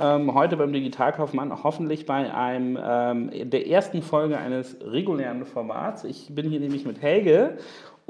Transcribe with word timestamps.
ähm, 0.00 0.34
heute 0.34 0.56
beim 0.56 0.72
Digitalkaufmann, 0.72 1.62
hoffentlich 1.62 2.06
bei 2.06 2.32
einem 2.32 2.78
ähm, 2.82 3.50
der 3.50 3.68
ersten 3.68 4.02
Folge 4.02 4.38
eines 4.38 4.76
regulären 4.82 5.44
Formats. 5.44 6.04
Ich 6.04 6.34
bin 6.34 6.48
hier 6.48 6.60
nämlich 6.60 6.84
mit 6.84 7.02
Helge 7.02 7.58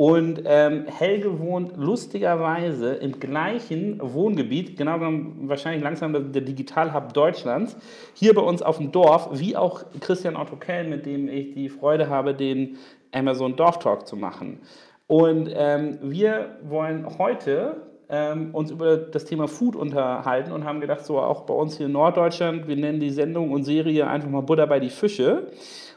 und 0.01 0.45
ähm, 0.47 0.87
Helge 0.87 1.41
wohnt 1.41 1.77
lustigerweise 1.77 2.95
im 2.95 3.21
gleichen 3.21 4.01
Wohngebiet, 4.03 4.79
genau 4.79 4.95
genommen 4.95 5.43
wahrscheinlich 5.43 5.83
langsam 5.83 6.33
der 6.33 6.41
Digitalhub 6.41 7.13
Deutschlands, 7.13 7.77
hier 8.15 8.35
bei 8.35 8.41
uns 8.41 8.63
auf 8.63 8.79
dem 8.79 8.93
Dorf, 8.93 9.29
wie 9.33 9.59
auch 9.59 9.85
Christian 10.01 10.37
Otto 10.37 10.57
Kell, 10.57 10.89
mit 10.89 11.05
dem 11.05 11.29
ich 11.29 11.53
die 11.53 11.69
Freude 11.69 12.09
habe, 12.09 12.33
den 12.33 12.79
Amazon 13.13 13.57
Dorf 13.57 13.79
Talk 13.79 14.07
zu 14.07 14.17
machen. 14.17 14.61
Und 15.07 15.51
ähm, 15.53 15.99
wir 16.01 16.57
wollen 16.63 17.19
heute 17.19 17.83
ähm, 18.11 18.55
uns 18.55 18.71
über 18.71 18.97
das 18.97 19.25
Thema 19.25 19.49
Food 19.49 19.77
unterhalten 19.77 20.53
und 20.53 20.65
haben 20.65 20.81
gedacht, 20.81 21.05
so 21.05 21.19
auch 21.21 21.43
bei 21.43 21.55
uns 21.55 21.77
hier 21.77 21.87
in 21.87 21.93
Norddeutschland, 21.93 22.67
wir 22.67 22.77
nennen 22.77 23.01
die 23.01 23.11
Sendung 23.11 23.53
und 23.53 23.65
Serie 23.65 24.07
einfach 24.09 24.29
mal 24.29 24.43
Butter 24.43 24.67
bei 24.67 24.81
die 24.81 24.91
Fische. 24.91 25.49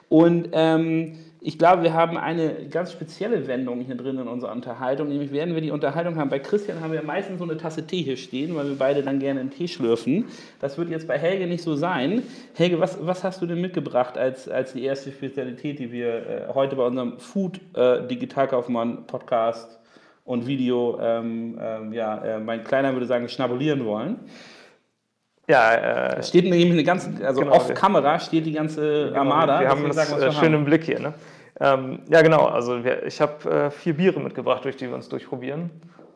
Und 0.09 0.49
ähm, 0.51 1.15
ich 1.45 1.57
glaube, 1.57 1.83
wir 1.83 1.93
haben 1.93 2.17
eine 2.17 2.67
ganz 2.69 2.93
spezielle 2.93 3.47
Wendung 3.47 3.81
hier 3.81 3.95
drin 3.95 4.17
in 4.17 4.27
unserer 4.27 4.53
Unterhaltung. 4.53 5.09
Nämlich 5.09 5.33
werden 5.33 5.55
wir 5.55 5.61
die 5.61 5.71
Unterhaltung 5.71 6.15
haben. 6.15 6.29
Bei 6.29 6.39
Christian 6.39 6.79
haben 6.79 6.93
wir 6.93 7.03
meistens 7.03 7.39
so 7.39 7.43
eine 7.43 7.57
Tasse 7.57 7.85
Tee 7.85 8.01
hier 8.01 8.15
stehen, 8.15 8.55
weil 8.55 8.67
wir 8.69 8.77
beide 8.77 9.03
dann 9.03 9.19
gerne 9.19 9.41
einen 9.41 9.49
Tee 9.49 9.67
schlürfen. 9.67 10.25
Das 10.61 10.77
wird 10.77 10.89
jetzt 10.89 11.05
bei 11.05 11.17
Helge 11.17 11.45
nicht 11.47 11.61
so 11.61 11.75
sein. 11.75 12.23
Helge, 12.53 12.79
was, 12.79 12.97
was 13.05 13.25
hast 13.25 13.41
du 13.41 13.45
denn 13.45 13.59
mitgebracht 13.59 14.17
als, 14.17 14.47
als 14.47 14.71
die 14.71 14.85
erste 14.85 15.11
Spezialität, 15.11 15.79
die 15.79 15.91
wir 15.91 16.15
äh, 16.15 16.53
heute 16.53 16.77
bei 16.77 16.85
unserem 16.85 17.19
Food 17.19 17.59
äh, 17.73 18.07
Digitalkaufmann 18.07 19.05
Podcast 19.07 19.79
und 20.23 20.47
Video, 20.47 20.99
ähm, 21.01 21.59
ähm, 21.61 21.93
ja, 21.93 22.17
äh, 22.23 22.39
mein 22.39 22.63
Kleiner 22.63 22.93
würde 22.93 23.05
sagen, 23.05 23.27
schnabulieren 23.27 23.85
wollen? 23.85 24.19
Ja, 25.47 25.73
äh, 25.73 26.19
es 26.19 26.29
steht 26.29 26.45
nämlich 26.45 26.71
eine 26.71 26.83
ganze, 26.83 27.25
also 27.25 27.41
genau, 27.41 27.53
auf 27.53 27.73
Kamera 27.73 28.19
steht 28.19 28.45
die 28.45 28.53
ganze 28.53 29.07
genau, 29.07 29.19
Armada. 29.19 29.59
Wir 29.59 29.69
haben 29.69 29.85
das 29.85 30.07
sagen, 30.07 30.21
äh, 30.21 30.31
schön 30.31 30.53
im 30.53 30.63
Blick 30.63 30.83
hier. 30.83 30.99
Ne? 30.99 31.13
Ähm, 31.59 31.99
ja, 32.09 32.21
genau. 32.21 32.45
Also 32.45 32.83
wir, 32.83 33.05
ich 33.05 33.19
habe 33.19 33.49
äh, 33.49 33.71
vier 33.71 33.95
Biere 33.95 34.19
mitgebracht, 34.21 34.63
durch 34.63 34.77
die 34.77 34.87
wir 34.87 34.95
uns 34.95 35.09
durchprobieren. 35.09 35.69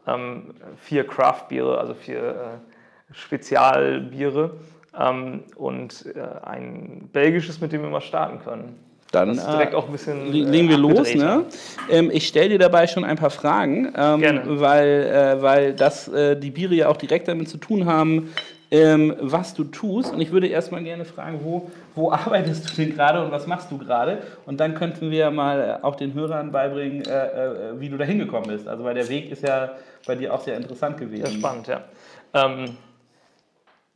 Ähm, 0.08 0.53
vier 0.78 1.05
Craft-Biere, 1.05 1.78
also 1.78 1.94
vier 1.94 2.19
äh, 2.19 3.13
Spezialbiere 3.13 4.52
ähm, 4.97 5.44
und 5.55 6.05
äh, 6.16 6.22
ein 6.45 7.09
belgisches, 7.11 7.59
mit 7.59 7.73
dem 7.73 7.81
wir 7.81 7.89
mal 7.89 8.02
starten 8.02 8.39
können. 8.39 8.80
Dann 9.11 9.39
ein 9.39 9.91
bisschen 9.91 10.31
legen 10.31 10.69
wir 10.69 10.77
los. 10.77 11.13
Ne? 11.16 11.45
Ähm, 11.89 12.11
ich 12.11 12.27
stelle 12.27 12.50
dir 12.50 12.59
dabei 12.59 12.88
schon 12.88 13.05
ein 13.05 13.16
paar 13.16 13.30
Fragen, 13.30 13.94
ähm, 13.95 14.41
weil, 14.45 15.38
äh, 15.38 15.41
weil 15.41 15.73
das, 15.73 16.08
äh, 16.09 16.36
die 16.36 16.52
Biere 16.52 16.75
ja 16.75 16.89
auch 16.89 16.97
direkt 16.97 17.28
damit 17.28 17.47
zu 17.47 17.58
tun 17.58 17.85
haben, 17.85 18.33
ähm, 18.69 19.16
was 19.19 19.53
du 19.53 19.63
tust. 19.63 20.13
Und 20.13 20.22
ich 20.22 20.31
würde 20.31 20.47
erstmal 20.47 20.83
gerne 20.83 21.05
fragen, 21.05 21.39
wo, 21.41 21.72
wo 21.95 22.11
arbeitest 22.11 22.69
du 22.69 22.81
denn 22.81 22.94
gerade 22.94 23.23
und 23.23 23.31
was 23.31 23.47
machst 23.47 23.72
du 23.72 23.78
gerade? 23.78 24.19
Und 24.45 24.59
dann 24.59 24.75
könnten 24.75 25.09
wir 25.09 25.31
mal 25.31 25.80
auch 25.81 25.95
den 25.95 26.13
Hörern 26.13 26.52
beibringen, 26.52 27.03
äh, 27.05 27.09
äh, 27.09 27.80
wie 27.80 27.89
du 27.89 27.97
da 27.97 28.03
hingekommen 28.03 28.50
bist. 28.50 28.67
Also, 28.67 28.83
weil 28.83 28.95
der 28.95 29.08
Weg 29.08 29.31
ist 29.31 29.44
ja 29.44 29.72
bei 30.05 30.16
dir 30.16 30.33
auch 30.33 30.41
sehr 30.41 30.58
interessant 30.58 30.97
gewesen. 30.97 31.25
Sehr 31.25 31.35
spannend, 31.35 31.67
ja. 31.67 31.81
Ähm, 32.33 32.66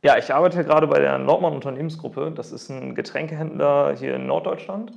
ja, 0.02 0.18
ich 0.18 0.32
arbeite 0.34 0.64
gerade 0.64 0.86
bei 0.86 0.98
der 0.98 1.18
Nordmann 1.18 1.54
Unternehmensgruppe. 1.54 2.32
Das 2.34 2.52
ist 2.52 2.68
ein 2.68 2.94
Getränkehändler 2.94 3.96
hier 3.96 4.16
in 4.16 4.26
Norddeutschland. 4.26 4.92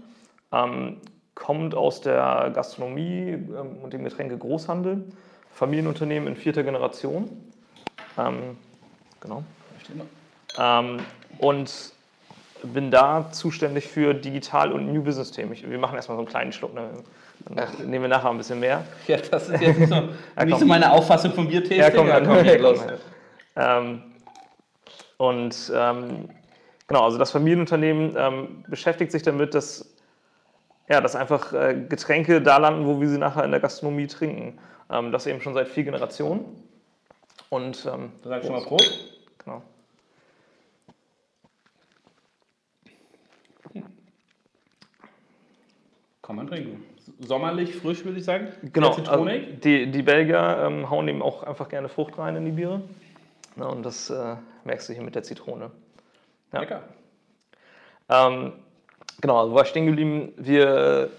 Ähm, 0.51 0.97
kommt 1.35 1.75
aus 1.75 2.01
der 2.01 2.51
Gastronomie 2.53 3.33
ähm, 3.33 3.77
und 3.83 3.93
dem 3.93 4.03
Getränke-Großhandel. 4.03 5.03
Familienunternehmen 5.51 6.27
in 6.27 6.35
vierter 6.35 6.63
Generation. 6.63 7.29
Ähm, 8.17 8.57
genau. 9.21 9.43
Ähm, 10.57 10.97
und 11.37 11.93
bin 12.63 12.89
da 12.89 13.29
zuständig 13.31 13.87
für 13.87 14.13
Digital- 14.13 14.71
und 14.71 14.91
New 14.91 15.03
Business-Themen. 15.03 15.55
Wir 15.69 15.77
machen 15.77 15.95
erstmal 15.95 16.17
so 16.17 16.21
einen 16.21 16.29
kleinen 16.29 16.51
Schluck, 16.51 16.73
ne? 16.73 16.89
dann 17.49 17.67
Ach. 17.67 17.79
nehmen 17.79 18.03
wir 18.03 18.07
nachher 18.07 18.29
ein 18.29 18.37
bisschen 18.37 18.59
mehr. 18.59 18.85
Ja, 19.07 19.17
das 19.17 19.49
ist 19.49 19.61
jetzt 19.61 19.79
nicht 19.79 19.89
so, 19.89 19.95
ja, 20.37 20.45
nicht 20.45 20.59
so 20.59 20.65
meine 20.65 20.91
Auffassung 20.91 21.33
vom 21.33 21.47
Biertasting. 21.47 21.77
Ja, 21.77 21.91
komm, 21.91 22.07
ja, 22.07 22.21
komm, 22.21 22.43
ja, 22.43 22.55
los. 22.55 22.79
Ähm, 23.55 24.01
und 25.17 25.71
ähm, 25.73 26.29
genau, 26.87 27.03
also 27.03 27.17
das 27.17 27.31
Familienunternehmen 27.31 28.15
ähm, 28.17 28.65
beschäftigt 28.67 29.11
sich 29.11 29.23
damit, 29.23 29.53
dass, 29.53 29.95
ja, 30.89 31.01
dass 31.01 31.15
einfach 31.15 31.53
äh, 31.53 31.85
Getränke 31.87 32.41
da 32.41 32.57
landen, 32.57 32.85
wo 32.85 32.99
wir 32.99 33.09
sie 33.09 33.17
nachher 33.17 33.43
in 33.43 33.51
der 33.51 33.59
Gastronomie 33.59 34.07
trinken. 34.07 34.59
Ähm, 34.89 35.11
das 35.11 35.25
eben 35.25 35.41
schon 35.41 35.53
seit 35.53 35.67
vier 35.67 35.83
Generationen. 35.83 36.45
Und, 37.49 37.85
ähm, 37.91 38.11
da 38.21 38.29
sag 38.29 38.41
ich 38.41 38.47
schon 38.47 38.55
mal 38.55 38.65
Prost. 38.65 39.19
Genau. 39.43 39.61
Kann 46.21 46.35
man 46.35 46.47
trinken. 46.47 46.83
Sommerlich, 47.19 47.75
frisch 47.75 48.03
würde 48.03 48.17
ich 48.17 48.25
sagen. 48.25 48.47
Genau. 48.73 48.93
Also 48.93 49.25
die, 49.25 49.91
die 49.91 50.01
Belgier 50.01 50.57
ähm, 50.65 50.89
hauen 50.89 51.07
eben 51.07 51.21
auch 51.21 51.43
einfach 51.43 51.69
gerne 51.69 51.87
Frucht 51.87 52.17
rein 52.17 52.35
in 52.35 52.45
die 52.45 52.51
Biere. 52.51 52.81
Ja, 53.57 53.65
und 53.65 53.83
das 53.83 54.09
äh, 54.09 54.35
merkst 54.63 54.89
du 54.89 54.93
hier 54.93 55.03
mit 55.03 55.15
der 55.15 55.23
Zitrone. 55.23 55.71
Ja. 56.51 56.59
Lecker. 56.59 56.83
Ähm, 58.09 58.53
genau, 59.21 59.39
also 59.39 59.53
war 59.53 59.63
ich 59.63 59.69
stehen 59.69 59.85
geblieben. 59.85 60.33
Wir 60.37 61.09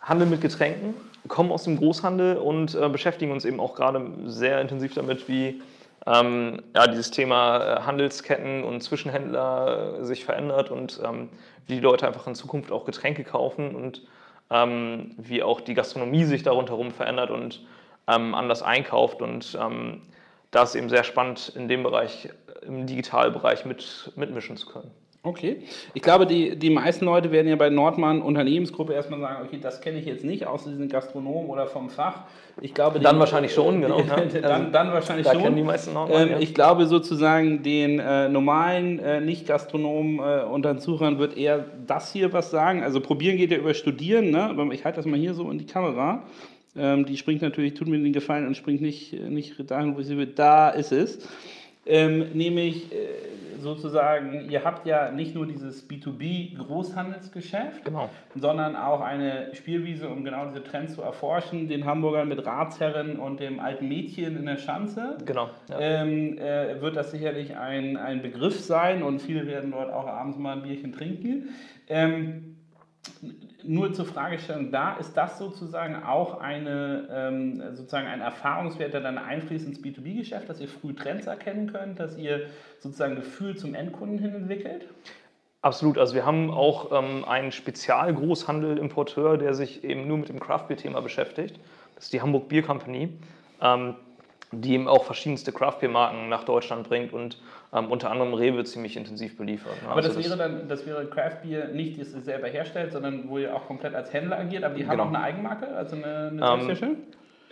handeln 0.00 0.30
mit 0.30 0.40
Getränken, 0.40 0.94
kommen 1.28 1.50
aus 1.52 1.64
dem 1.64 1.76
Großhandel 1.76 2.36
und 2.36 2.74
äh, 2.74 2.88
beschäftigen 2.88 3.32
uns 3.32 3.44
eben 3.44 3.60
auch 3.60 3.74
gerade 3.74 4.04
sehr 4.26 4.60
intensiv 4.60 4.94
damit, 4.94 5.28
wie 5.28 5.62
ähm, 6.06 6.62
ja, 6.74 6.86
dieses 6.86 7.10
Thema 7.10 7.58
äh, 7.58 7.80
Handelsketten 7.82 8.64
und 8.64 8.82
Zwischenhändler 8.82 10.00
äh, 10.00 10.04
sich 10.04 10.24
verändert 10.24 10.70
und 10.70 11.00
ähm, 11.02 11.30
wie 11.66 11.74
die 11.76 11.80
Leute 11.80 12.06
einfach 12.06 12.26
in 12.26 12.34
Zukunft 12.34 12.70
auch 12.70 12.84
Getränke 12.84 13.24
kaufen 13.24 13.74
und 13.74 14.02
ähm, 14.50 15.12
wie 15.16 15.42
auch 15.42 15.60
die 15.62 15.74
Gastronomie 15.74 16.24
sich 16.24 16.42
darunter 16.42 16.78
verändert 16.90 17.30
und 17.30 17.64
ähm, 18.06 18.34
anders 18.34 18.62
einkauft. 18.62 19.22
Und 19.22 19.56
ähm, 19.60 20.02
da 20.54 20.62
ist 20.62 20.74
eben 20.74 20.88
sehr 20.88 21.04
spannend, 21.04 21.52
in 21.56 21.68
dem 21.68 21.82
Bereich, 21.82 22.28
im 22.62 22.86
Digitalbereich 22.86 23.64
mit, 23.64 24.12
mitmischen 24.16 24.56
zu 24.56 24.66
können. 24.66 24.90
Okay. 25.26 25.62
Ich 25.94 26.02
glaube, 26.02 26.26
die, 26.26 26.54
die 26.54 26.68
meisten 26.68 27.06
Leute 27.06 27.32
werden 27.32 27.48
ja 27.48 27.56
bei 27.56 27.70
Nordmann 27.70 28.20
Unternehmensgruppe 28.20 28.92
erstmal 28.92 29.20
sagen, 29.20 29.46
okay, 29.46 29.58
das 29.60 29.80
kenne 29.80 29.98
ich 29.98 30.04
jetzt 30.04 30.22
nicht, 30.22 30.46
außer 30.46 30.68
diesen 30.68 30.90
Gastronomen 30.90 31.48
oder 31.48 31.66
vom 31.66 31.88
Fach. 31.88 32.24
Ich 32.60 32.74
glaube, 32.74 33.00
dann 33.00 33.16
die, 33.16 33.20
wahrscheinlich 33.20 33.54
schon, 33.54 33.80
genau. 33.80 34.02
Die, 34.02 34.40
dann, 34.40 34.44
also, 34.44 34.70
dann 34.70 34.92
wahrscheinlich 34.92 35.26
da 35.26 35.32
schon. 35.32 35.42
Kennen 35.42 35.56
die 35.56 35.62
meisten 35.62 35.94
Nordmann, 35.94 36.22
ähm, 36.22 36.28
ja. 36.32 36.38
Ich 36.40 36.54
glaube 36.54 36.84
sozusagen, 36.84 37.62
den 37.62 38.00
äh, 38.00 38.28
normalen 38.28 38.98
äh, 38.98 39.22
Nicht-Gastronomen 39.22 40.18
äh, 40.18 40.44
unter 40.44 40.74
den 40.74 40.80
Zuhörern 40.80 41.18
wird 41.18 41.38
eher 41.38 41.64
das 41.86 42.12
hier 42.12 42.34
was 42.34 42.50
sagen. 42.50 42.82
Also 42.82 43.00
probieren 43.00 43.38
geht 43.38 43.50
ja 43.50 43.56
über 43.56 43.72
Studieren, 43.72 44.30
ne? 44.30 44.54
ich 44.72 44.84
halte 44.84 44.96
das 44.96 45.06
mal 45.06 45.18
hier 45.18 45.32
so 45.32 45.50
in 45.50 45.56
die 45.56 45.66
Kamera. 45.66 46.22
Ähm, 46.76 47.06
die 47.06 47.16
springt 47.16 47.42
natürlich, 47.42 47.74
tut 47.74 47.88
mir 47.88 47.98
den 47.98 48.12
Gefallen 48.12 48.46
und 48.46 48.56
springt 48.56 48.80
nicht, 48.80 49.12
nicht 49.12 49.70
dahin, 49.70 49.96
wo 49.96 50.02
sie 50.02 50.16
will. 50.16 50.26
Da 50.26 50.70
ist 50.70 50.92
es. 50.92 51.28
Ähm, 51.86 52.30
nämlich 52.32 52.90
äh, 52.92 52.96
sozusagen, 53.58 54.48
ihr 54.48 54.64
habt 54.64 54.86
ja 54.86 55.10
nicht 55.10 55.34
nur 55.34 55.46
dieses 55.46 55.88
B2B-Großhandelsgeschäft, 55.88 57.84
genau. 57.84 58.08
sondern 58.34 58.76
auch 58.76 59.00
eine 59.00 59.54
Spielwiese, 59.54 60.08
um 60.08 60.24
genau 60.24 60.46
diese 60.46 60.62
Trends 60.62 60.94
zu 60.94 61.02
erforschen, 61.02 61.68
den 61.68 61.84
Hamburgern 61.84 62.28
mit 62.28 62.46
Ratsherren 62.46 63.18
und 63.18 63.40
dem 63.40 63.60
alten 63.60 63.88
Mädchen 63.88 64.36
in 64.36 64.46
der 64.46 64.56
Schanze. 64.56 65.18
Genau. 65.24 65.50
Ja. 65.68 65.80
Ähm, 65.80 66.38
äh, 66.38 66.80
wird 66.80 66.96
das 66.96 67.10
sicherlich 67.10 67.56
ein, 67.56 67.96
ein 67.96 68.22
Begriff 68.22 68.60
sein 68.60 69.02
und 69.02 69.20
viele 69.20 69.46
werden 69.46 69.72
dort 69.72 69.92
auch 69.92 70.06
abends 70.06 70.38
mal 70.38 70.56
ein 70.56 70.62
Bierchen 70.62 70.92
trinken. 70.92 71.50
Ähm, 71.88 72.53
nur 73.62 73.92
zur 73.92 74.04
Fragestellung 74.04 74.70
da, 74.70 74.96
ist 74.96 75.14
das 75.14 75.38
sozusagen 75.38 76.02
auch 76.02 76.40
eine, 76.40 77.08
ähm, 77.10 77.62
sozusagen 77.74 78.06
ein 78.06 78.20
Erfahrungswert, 78.20 78.92
der 78.92 79.00
dann 79.00 79.18
einfließt 79.18 79.66
ins 79.66 79.80
B2B-Geschäft, 79.80 80.48
dass 80.48 80.60
ihr 80.60 80.68
früh 80.68 80.94
Trends 80.94 81.26
erkennen 81.26 81.72
könnt, 81.72 81.98
dass 81.98 82.16
ihr 82.16 82.46
sozusagen 82.78 83.16
Gefühl 83.16 83.56
zum 83.56 83.74
Endkunden 83.74 84.18
hin 84.18 84.34
entwickelt? 84.34 84.88
Absolut, 85.62 85.96
also 85.96 86.14
wir 86.14 86.26
haben 86.26 86.50
auch 86.50 86.92
ähm, 86.92 87.24
einen 87.24 87.50
Spezialgroßhandel-Importeur, 87.50 89.38
der 89.38 89.54
sich 89.54 89.82
eben 89.82 90.06
nur 90.06 90.18
mit 90.18 90.28
dem 90.28 90.38
Craft-Beer-Thema 90.38 91.00
beschäftigt. 91.00 91.58
Das 91.94 92.04
ist 92.04 92.12
die 92.12 92.20
Hamburg 92.20 92.48
Beer 92.48 92.62
Company. 92.62 93.08
Ähm, 93.62 93.94
die 94.52 94.74
eben 94.74 94.88
auch 94.88 95.04
verschiedenste 95.04 95.52
Craft-Bier-Marken 95.52 96.28
nach 96.28 96.44
Deutschland 96.44 96.88
bringt 96.88 97.12
und 97.12 97.38
ähm, 97.72 97.90
unter 97.90 98.10
anderem 98.10 98.34
Rewe 98.34 98.64
ziemlich 98.64 98.96
intensiv 98.96 99.36
beliefert. 99.36 99.82
Ne? 99.82 99.88
Aber 99.88 99.96
also 99.96 100.14
das, 100.14 100.24
wäre 100.24 100.36
dann, 100.36 100.68
das 100.68 100.86
wäre 100.86 101.06
Craft-Bier 101.06 101.68
nicht, 101.68 102.00
das 102.00 102.08
es 102.08 102.24
selber 102.24 102.48
herstellt, 102.48 102.92
sondern 102.92 103.28
wo 103.28 103.38
ihr 103.38 103.54
auch 103.54 103.66
komplett 103.66 103.94
als 103.94 104.12
Händler 104.12 104.38
agiert, 104.38 104.64
aber 104.64 104.74
die 104.74 104.84
haben 104.86 104.92
genau. 104.92 105.04
auch 105.04 105.08
eine 105.08 105.20
Eigenmarke, 105.20 105.68
also 105.68 105.96
eine, 105.96 106.28
eine 106.42 106.70
ähm, 106.72 106.96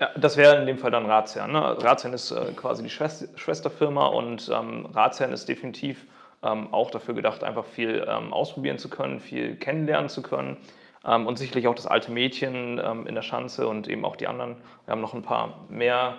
ja, 0.00 0.10
das 0.16 0.36
wäre 0.36 0.56
in 0.56 0.66
dem 0.66 0.78
Fall 0.78 0.90
dann 0.90 1.06
Razian. 1.06 1.52
Ne? 1.52 1.60
Razian 1.82 2.12
ist 2.12 2.30
äh, 2.30 2.52
quasi 2.56 2.82
die 2.82 2.90
Schwester 2.90 3.26
Schwesterfirma 3.36 4.06
und 4.06 4.50
ähm, 4.52 4.86
Razian 4.86 5.32
ist 5.32 5.48
definitiv 5.48 6.06
ähm, 6.42 6.72
auch 6.72 6.90
dafür 6.90 7.14
gedacht, 7.14 7.44
einfach 7.44 7.64
viel 7.64 8.04
ähm, 8.08 8.32
ausprobieren 8.32 8.78
zu 8.78 8.88
können, 8.88 9.20
viel 9.20 9.54
kennenlernen 9.56 10.08
zu 10.08 10.22
können. 10.22 10.56
Ähm, 11.04 11.26
und 11.26 11.38
sicherlich 11.38 11.68
auch 11.68 11.74
das 11.74 11.86
alte 11.86 12.10
Mädchen 12.10 12.80
ähm, 12.84 13.06
in 13.06 13.14
der 13.14 13.22
Schanze 13.22 13.68
und 13.68 13.88
eben 13.88 14.04
auch 14.04 14.16
die 14.16 14.26
anderen. 14.26 14.56
Wir 14.86 14.92
haben 14.92 15.00
noch 15.00 15.14
ein 15.14 15.22
paar 15.22 15.66
mehr 15.68 16.16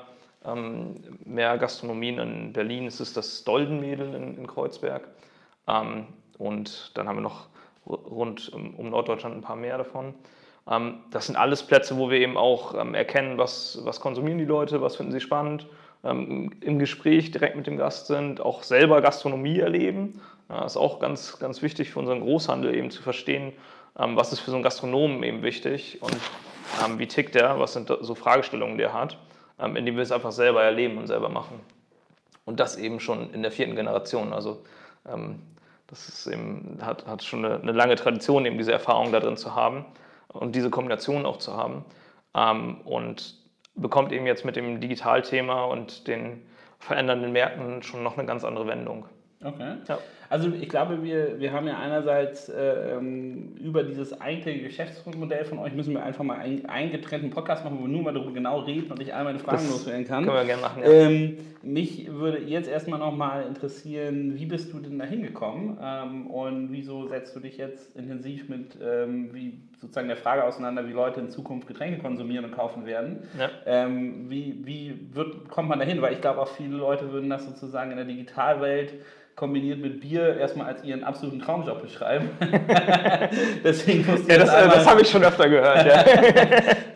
mehr 1.26 1.58
Gastronomien. 1.58 2.20
In 2.20 2.54
Berlin 2.54 2.88
ist 2.88 3.00
es 3.00 3.14
das 3.14 3.44
Doldenmädel 3.44 4.14
in, 4.14 4.38
in 4.38 4.48
Kreuzberg. 4.48 5.08
Ähm, 5.68 6.08
und 6.38 6.92
dann 6.96 7.08
haben 7.08 7.18
wir 7.18 7.22
noch 7.22 7.48
rund 7.86 8.52
um, 8.54 8.90
Norddeutschland 8.90 9.36
ein 9.36 9.42
paar 9.42 9.56
mehr 9.56 9.78
davon. 9.78 10.14
Ähm, 10.70 11.00
das 11.12 11.28
sind 11.28 11.36
alles 11.36 11.64
Plätze, 11.64 11.98
wo 11.98 12.10
wir 12.10 12.20
eben 12.20 12.38
auch 12.38 12.74
ähm, 12.80 12.94
erkennen, 12.94 13.38
was, 13.38 13.80
was 13.84 14.00
konsumieren 14.00 14.38
die 14.38 14.46
Leute, 14.46 14.82
was 14.82 14.96
finden 14.96 15.12
sie 15.12 15.22
spannend, 15.22 15.68
ähm, 16.04 16.52
im 16.62 16.80
Gespräch 16.80 17.32
direkt 17.32 17.56
mit 17.56 17.68
dem 17.68 17.78
Gast 17.78 18.08
sind, 18.08 18.42
auch 18.42 18.64
selber 18.64 19.02
Gastronomie 19.02 19.60
erleben. 19.60 20.22
Das 20.50 20.74
ist 20.74 20.78
auch 20.78 21.00
ganz, 21.00 21.40
ganz 21.40 21.62
wichtig 21.62 21.90
für 21.92 22.00
unseren 22.00 22.20
Großhandel 22.20 22.76
eben 22.76 22.92
zu 22.92 23.02
verstehen, 23.02 23.54
was 23.96 24.34
ist 24.34 24.40
für 24.40 24.52
so 24.52 24.58
einen 24.58 24.64
Gastronomen 24.64 25.24
eben 25.24 25.42
wichtig 25.42 26.00
und 26.02 27.00
wie 27.00 27.08
tickt 27.08 27.34
der, 27.34 27.60
was 27.60 27.74
sind 27.74 27.92
so 28.02 28.14
Fragestellungen, 28.14 28.78
die 28.78 28.84
er 28.84 28.94
hat, 28.94 29.18
indem 29.60 29.96
wir 29.96 30.04
es 30.04 30.12
einfach 30.12 30.32
selber 30.32 30.64
erleben 30.64 30.98
und 30.98 31.08
selber 31.08 31.30
machen. 31.30 31.60
Und 32.46 32.60
das 32.60 32.76
eben 32.76 33.00
schon 33.00 33.34
in 33.34 33.42
der 33.42 33.52
vierten 33.52 33.76
Generation. 33.76 34.34
Also 34.34 34.64
das 35.88 36.10
ist 36.10 36.28
eben, 36.28 36.80
hat, 36.82 37.06
hat 37.06 37.24
schon 37.24 37.46
eine, 37.46 37.62
eine 37.62 37.72
lange 37.72 37.96
Tradition, 37.96 38.46
eben 38.46 38.58
diese 38.58 38.72
Erfahrung 38.72 39.12
da 39.12 39.20
drin 39.20 39.38
zu 39.38 39.54
haben 39.54 39.86
und 40.30 40.56
diese 40.56 40.70
Kombination 40.70 41.26
auch 41.26 41.38
zu 41.38 41.56
haben. 41.56 41.86
Ähm, 42.36 42.82
und 42.84 43.36
bekommt 43.76 44.12
eben 44.12 44.26
jetzt 44.26 44.46
mit 44.46 44.56
dem 44.56 44.82
Digitalthema 44.82 45.66
und 45.66 46.08
den 46.08 46.46
verändernden 46.80 47.32
Märkten 47.32 47.82
schon 47.84 48.04
noch 48.04 48.18
eine 48.18 48.26
ganz 48.26 48.44
andere 48.44 48.68
Wendung. 48.68 49.06
Okay. 49.44 49.76
Ja. 49.88 50.00
Also 50.34 50.52
ich 50.60 50.68
glaube, 50.68 51.04
wir, 51.04 51.40
wir 51.40 51.54
haben 51.54 51.68
ja 51.68 51.78
einerseits 51.78 52.50
äh, 52.50 52.96
ähm, 52.96 53.56
über 53.62 53.84
dieses 53.84 54.20
eigentliche 54.20 54.64
Geschäftsmodell 54.64 55.46
von 55.46 55.60
euch 55.60 55.74
müssen 55.74 55.94
wir 55.94 56.02
einfach 56.02 56.24
mal 56.24 56.40
einen 56.40 56.66
eingetrennten 56.66 57.30
Podcast 57.30 57.64
machen, 57.64 57.78
wo 57.78 57.84
wir 57.84 57.88
nur 57.88 58.02
mal 58.02 58.16
darüber 58.16 58.32
genau 58.32 58.62
reden 58.62 58.92
und 58.92 59.00
ich 59.00 59.14
all 59.14 59.26
meine 59.26 59.38
Fragen 59.38 59.58
das 59.58 59.70
loswerden 59.70 60.08
kann. 60.08 60.26
Können 60.26 60.36
wir 60.36 60.46
gerne 60.46 60.62
machen, 60.64 60.82
ja. 60.82 60.90
Ähm, 60.90 61.38
mich 61.62 62.12
würde 62.12 62.40
jetzt 62.40 62.68
erstmal 62.68 62.98
nochmal 62.98 63.46
interessieren, 63.46 64.34
wie 64.36 64.48
bist 64.48 64.74
du 64.74 64.80
denn 64.80 64.98
da 64.98 65.06
hingekommen 65.06 65.78
ähm, 65.80 66.26
und 66.26 66.72
wieso 66.72 67.08
setzt 67.08 67.36
du 67.36 67.40
dich 67.40 67.58
jetzt 67.58 67.96
intensiv 67.96 68.50
mit 68.50 68.76
ähm, 68.84 69.30
wie 69.36 69.60
sozusagen 69.80 70.08
der 70.08 70.18
Frage 70.18 70.46
auseinander, 70.46 70.88
wie 70.88 70.94
Leute 70.94 71.20
in 71.20 71.30
Zukunft 71.30 71.68
Getränke 71.68 72.02
konsumieren 72.02 72.46
und 72.46 72.56
kaufen 72.56 72.88
werden. 72.88 73.20
Ja. 73.38 73.52
Ähm, 73.68 74.32
wie 74.32 74.66
wie 74.66 75.00
wird, 75.12 75.48
kommt 75.50 75.70
man 75.70 75.78
dahin? 75.78 76.02
Weil 76.02 76.14
ich 76.14 76.22
glaube 76.22 76.42
auch 76.42 76.48
viele 76.48 76.76
Leute 76.76 77.12
würden 77.12 77.30
das 77.30 77.46
sozusagen 77.46 77.92
in 77.92 77.98
der 77.98 78.08
Digitalwelt 78.08 78.96
kombiniert 79.36 79.80
mit 79.80 80.02
Bier 80.02 80.23
erstmal 80.24 80.68
als 80.68 80.84
ihren 80.84 81.04
absoluten 81.04 81.40
Traumjob 81.40 81.82
beschreiben. 81.82 82.30
Deswegen 83.64 84.06
musste 84.06 84.32
ja, 84.32 84.40
das, 84.40 84.50
äh, 84.54 84.70
das 84.70 84.90
habe 84.90 85.02
ich 85.02 85.10
schon 85.10 85.24
öfter 85.24 85.50
gehört. 85.50 85.86
Ja. 85.86 86.04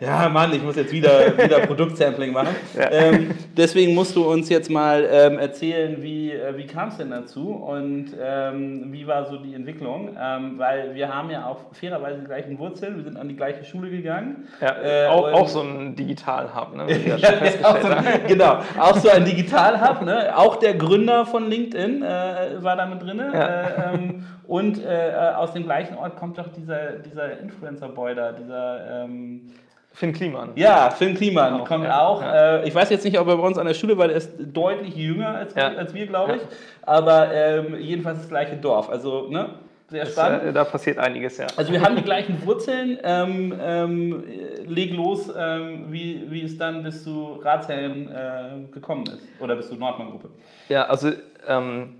ja, 0.00 0.28
Mann, 0.28 0.52
ich 0.52 0.62
muss 0.62 0.76
jetzt 0.76 0.92
wieder, 0.92 1.36
wieder 1.36 1.60
Produktsampling 1.60 2.32
machen. 2.32 2.54
Ja. 2.76 2.90
Ähm, 2.90 3.30
deswegen 3.56 3.94
musst 3.94 4.16
du 4.16 4.30
uns 4.30 4.48
jetzt 4.48 4.70
mal 4.70 5.06
ähm, 5.10 5.38
erzählen, 5.38 6.02
wie, 6.02 6.32
äh, 6.32 6.56
wie 6.56 6.66
kam 6.66 6.88
es 6.88 6.96
denn 6.96 7.10
dazu 7.10 7.50
und 7.50 8.06
ähm, 8.20 8.92
wie 8.92 9.06
war 9.06 9.26
so 9.26 9.38
die 9.38 9.54
Entwicklung? 9.54 10.16
Ähm, 10.20 10.58
weil 10.58 10.94
wir 10.94 11.12
haben 11.12 11.30
ja 11.30 11.46
auch 11.46 11.58
fairerweise 11.72 12.20
die 12.20 12.26
gleichen 12.26 12.58
Wurzeln, 12.58 12.96
wir 12.96 13.04
sind 13.04 13.16
an 13.16 13.28
die 13.28 13.36
gleiche 13.36 13.64
Schule 13.64 13.90
gegangen. 13.90 14.48
Ja, 14.60 14.76
äh, 14.82 15.06
auch, 15.06 15.32
auch, 15.32 15.48
so 15.48 15.60
ein 15.60 15.94
Digital-Hub, 15.94 16.76
ne? 16.76 16.86
auch 17.62 17.80
so 17.80 17.88
ein, 17.88 18.04
genau, 18.26 18.58
auch 18.78 18.96
so 18.96 19.08
ein 19.10 19.24
Digital-Hub. 19.24 20.02
Ne? 20.02 20.36
Auch 20.36 20.56
der 20.56 20.74
Gründer 20.74 21.26
von 21.26 21.48
LinkedIn 21.48 22.02
äh, 22.02 22.62
war 22.62 22.76
da 22.76 22.86
mit 22.86 23.04
drin. 23.18 23.30
Ja. 23.32 23.46
Äh, 23.46 23.94
ähm, 23.94 24.26
und 24.46 24.82
äh, 24.84 25.12
aus 25.36 25.52
dem 25.52 25.64
gleichen 25.64 25.96
Ort 25.96 26.16
kommt 26.16 26.38
doch 26.38 26.48
dieser, 26.48 26.92
dieser 26.92 27.38
Influencer-Boy 27.40 28.14
da, 28.14 28.32
dieser. 28.32 29.04
Ähm, 29.04 29.52
Finn 29.92 30.12
Kliman. 30.12 30.50
Ja, 30.54 30.90
Finn 30.90 31.14
Kliman 31.14 31.60
auch, 31.60 31.64
kommt 31.66 31.84
ja, 31.84 32.00
auch. 32.00 32.22
Ja. 32.22 32.58
Äh, 32.58 32.68
ich 32.68 32.74
weiß 32.74 32.88
jetzt 32.90 33.04
nicht, 33.04 33.18
ob 33.18 33.26
er 33.26 33.36
bei 33.36 33.42
uns 33.42 33.58
an 33.58 33.66
der 33.66 33.74
Schule 33.74 33.98
war, 33.98 34.06
der 34.06 34.16
ist 34.16 34.32
deutlich 34.38 34.94
jünger 34.94 35.34
als, 35.34 35.54
ja. 35.54 35.68
als 35.68 35.92
wir, 35.92 36.06
glaube 36.06 36.36
ich. 36.36 36.42
Aber 36.82 37.32
ähm, 37.32 37.76
jedenfalls 37.80 38.18
das 38.18 38.28
gleiche 38.28 38.56
Dorf. 38.56 38.88
Also, 38.88 39.28
ne? 39.28 39.50
Sehr 39.90 40.04
spannend. 40.04 40.42
Das, 40.42 40.48
äh, 40.50 40.52
da 40.52 40.64
passiert 40.64 40.98
einiges, 40.98 41.38
ja. 41.38 41.46
Also 41.56 41.72
wir 41.72 41.80
haben 41.80 41.96
die 41.96 42.02
gleichen 42.02 42.44
Wurzeln. 42.46 42.98
Ähm, 43.02 43.54
ähm, 43.60 44.24
leg 44.66 44.94
los, 44.94 45.32
ähm, 45.36 45.86
wie, 45.88 46.30
wie 46.30 46.44
es 46.44 46.58
dann 46.58 46.82
bis 46.82 47.02
zu 47.02 47.40
Ratsherren 47.42 48.08
äh, 48.08 48.70
gekommen 48.70 49.04
ist. 49.04 49.26
Oder 49.40 49.56
bis 49.56 49.68
zur 49.68 49.78
Nordmann-Gruppe. 49.78 50.28
Ja, 50.68 50.84
also 50.84 51.10
ähm, 51.46 51.94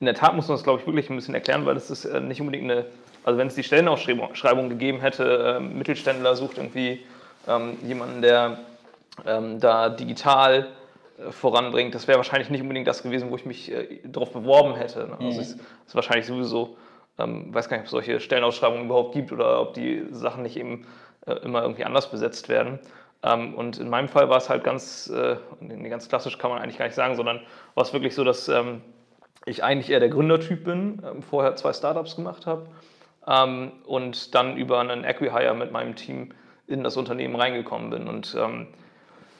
in 0.00 0.06
der 0.06 0.14
Tat 0.14 0.34
muss 0.34 0.48
man 0.48 0.56
das, 0.56 0.64
glaube 0.64 0.80
ich, 0.80 0.86
wirklich 0.86 1.08
ein 1.08 1.16
bisschen 1.16 1.34
erklären, 1.34 1.64
weil 1.64 1.74
das 1.74 1.90
ist 1.90 2.04
äh, 2.04 2.20
nicht 2.20 2.40
unbedingt 2.40 2.70
eine, 2.70 2.86
also 3.24 3.38
wenn 3.38 3.46
es 3.46 3.54
die 3.54 3.62
Stellenausschreibung 3.62 4.68
gegeben 4.68 5.00
hätte, 5.00 5.56
äh, 5.56 5.60
Mittelständler 5.60 6.36
sucht 6.36 6.58
irgendwie 6.58 7.00
ähm, 7.48 7.78
jemanden, 7.82 8.20
der 8.20 8.58
ähm, 9.26 9.58
da 9.58 9.88
digital 9.88 10.68
äh, 11.18 11.32
voranbringt, 11.32 11.94
das 11.94 12.06
wäre 12.08 12.18
wahrscheinlich 12.18 12.50
nicht 12.50 12.60
unbedingt 12.60 12.86
das 12.86 13.02
gewesen, 13.02 13.30
wo 13.30 13.36
ich 13.36 13.46
mich 13.46 13.72
äh, 13.72 14.00
darauf 14.04 14.32
beworben 14.32 14.74
hätte. 14.74 15.06
Ne? 15.06 15.16
Also 15.18 15.24
mhm. 15.24 15.40
es 15.40 15.52
ist 15.52 15.94
wahrscheinlich 15.94 16.26
sowieso, 16.26 16.76
ähm, 17.18 17.54
weiß 17.54 17.70
gar 17.70 17.78
nicht, 17.78 17.84
ob 17.84 17.86
es 17.86 17.92
solche 17.92 18.20
Stellenausschreibungen 18.20 18.84
überhaupt 18.84 19.14
gibt 19.14 19.32
oder 19.32 19.62
ob 19.62 19.72
die 19.72 20.04
Sachen 20.10 20.42
nicht 20.42 20.58
eben 20.58 20.86
äh, 21.26 21.32
immer 21.36 21.62
irgendwie 21.62 21.84
anders 21.84 22.10
besetzt 22.10 22.50
werden. 22.50 22.80
Ähm, 23.22 23.54
und 23.54 23.78
in 23.78 23.88
meinem 23.88 24.08
Fall 24.08 24.28
war 24.28 24.36
es 24.36 24.50
halt 24.50 24.62
ganz, 24.62 25.10
ganz 25.88 26.08
klassisch 26.10 26.36
kann 26.36 26.50
man 26.50 26.60
eigentlich 26.60 26.76
gar 26.76 26.84
nicht 26.84 26.94
sagen, 26.94 27.16
sondern 27.16 27.40
war 27.74 27.82
es 27.82 27.94
wirklich 27.94 28.14
so, 28.14 28.24
dass 28.24 28.50
ähm, 28.50 28.82
ich 29.46 29.64
eigentlich 29.64 29.90
eher 29.90 30.00
der 30.00 30.10
Gründertyp 30.10 30.64
bin, 30.64 31.02
ähm, 31.06 31.22
vorher 31.22 31.56
zwei 31.56 31.72
Startups 31.72 32.16
gemacht 32.16 32.46
habe 32.46 32.66
ähm, 33.26 33.72
und 33.86 34.34
dann 34.34 34.56
über 34.56 34.80
einen 34.80 35.04
Equihire 35.04 35.54
mit 35.54 35.72
meinem 35.72 35.96
Team 35.96 36.32
in 36.66 36.84
das 36.84 36.96
Unternehmen 36.96 37.36
reingekommen 37.36 37.90
bin. 37.90 38.08
Und 38.08 38.36
ähm, 38.38 38.66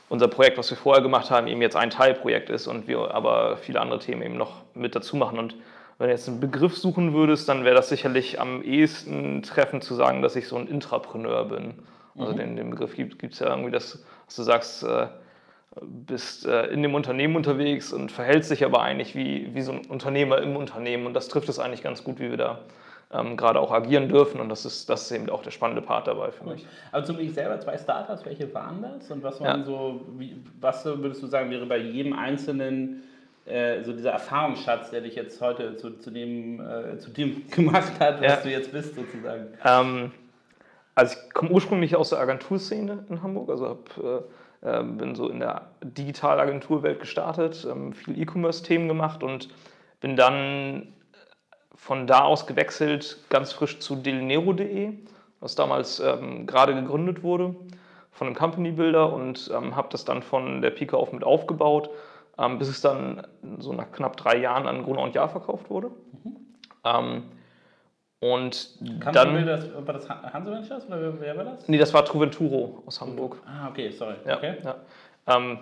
unser 0.08 0.28
Projekt, 0.28 0.58
was 0.58 0.70
wir 0.70 0.76
vorher 0.76 1.02
gemacht 1.02 1.30
haben, 1.30 1.48
eben 1.48 1.60
jetzt 1.60 1.76
ein 1.76 1.90
Teilprojekt 1.90 2.48
ist 2.48 2.68
und 2.68 2.86
wir 2.86 3.12
aber 3.12 3.56
viele 3.56 3.80
andere 3.80 3.98
Themen 3.98 4.22
eben 4.22 4.36
noch 4.36 4.62
mit 4.74 4.94
dazu 4.94 5.16
machen. 5.16 5.38
Und 5.38 5.56
wenn 5.98 6.06
du 6.06 6.12
jetzt 6.12 6.28
einen 6.28 6.40
Begriff 6.40 6.76
suchen 6.76 7.12
würdest, 7.12 7.48
dann 7.48 7.64
wäre 7.64 7.74
das 7.74 7.88
sicherlich 7.88 8.40
am 8.40 8.62
ehesten 8.62 9.42
treffend 9.42 9.82
zu 9.82 9.94
sagen, 9.94 10.22
dass 10.22 10.36
ich 10.36 10.46
so 10.46 10.56
ein 10.56 10.68
Intrapreneur 10.68 11.46
bin. 11.46 11.74
Also 12.16 12.32
mhm. 12.32 12.36
den, 12.36 12.56
den 12.56 12.70
Begriff 12.70 12.94
gibt 12.94 13.32
es 13.32 13.40
ja 13.40 13.48
irgendwie, 13.48 13.72
dass, 13.72 14.04
dass 14.26 14.36
du 14.36 14.42
sagst, 14.44 14.84
äh, 14.84 15.08
bist 15.82 16.46
äh, 16.46 16.66
in 16.66 16.82
dem 16.82 16.94
Unternehmen 16.94 17.36
unterwegs 17.36 17.92
und 17.92 18.10
verhältst 18.10 18.50
dich 18.50 18.64
aber 18.64 18.82
eigentlich 18.82 19.14
wie, 19.14 19.54
wie 19.54 19.62
so 19.62 19.72
ein 19.72 19.86
Unternehmer 19.86 20.38
im 20.38 20.56
Unternehmen. 20.56 21.06
Und 21.06 21.14
das 21.14 21.28
trifft 21.28 21.48
es 21.48 21.58
eigentlich 21.58 21.82
ganz 21.82 22.02
gut, 22.02 22.18
wie 22.18 22.30
wir 22.30 22.36
da 22.36 22.60
ähm, 23.12 23.36
gerade 23.36 23.60
auch 23.60 23.72
agieren 23.72 24.08
dürfen. 24.08 24.40
Und 24.40 24.48
das 24.48 24.64
ist, 24.64 24.88
das 24.88 25.02
ist 25.02 25.12
eben 25.12 25.28
auch 25.30 25.42
der 25.42 25.50
spannende 25.50 25.82
Part 25.82 26.06
dabei 26.06 26.30
für 26.30 26.44
mich. 26.44 26.66
Also 26.92 27.12
zum 27.12 27.28
selber 27.28 27.60
zwei 27.60 27.76
Startups, 27.76 28.24
welche 28.24 28.52
waren 28.54 28.82
das? 28.82 29.10
Und 29.10 29.22
was 29.22 29.40
waren 29.40 29.60
ja. 29.60 29.66
so, 29.66 30.00
wie, 30.16 30.36
was 30.60 30.84
würdest 30.84 31.22
du 31.22 31.26
sagen, 31.26 31.50
wäre 31.50 31.66
bei 31.66 31.78
jedem 31.78 32.14
einzelnen 32.14 33.02
äh, 33.44 33.82
so 33.84 33.92
dieser 33.92 34.10
Erfahrungsschatz, 34.10 34.90
der 34.90 35.02
dich 35.02 35.14
jetzt 35.14 35.40
heute 35.40 35.76
zu, 35.76 35.98
zu, 35.98 36.10
dem, 36.10 36.60
äh, 36.60 36.98
zu 36.98 37.10
dem 37.10 37.46
gemacht 37.50 37.92
hat, 38.00 38.20
was 38.20 38.26
ja. 38.26 38.36
du 38.36 38.50
jetzt 38.50 38.72
bist, 38.72 38.94
sozusagen? 38.94 39.48
Ähm, 39.64 40.12
also 40.94 41.16
ich 41.16 41.34
komme 41.34 41.50
ursprünglich 41.50 41.94
aus 41.94 42.10
der 42.10 42.18
Agenturszene 42.18 43.04
in 43.08 43.22
Hamburg, 43.22 43.50
also 43.50 43.68
habe 43.68 44.24
äh, 44.26 44.45
bin 44.82 45.14
so 45.14 45.28
in 45.28 45.40
der 45.40 45.70
Digitalagenturwelt 45.82 47.00
gestartet, 47.00 47.66
ähm, 47.70 47.92
viel 47.92 48.20
E-Commerce-Themen 48.20 48.88
gemacht 48.88 49.22
und 49.22 49.48
bin 50.00 50.16
dann 50.16 50.92
von 51.74 52.06
da 52.06 52.20
aus 52.20 52.46
gewechselt, 52.46 53.18
ganz 53.28 53.52
frisch 53.52 53.78
zu 53.78 53.96
delinero.de, 53.96 54.94
was 55.40 55.54
damals 55.54 56.00
ähm, 56.00 56.46
gerade 56.46 56.74
gegründet 56.74 57.22
wurde 57.22 57.54
von 58.16 58.28
einem 58.28 58.36
Company 58.36 58.72
Builder 58.72 59.12
und 59.12 59.50
ähm, 59.54 59.76
habe 59.76 59.88
das 59.90 60.04
dann 60.06 60.22
von 60.22 60.62
der 60.62 60.70
Pike 60.70 60.96
auf 60.96 61.12
mit 61.12 61.22
aufgebaut, 61.22 61.90
ähm, 62.38 62.58
bis 62.58 62.68
es 62.68 62.80
dann 62.80 63.26
so 63.58 63.74
nach 63.74 63.92
knapp 63.92 64.16
drei 64.16 64.38
Jahren 64.38 64.66
an 64.66 64.82
Gruner 64.84 65.02
und 65.02 65.14
Jahr 65.14 65.28
verkauft 65.28 65.68
wurde. 65.68 65.90
Mhm. 66.24 66.36
Und 68.20 68.78
Kann 69.00 69.12
dann. 69.12 69.46
Das, 69.46 69.68
war 69.74 69.92
das 69.94 70.08
Hanse 70.08 70.50
Ventures 70.50 70.86
oder 70.86 71.20
wer 71.20 71.36
war 71.36 71.44
das? 71.44 71.68
Nee, 71.68 71.78
das 71.78 71.92
war 71.92 72.04
Truventuro 72.04 72.82
aus 72.86 73.00
Hamburg. 73.00 73.36
Ah, 73.46 73.68
okay, 73.68 73.90
sorry. 73.90 74.14
Ja, 74.26 74.36
okay. 74.38 74.56
Ja. 74.64 74.76
Ähm, 75.26 75.58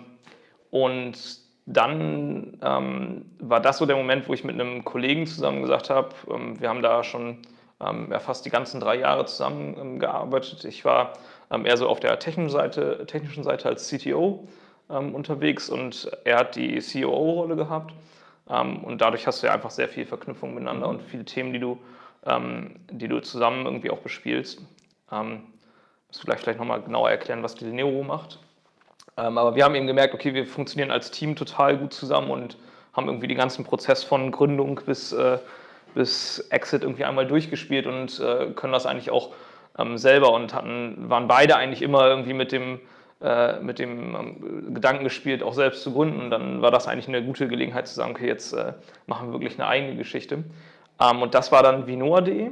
und 0.71 1.17
dann 1.65 2.57
ähm, 2.61 3.25
war 3.39 3.59
das 3.59 3.79
so 3.79 3.85
der 3.85 3.97
Moment, 3.97 4.29
wo 4.29 4.33
ich 4.33 4.43
mit 4.43 4.53
einem 4.55 4.85
Kollegen 4.85 5.25
zusammen 5.25 5.63
gesagt 5.63 5.89
habe, 5.89 6.09
ähm, 6.29 6.59
wir 6.59 6.69
haben 6.69 6.81
da 6.81 7.03
schon 7.03 7.39
ähm, 7.81 8.07
ja, 8.11 8.19
fast 8.19 8.45
die 8.45 8.49
ganzen 8.49 8.79
drei 8.79 8.99
Jahre 8.99 9.25
zusammen 9.25 9.99
ähm. 9.99 10.63
Ich 10.63 10.85
war 10.85 11.13
ähm, 11.51 11.65
eher 11.65 11.75
so 11.75 11.89
auf 11.89 11.99
der 11.99 12.19
technischen 12.19 12.51
Seite, 12.51 13.05
technischen 13.05 13.43
Seite 13.43 13.67
als 13.67 13.89
CTO 13.89 14.47
unterwegs 14.87 15.67
und 15.67 16.11
er 16.25 16.37
hat 16.37 16.55
die 16.55 16.77
CEO-Rolle 16.77 17.55
gehabt. 17.55 17.91
und 18.47 19.01
dadurch 19.01 19.25
hast 19.25 19.41
du 19.41 19.47
ja 19.47 19.53
einfach 19.53 19.71
sehr 19.71 19.89
viel 19.89 20.05
Verknüpfung 20.05 20.53
miteinander 20.53 20.85
mhm. 20.85 20.97
und 20.97 21.01
viele 21.01 21.25
Themen, 21.25 21.53
die 21.53 21.59
du 21.59 21.79
ähm, 22.25 22.75
die 22.91 23.07
du 23.07 23.19
zusammen 23.21 23.65
irgendwie 23.65 23.91
auch 23.91 23.99
bespielst. 23.99 24.61
Ähm, 25.11 25.43
musst 26.07 26.23
du 26.23 26.25
gleich 26.25 26.39
vielleicht 26.39 26.59
nochmal 26.59 26.81
genauer 26.81 27.09
erklären, 27.09 27.43
was 27.43 27.55
die 27.55 27.65
Nero 27.65 28.03
macht. 28.03 28.39
Ähm, 29.17 29.37
aber 29.37 29.55
wir 29.55 29.63
haben 29.63 29.75
eben 29.75 29.87
gemerkt, 29.87 30.13
okay, 30.13 30.33
wir 30.33 30.45
funktionieren 30.45 30.91
als 30.91 31.11
Team 31.11 31.35
total 31.35 31.77
gut 31.77 31.93
zusammen 31.93 32.31
und 32.31 32.57
haben 32.93 33.07
irgendwie 33.07 33.27
den 33.27 33.37
ganzen 33.37 33.65
Prozess 33.65 34.03
von 34.03 34.31
Gründung 34.31 34.81
bis, 34.85 35.11
äh, 35.11 35.39
bis 35.93 36.39
Exit 36.49 36.83
irgendwie 36.83 37.05
einmal 37.05 37.27
durchgespielt 37.27 37.87
und 37.87 38.19
äh, 38.19 38.51
können 38.55 38.73
das 38.73 38.85
eigentlich 38.85 39.11
auch 39.11 39.33
ähm, 39.77 39.97
selber 39.97 40.31
und 40.33 40.53
hatten, 40.53 41.09
waren 41.09 41.27
beide 41.27 41.55
eigentlich 41.55 41.81
immer 41.81 42.07
irgendwie 42.07 42.33
mit 42.33 42.51
dem 42.51 42.79
äh, 43.21 43.59
mit 43.61 43.79
dem 43.79 44.13
ähm, 44.13 44.73
Gedanken 44.73 45.05
gespielt, 45.05 45.41
auch 45.41 45.53
selbst 45.53 45.83
zu 45.83 45.93
gründen. 45.93 46.19
Und 46.19 46.31
dann 46.31 46.61
war 46.61 46.69
das 46.69 46.85
eigentlich 46.85 47.07
eine 47.07 47.23
gute 47.23 47.47
Gelegenheit 47.47 47.87
zu 47.87 47.95
sagen, 47.95 48.11
okay, 48.11 48.27
jetzt 48.27 48.51
äh, 48.51 48.73
machen 49.07 49.29
wir 49.29 49.39
wirklich 49.39 49.57
eine 49.57 49.67
eigene 49.67 49.95
Geschichte. 49.95 50.43
Ähm, 50.99 51.21
und 51.21 51.33
das 51.33 51.51
war 51.51 51.63
dann 51.63 51.87
vinoa.de. 51.87 52.51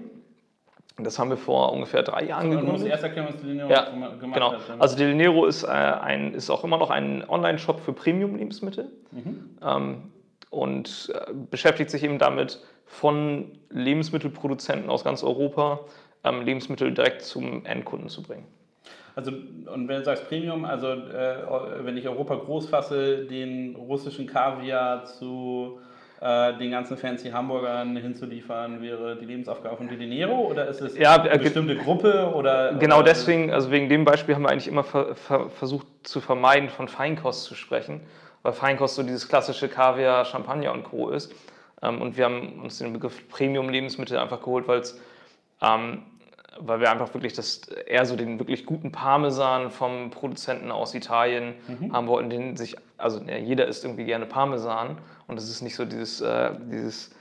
Das 0.97 1.17
haben 1.17 1.31
wir 1.31 1.37
vor 1.37 1.73
ungefähr 1.73 2.03
drei 2.03 2.25
Jahren 2.25 2.51
gegründet. 2.51 2.67
Du 2.67 2.71
musst 2.73 2.85
erst 2.85 3.03
erklären, 3.03 3.27
was 3.29 3.41
Delinero 3.41 3.69
ja, 3.69 3.89
gemacht 3.89 4.33
genau. 4.33 4.53
hat. 4.53 4.61
Also 4.79 4.95
Delinero 4.95 5.45
ist, 5.45 5.63
äh, 5.63 5.67
ein, 5.67 6.35
ist 6.35 6.51
auch 6.51 6.63
immer 6.63 6.77
noch 6.77 6.91
ein 6.91 7.27
Online-Shop 7.27 7.79
für 7.79 7.93
Premium-Lebensmittel 7.93 8.91
mhm. 9.11 9.57
ähm, 9.65 10.11
und 10.51 11.11
äh, 11.15 11.33
beschäftigt 11.49 11.89
sich 11.89 12.03
eben 12.03 12.19
damit, 12.19 12.61
von 12.85 13.51
Lebensmittelproduzenten 13.69 14.91
aus 14.91 15.03
ganz 15.03 15.23
Europa 15.23 15.79
ähm, 16.23 16.43
Lebensmittel 16.43 16.93
direkt 16.93 17.23
zum 17.23 17.65
Endkunden 17.65 18.07
zu 18.07 18.21
bringen. 18.21 18.45
Also, 19.15 19.31
und 19.31 19.87
wenn 19.87 19.97
du 19.97 20.03
sagst 20.03 20.27
Premium, 20.27 20.65
also 20.65 20.87
äh, 20.87 21.37
wenn 21.81 21.97
ich 21.97 22.07
Europa 22.07 22.35
groß 22.35 22.69
fasse, 22.69 23.25
den 23.25 23.75
russischen 23.75 24.27
Kaviar 24.27 25.05
zu 25.05 25.79
äh, 26.23 26.57
den 26.57 26.71
ganzen 26.71 26.95
fancy 26.95 27.31
Hamburgern 27.31 27.97
hinzuliefern, 27.97 28.81
wäre 28.81 29.17
die 29.17 29.25
Lebensaufgabe 29.25 29.75
von 29.75 29.89
Dinero 29.89 30.33
oder 30.33 30.67
ist 30.67 30.79
es 30.79 30.97
ja, 30.97 31.21
eine 31.21 31.31
äh, 31.31 31.37
bestimmte 31.37 31.75
Gruppe? 31.75 32.31
Oder, 32.33 32.75
genau 32.75 32.99
oder? 32.99 33.05
deswegen, 33.05 33.51
also 33.51 33.71
wegen 33.71 33.89
dem 33.89 34.05
Beispiel 34.05 34.33
haben 34.33 34.43
wir 34.43 34.49
eigentlich 34.49 34.69
immer 34.69 34.85
ver 34.85 35.15
ver 35.15 35.49
versucht 35.49 35.85
zu 36.03 36.21
vermeiden, 36.21 36.69
von 36.69 36.87
Feinkost 36.87 37.43
zu 37.43 37.55
sprechen, 37.55 37.99
weil 38.41 38.53
Feinkost 38.53 38.95
so 38.95 39.03
dieses 39.03 39.27
klassische 39.27 39.67
Kaviar, 39.67 40.23
Champagner 40.23 40.71
und 40.71 40.83
Co. 40.83 41.09
ist. 41.09 41.33
Ähm, 41.81 42.01
und 42.01 42.15
wir 42.15 42.23
haben 42.23 42.61
uns 42.61 42.77
den 42.77 42.93
Begriff 42.93 43.27
Premium-Lebensmittel 43.27 44.17
einfach 44.17 44.39
geholt, 44.39 44.65
weil 44.65 44.79
es 44.79 44.97
ähm, 45.61 46.03
weil 46.59 46.79
wir 46.79 46.91
einfach 46.91 47.13
wirklich 47.13 47.33
das 47.33 47.61
eher 47.67 48.05
so 48.05 48.15
den 48.15 48.39
wirklich 48.39 48.65
guten 48.65 48.91
Parmesan 48.91 49.71
vom 49.71 50.11
Produzenten 50.11 50.71
aus 50.71 50.93
Italien 50.93 51.55
mhm. 51.67 51.93
haben 51.93 52.07
wollten, 52.07 52.29
den 52.29 52.57
sich, 52.57 52.75
also 52.97 53.19
ja, 53.27 53.37
jeder 53.37 53.67
isst 53.67 53.83
irgendwie 53.83 54.05
gerne 54.05 54.25
Parmesan 54.25 54.97
und 55.27 55.37
es 55.37 55.49
ist 55.49 55.61
nicht 55.61 55.75
so 55.75 55.85
dieses, 55.85 56.21
äh, 56.21 56.51
dieses, 56.71 57.11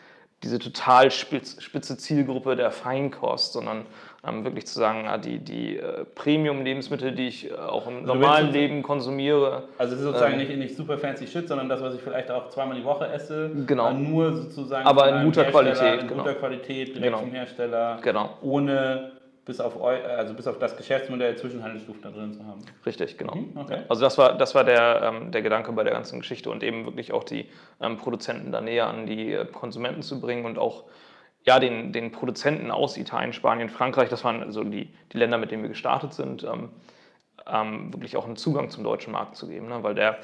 diese 0.42 0.58
total 0.58 1.10
spitz, 1.10 1.62
spitze 1.62 1.96
Zielgruppe 1.96 2.56
der 2.56 2.70
Feinkost, 2.70 3.52
sondern 3.52 3.86
ähm, 4.26 4.44
wirklich 4.44 4.66
zu 4.66 4.78
sagen, 4.78 5.04
ja, 5.04 5.18
die, 5.18 5.38
die 5.38 5.78
äh, 5.78 6.04
Premium-Lebensmittel, 6.04 7.12
die 7.12 7.28
ich 7.28 7.50
äh, 7.50 7.54
auch 7.54 7.86
im 7.86 8.00
also 8.00 8.14
normalen 8.14 8.52
Leben 8.52 8.82
konsumiere. 8.82 9.64
Also 9.78 9.94
es 9.94 10.00
ist 10.00 10.06
sozusagen 10.06 10.34
ähm, 10.34 10.38
nicht, 10.40 10.56
nicht 10.56 10.76
super 10.76 10.98
fancy 10.98 11.26
Shit, 11.26 11.48
sondern 11.48 11.68
das, 11.68 11.80
was 11.80 11.94
ich 11.94 12.00
vielleicht 12.00 12.30
auch 12.30 12.48
zweimal 12.48 12.76
die 12.76 12.84
Woche 12.84 13.06
esse, 13.06 13.50
genau. 13.66 13.92
nur 13.92 14.32
sozusagen 14.34 14.86
aber 14.86 15.20
in 15.20 15.24
guter 15.24 15.44
Qualität, 15.44 16.02
in 16.02 16.08
genau. 16.08 16.22
guter 16.22 16.34
Qualität, 16.34 16.88
direkt 16.88 17.02
genau. 17.02 17.18
vom 17.18 17.30
Hersteller, 17.30 17.98
genau. 18.02 18.30
ohne 18.42 19.12
bis 19.44 19.60
auf, 19.60 19.76
eu, 19.76 19.88
also 19.88 20.34
bis 20.34 20.46
auf 20.46 20.58
das 20.58 20.76
Geschäftsmodell 20.76 21.36
Zwischenhandelsstufen 21.36 22.02
da 22.02 22.10
drin 22.10 22.32
zu 22.32 22.46
haben. 22.46 22.60
Richtig, 22.86 23.18
genau. 23.18 23.34
Mhm, 23.34 23.56
okay. 23.56 23.82
Also 23.88 24.02
das 24.02 24.16
war, 24.18 24.36
das 24.36 24.54
war 24.54 24.64
der, 24.64 25.02
ähm, 25.02 25.32
der 25.32 25.42
Gedanke 25.42 25.72
bei 25.72 25.82
der 25.82 25.92
ganzen 25.92 26.20
Geschichte 26.20 26.50
und 26.50 26.62
eben 26.62 26.84
wirklich 26.84 27.12
auch 27.12 27.24
die 27.24 27.48
ähm, 27.80 27.96
Produzenten 27.96 28.52
da 28.52 28.60
näher 28.60 28.86
an 28.86 29.06
die 29.06 29.32
äh, 29.32 29.44
Konsumenten 29.46 30.02
zu 30.02 30.20
bringen 30.20 30.44
und 30.44 30.58
auch 30.58 30.84
ja, 31.44 31.58
den, 31.58 31.92
den 31.92 32.12
Produzenten 32.12 32.70
aus 32.70 32.96
Italien, 32.96 33.32
Spanien, 33.32 33.68
Frankreich, 33.68 34.08
das 34.08 34.22
waren 34.22 34.52
so 34.52 34.62
die, 34.62 34.94
die 35.12 35.18
Länder, 35.18 35.38
mit 35.38 35.50
denen 35.50 35.62
wir 35.62 35.70
gestartet 35.70 36.14
sind, 36.14 36.44
ähm, 36.44 36.70
ähm 37.50 37.92
wirklich 37.92 38.16
auch 38.16 38.26
einen 38.26 38.36
Zugang 38.36 38.70
zum 38.70 38.84
deutschen 38.84 39.12
Markt 39.12 39.34
zu 39.34 39.48
geben, 39.48 39.68
ne? 39.68 39.82
weil 39.82 39.96
der 39.96 40.18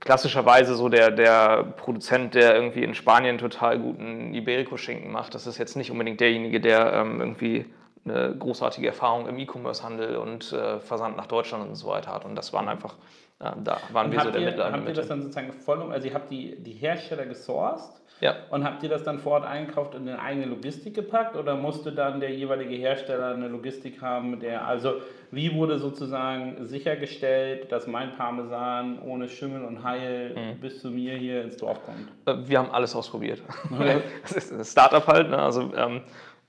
klassischerweise 0.00 0.76
so 0.76 0.88
der, 0.88 1.10
der 1.10 1.64
Produzent, 1.76 2.34
der 2.34 2.54
irgendwie 2.54 2.84
in 2.84 2.94
Spanien 2.94 3.36
total 3.36 3.78
guten 3.78 4.32
Iberico-Schinken 4.34 5.12
macht, 5.12 5.34
das 5.34 5.46
ist 5.46 5.58
jetzt 5.58 5.76
nicht 5.76 5.90
unbedingt 5.90 6.20
derjenige, 6.20 6.60
der 6.60 6.92
ähm, 6.94 7.20
irgendwie 7.20 7.66
eine 8.04 8.34
großartige 8.36 8.86
Erfahrung 8.86 9.26
im 9.28 9.38
E-Commerce-Handel 9.38 10.16
und 10.16 10.52
äh, 10.52 10.78
Versand 10.80 11.16
nach 11.16 11.26
Deutschland 11.26 11.68
und 11.68 11.74
so 11.74 11.88
weiter 11.88 12.12
hat. 12.12 12.24
Und 12.24 12.34
das 12.36 12.52
waren 12.52 12.68
einfach, 12.68 12.94
äh, 13.40 13.50
da 13.62 13.78
waren 13.92 14.06
und 14.06 14.12
wir 14.12 14.20
so 14.20 14.30
der 14.30 14.40
Mittler. 14.42 14.72
Habt 14.72 14.88
ihr 14.88 14.94
das 14.94 15.08
dann 15.08 15.22
sozusagen 15.22 15.52
voll, 15.52 15.90
also 15.90 16.06
ihr 16.06 16.14
habt 16.14 16.30
die, 16.30 16.62
die 16.62 16.72
Hersteller 16.72 17.24
gesourced 17.24 18.02
ja. 18.20 18.36
und 18.50 18.64
habt 18.64 18.82
ihr 18.82 18.90
das 18.90 19.04
dann 19.04 19.18
vor 19.18 19.32
Ort 19.32 19.46
eingekauft 19.46 19.94
und 19.94 20.02
in 20.02 20.10
eine 20.10 20.20
eigene 20.20 20.46
Logistik 20.46 20.94
gepackt 20.94 21.34
oder 21.36 21.56
musste 21.56 21.92
dann 21.92 22.20
der 22.20 22.34
jeweilige 22.34 22.74
Hersteller 22.74 23.34
eine 23.34 23.48
Logistik 23.48 24.02
haben, 24.02 24.38
der, 24.38 24.66
also 24.66 25.00
wie 25.30 25.54
wurde 25.54 25.78
sozusagen 25.78 26.66
sichergestellt, 26.66 27.72
dass 27.72 27.86
mein 27.86 28.12
Parmesan 28.16 29.00
ohne 29.02 29.28
Schimmel 29.28 29.64
und 29.64 29.82
Heil 29.82 30.34
mhm. 30.34 30.60
bis 30.60 30.80
zu 30.80 30.90
mir 30.90 31.16
hier 31.16 31.42
ins 31.42 31.56
Dorf 31.56 31.80
kommt? 31.84 32.08
Äh, 32.26 32.48
wir 32.48 32.58
haben 32.58 32.70
alles 32.70 32.94
ausprobiert. 32.94 33.42
das 34.22 34.32
ist 34.32 34.52
ein 34.52 34.64
Startup 34.64 35.06
halt, 35.06 35.30
ne? 35.30 35.38
also 35.38 35.72
ähm, 35.74 36.02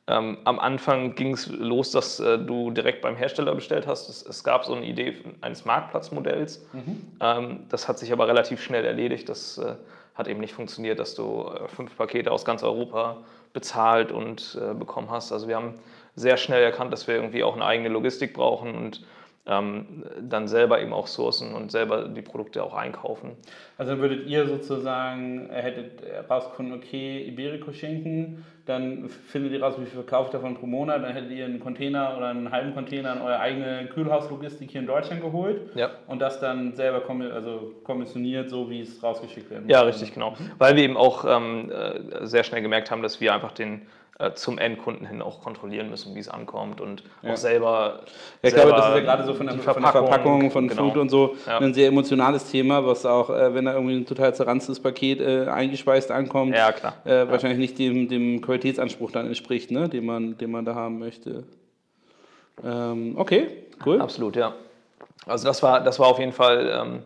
ähm, 0.07 0.37
am 0.43 0.59
Anfang 0.59 1.15
ging 1.15 1.33
es 1.33 1.47
los, 1.47 1.91
dass 1.91 2.19
äh, 2.19 2.37
du 2.37 2.69
direkt 2.69 3.01
beim 3.01 3.15
Hersteller 3.15 3.55
bestellt 3.55 3.87
hast. 3.87 4.07
Es, 4.07 4.23
es 4.23 4.43
gab 4.43 4.63
so 4.63 4.75
eine 4.75 4.85
Idee 4.85 5.15
eines 5.41 5.65
Marktplatzmodells. 5.65 6.63
Mhm. 6.73 7.01
Ähm, 7.19 7.59
das 7.69 7.87
hat 7.87 7.97
sich 7.97 8.13
aber 8.13 8.27
relativ 8.27 8.61
schnell 8.61 8.85
erledigt. 8.85 9.27
Das 9.29 9.57
äh, 9.57 9.73
hat 10.13 10.27
eben 10.27 10.39
nicht 10.39 10.53
funktioniert, 10.53 10.99
dass 10.99 11.15
du 11.15 11.49
äh, 11.49 11.67
fünf 11.67 11.97
Pakete 11.97 12.31
aus 12.31 12.45
ganz 12.45 12.61
Europa 12.61 13.17
bezahlt 13.53 14.11
und 14.11 14.59
äh, 14.61 14.75
bekommen 14.75 15.09
hast. 15.09 15.31
Also 15.31 15.47
wir 15.47 15.55
haben 15.55 15.73
sehr 16.15 16.37
schnell 16.37 16.63
erkannt, 16.63 16.93
dass 16.93 17.07
wir 17.07 17.15
irgendwie 17.15 17.43
auch 17.43 17.55
eine 17.55 17.65
eigene 17.65 17.89
Logistik 17.89 18.33
brauchen 18.33 18.75
und 18.75 19.03
ähm, 19.47 20.03
dann 20.19 20.47
selber 20.47 20.81
eben 20.81 20.93
auch 20.93 21.07
sourcen 21.07 21.53
und 21.53 21.71
selber 21.71 22.07
die 22.07 22.21
Produkte 22.21 22.63
auch 22.63 22.73
einkaufen. 22.73 23.31
Also 23.77 23.91
dann 23.91 24.01
würdet 24.01 24.25
ihr 24.27 24.47
sozusagen, 24.47 25.49
äh, 25.49 25.61
hättet 25.61 26.01
rausgefunden, 26.29 26.75
okay, 26.75 27.23
Iberico-Schinken, 27.27 28.43
dann 28.65 29.07
findet 29.07 29.51
ihr 29.53 29.61
raus, 29.61 29.75
wie 29.77 29.85
viel 29.85 30.01
verkauft 30.01 30.33
davon 30.33 30.55
pro 30.55 30.65
Monat, 30.65 31.03
dann 31.03 31.13
hättet 31.13 31.31
ihr 31.31 31.45
einen 31.45 31.59
Container 31.59 32.15
oder 32.17 32.29
einen 32.29 32.51
halben 32.51 32.73
Container 32.73 33.13
in 33.13 33.21
eure 33.21 33.39
eigene 33.39 33.85
Kühlhauslogistik 33.93 34.71
hier 34.71 34.81
in 34.81 34.87
Deutschland 34.87 35.21
geholt 35.21 35.69
ja. 35.75 35.91
und 36.07 36.19
das 36.19 36.39
dann 36.39 36.73
selber 36.73 37.03
also 37.31 37.73
kommissioniert, 37.83 38.49
so 38.49 38.67
wie 38.69 38.81
es 38.81 39.03
rausgeschickt 39.03 39.51
werden 39.51 39.65
muss. 39.65 39.71
Ja, 39.71 39.81
richtig, 39.81 40.13
genau. 40.13 40.35
Weil 40.57 40.75
wir 40.75 40.83
eben 40.83 40.97
auch 40.97 41.25
ähm, 41.27 41.71
äh, 41.71 42.25
sehr 42.25 42.43
schnell 42.43 42.63
gemerkt 42.63 42.89
haben, 42.89 43.03
dass 43.03 43.21
wir 43.21 43.35
einfach 43.35 43.51
den 43.51 43.83
zum 44.35 44.57
Endkunden 44.57 45.05
hin 45.05 45.21
auch 45.21 45.41
kontrollieren 45.41 45.89
müssen, 45.89 46.15
wie 46.15 46.19
es 46.19 46.29
ankommt 46.29 46.79
und 46.79 47.03
ja. 47.21 47.33
auch 47.33 47.37
selber. 47.37 47.99
Ja, 48.41 48.47
ich 48.47 48.53
glaube, 48.53 48.71
das 48.71 48.87
ist 48.87 48.95
ja 48.95 48.99
gerade 49.01 49.25
so 49.25 49.33
von 49.33 49.45
der, 49.45 49.59
von 49.59 49.83
der 49.83 49.91
Verpackung, 49.91 50.51
von 50.51 50.69
genau. 50.69 50.83
Food 50.83 50.97
und 50.97 51.09
so 51.09 51.35
ja. 51.45 51.57
ein 51.57 51.73
sehr 51.73 51.89
emotionales 51.89 52.49
Thema, 52.49 52.85
was 52.85 53.05
auch, 53.05 53.29
äh, 53.29 53.53
wenn 53.53 53.65
da 53.65 53.73
irgendwie 53.73 53.97
ein 53.97 54.05
total 54.05 54.33
zerranztes 54.33 54.79
Paket 54.79 55.19
äh, 55.19 55.47
eingespeist 55.47 56.11
ankommt, 56.11 56.55
ja, 56.55 56.71
klar. 56.71 56.93
Äh, 57.03 57.29
wahrscheinlich 57.29 57.59
nicht 57.59 57.77
dem, 57.77 58.07
dem 58.07 58.39
Qualitätsanspruch 58.39 59.11
dann 59.11 59.27
entspricht, 59.27 59.71
ne, 59.71 59.89
den, 59.89 60.05
man, 60.05 60.37
den 60.37 60.49
man 60.49 60.63
da 60.63 60.75
haben 60.75 60.97
möchte. 60.97 61.43
Ähm, 62.63 63.15
okay, 63.17 63.47
cool. 63.85 64.01
Absolut, 64.01 64.37
ja. 64.37 64.53
Also 65.25 65.45
das 65.45 65.61
war, 65.61 65.81
das 65.81 65.99
war 65.99 66.07
auf 66.07 66.19
jeden 66.19 66.31
Fall 66.31 66.71
ähm, 66.73 67.03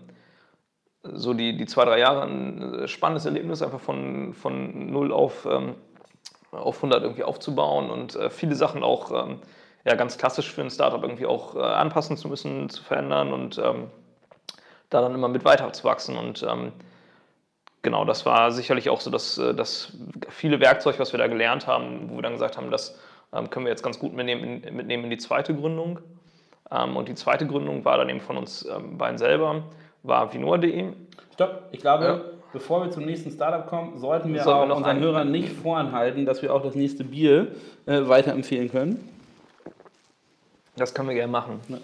so 1.03 1.33
die, 1.33 1.57
die 1.57 1.65
zwei, 1.65 1.85
drei 1.85 1.97
Jahre 1.97 2.21
ein 2.23 2.87
spannendes 2.87 3.25
Erlebnis, 3.25 3.63
einfach 3.63 3.79
von, 3.79 4.35
von 4.35 4.91
null 4.91 5.11
auf 5.11 5.47
ähm, 5.49 5.73
auf 6.51 6.77
100 6.77 7.03
irgendwie 7.03 7.23
aufzubauen 7.23 7.89
und 7.89 8.15
äh, 8.15 8.29
viele 8.29 8.55
Sachen 8.55 8.83
auch 8.83 9.11
ähm, 9.11 9.39
ja, 9.85 9.95
ganz 9.95 10.17
klassisch 10.17 10.51
für 10.51 10.61
ein 10.61 10.69
Startup 10.69 11.01
irgendwie 11.01 11.25
auch 11.25 11.55
äh, 11.55 11.59
anpassen 11.59 12.17
zu 12.17 12.27
müssen, 12.27 12.69
zu 12.69 12.83
verändern 12.83 13.33
und 13.33 13.57
ähm, 13.57 13.89
da 14.89 15.01
dann 15.01 15.13
immer 15.13 15.27
mit 15.27 15.45
weiterzuwachsen. 15.45 16.17
Und 16.17 16.43
ähm, 16.43 16.73
genau, 17.81 18.05
das 18.05 18.25
war 18.25 18.51
sicherlich 18.51 18.89
auch 18.89 19.01
so, 19.01 19.09
dass 19.09 19.37
äh, 19.37 19.53
das 19.53 19.97
viele 20.29 20.59
Werkzeuge, 20.59 20.99
was 20.99 21.13
wir 21.13 21.17
da 21.17 21.27
gelernt 21.27 21.67
haben, 21.67 22.09
wo 22.09 22.15
wir 22.15 22.21
dann 22.23 22.33
gesagt 22.33 22.57
haben, 22.57 22.71
das 22.71 22.99
ähm, 23.33 23.49
können 23.49 23.65
wir 23.65 23.71
jetzt 23.71 23.83
ganz 23.83 23.99
gut 23.99 24.13
mitnehmen 24.13 24.63
in, 24.63 24.75
mitnehmen 24.75 25.05
in 25.05 25.09
die 25.09 25.17
zweite 25.17 25.55
Gründung. 25.55 25.99
Ähm, 26.71 26.97
und 26.97 27.07
die 27.07 27.15
zweite 27.15 27.47
Gründung 27.47 27.85
war 27.85 27.97
dann 27.97 28.09
eben 28.09 28.21
von 28.21 28.37
uns 28.37 28.65
ähm, 28.65 28.97
beiden 28.97 29.17
selber, 29.17 29.63
war 30.03 30.33
vinoa.de. 30.33 30.93
Stopp, 31.33 31.63
ich 31.71 31.79
glaube, 31.79 32.05
ja 32.05 32.38
bevor 32.53 32.83
wir 32.83 32.91
zum 32.91 33.05
nächsten 33.05 33.31
Startup 33.31 33.67
kommen, 33.67 33.97
sollten 33.97 34.33
wir 34.33 34.43
Sollen 34.43 34.57
auch 34.57 34.67
wir 34.67 34.77
unseren 34.77 34.99
Hörern 34.99 35.31
nicht 35.31 35.51
voranhalten, 35.53 36.25
dass 36.25 36.41
wir 36.41 36.53
auch 36.53 36.63
das 36.63 36.75
nächste 36.75 37.03
Bier 37.03 37.47
äh, 37.85 38.07
weiterempfehlen 38.07 38.69
können. 38.69 39.09
Das 40.75 40.93
können 40.93 41.09
wir 41.09 41.15
gerne 41.15 41.31
machen. 41.31 41.59
Ja. 41.67 41.77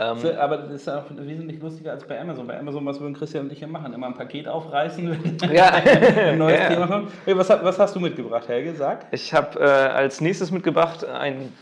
Ähm, 0.00 0.18
aber 0.38 0.56
das 0.56 0.72
ist 0.72 0.88
auch 0.88 1.04
wesentlich 1.10 1.60
lustiger 1.60 1.92
als 1.92 2.04
bei 2.06 2.20
Amazon. 2.20 2.46
Bei 2.46 2.58
Amazon, 2.58 2.84
was 2.86 2.98
würden 2.98 3.14
Christian 3.14 3.44
und 3.44 3.52
ich 3.52 3.58
hier 3.58 3.68
machen? 3.68 3.92
Immer 3.92 4.08
ein 4.08 4.14
Paket 4.14 4.48
aufreißen, 4.48 5.10
wenn 5.10 5.50
ja. 5.54 5.70
ein 5.70 6.38
neues 6.38 6.58
ja. 6.58 6.68
Thema 6.68 6.86
kommt. 6.86 7.12
Was, 7.26 7.48
was, 7.48 7.78
hast 7.78 7.94
du 7.94 8.00
mitgebracht, 8.00 8.48
Helge? 8.48 8.74
Sag. 8.74 9.06
Ich 9.12 9.32
habe 9.32 9.60
äh, 9.60 9.64
als 9.64 10.20
nächstes 10.20 10.50
mitgebracht 10.50 11.04
ein, 11.04 11.52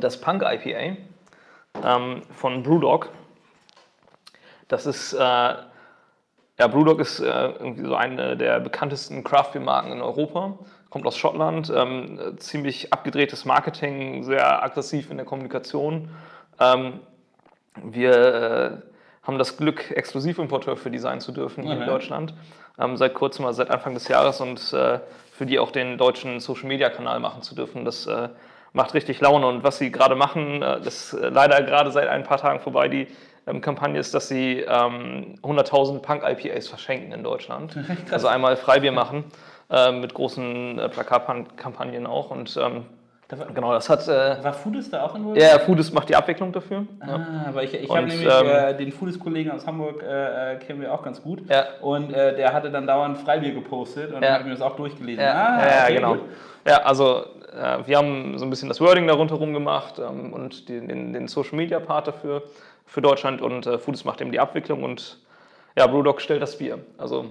das 0.00 0.20
Punk 0.20 0.42
IPA 0.42 0.96
ähm, 1.84 2.22
von 2.34 2.62
Brewdog. 2.62 3.10
Das 4.66 4.86
ist 4.86 5.12
äh, 5.12 5.54
ja, 6.58 6.66
Brewdog 6.66 7.00
ist 7.00 7.20
äh, 7.20 7.24
irgendwie 7.24 7.84
so 7.84 7.94
eine 7.94 8.36
der 8.36 8.58
bekanntesten 8.58 9.22
Craft-Beer-Marken 9.22 9.92
in 9.92 10.00
Europa. 10.00 10.58
Kommt 10.90 11.06
aus 11.06 11.16
Schottland, 11.16 11.72
ähm, 11.74 12.18
ziemlich 12.38 12.92
abgedrehtes 12.92 13.44
Marketing, 13.44 14.24
sehr 14.24 14.62
aggressiv 14.62 15.10
in 15.10 15.18
der 15.18 15.26
Kommunikation. 15.26 16.08
Ähm, 16.58 17.00
wir 17.82 18.12
äh, 18.12 18.70
haben 19.22 19.38
das 19.38 19.56
Glück, 19.56 19.90
Exklusivimporteur 19.92 20.76
für 20.76 20.90
die 20.90 20.98
sein 20.98 21.20
zu 21.20 21.30
dürfen 21.30 21.62
hier 21.62 21.74
okay. 21.74 21.82
in 21.82 21.86
Deutschland. 21.86 22.34
Ähm, 22.78 22.96
seit 22.96 23.14
kurzem, 23.14 23.44
also 23.44 23.58
seit 23.58 23.70
Anfang 23.70 23.94
des 23.94 24.08
Jahres 24.08 24.40
und 24.40 24.72
äh, 24.72 24.98
für 25.32 25.46
die 25.46 25.60
auch 25.60 25.70
den 25.70 25.98
deutschen 25.98 26.40
Social-Media-Kanal 26.40 27.20
machen 27.20 27.42
zu 27.42 27.54
dürfen. 27.54 27.84
Das 27.84 28.06
äh, 28.06 28.30
macht 28.72 28.94
richtig 28.94 29.20
Laune. 29.20 29.46
Und 29.46 29.62
was 29.62 29.78
sie 29.78 29.92
gerade 29.92 30.16
machen, 30.16 30.62
äh, 30.62 30.80
das 30.80 31.12
ist 31.12 31.16
leider 31.20 31.62
gerade 31.62 31.92
seit 31.92 32.08
ein 32.08 32.24
paar 32.24 32.38
Tagen 32.38 32.58
vorbei, 32.58 32.88
die 32.88 33.06
Kampagne 33.60 33.98
ist, 33.98 34.14
dass 34.14 34.28
sie 34.28 34.60
ähm, 34.60 35.34
100.000 35.42 36.00
Punk-IPAs 36.00 36.68
verschenken 36.68 37.12
in 37.12 37.22
Deutschland. 37.22 37.76
also 38.10 38.28
einmal 38.28 38.56
Freibier 38.56 38.92
machen 38.92 39.24
äh, 39.70 39.92
mit 39.92 40.14
großen 40.14 40.78
äh, 40.78 40.88
Plakatkampagnen 40.88 42.06
auch 42.06 42.30
und 42.30 42.56
ähm, 42.56 42.84
Genau, 43.54 43.74
das 43.74 43.90
hat. 43.90 44.08
Äh, 44.08 44.42
war 44.42 44.54
Foodist 44.54 44.90
da 44.90 45.04
auch 45.04 45.14
involviert? 45.14 45.52
Ja, 45.52 45.58
Foodist 45.58 45.92
macht 45.92 46.08
die 46.08 46.16
Abwicklung 46.16 46.50
dafür. 46.50 46.86
Ah, 47.00 47.06
ja. 47.06 47.44
aber 47.48 47.62
ich, 47.62 47.74
ich 47.74 47.90
habe 47.90 48.06
nämlich 48.06 48.26
ähm, 48.26 48.46
äh, 48.46 48.74
den 48.74 48.90
Foodist-Kollegen 48.90 49.50
aus 49.50 49.66
Hamburg, 49.66 50.02
äh, 50.02 50.54
äh, 50.54 50.56
kennen 50.56 50.80
wir 50.80 50.94
auch 50.94 51.02
ganz 51.02 51.22
gut. 51.22 51.42
Ja. 51.50 51.64
Und 51.82 52.10
äh, 52.10 52.36
der 52.36 52.54
hatte 52.54 52.70
dann 52.70 52.86
dauernd 52.86 53.18
Freibier 53.18 53.52
gepostet 53.52 54.14
und 54.14 54.22
ja. 54.22 54.32
habe 54.32 54.44
mir 54.44 54.52
das 54.52 54.62
auch 54.62 54.76
durchgelesen. 54.76 55.22
Ja, 55.22 55.32
ah, 55.34 55.60
ja, 55.60 55.82
okay, 55.84 55.94
genau. 55.96 56.14
Gut. 56.14 56.24
Ja, 56.66 56.76
also 56.84 57.24
äh, 57.52 57.86
wir 57.86 57.98
haben 57.98 58.38
so 58.38 58.46
ein 58.46 58.50
bisschen 58.50 58.68
das 58.68 58.80
Wording 58.80 59.06
darunter 59.06 59.34
rum 59.34 59.52
gemacht 59.52 59.98
ähm, 59.98 60.32
und 60.32 60.70
die, 60.70 60.86
den, 60.86 61.12
den 61.12 61.28
Social-Media-Part 61.28 62.08
dafür 62.08 62.44
für 62.88 63.02
Deutschland 63.02 63.40
und 63.40 63.66
äh, 63.66 63.78
Foodist 63.78 64.04
macht 64.04 64.20
eben 64.20 64.32
die 64.32 64.40
Abwicklung 64.40 64.82
und 64.82 65.18
ja, 65.76 65.86
Brewdog 65.86 66.20
stellt 66.20 66.42
das 66.42 66.58
Bier. 66.58 66.80
Also 66.96 67.26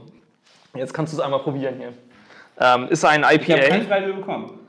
jetzt 0.76 0.94
kannst 0.94 1.12
du 1.14 1.18
es 1.18 1.24
einmal 1.24 1.42
probieren 1.42 1.76
hier. 1.78 1.94
Ähm, 2.60 2.88
ist 2.90 3.04
ein 3.04 3.24
IPA. 3.24 3.34
Ich 3.34 3.52
habe 3.52 3.62
kein 3.62 3.88
Freibier 3.88 4.14
bekommen. 4.14 4.60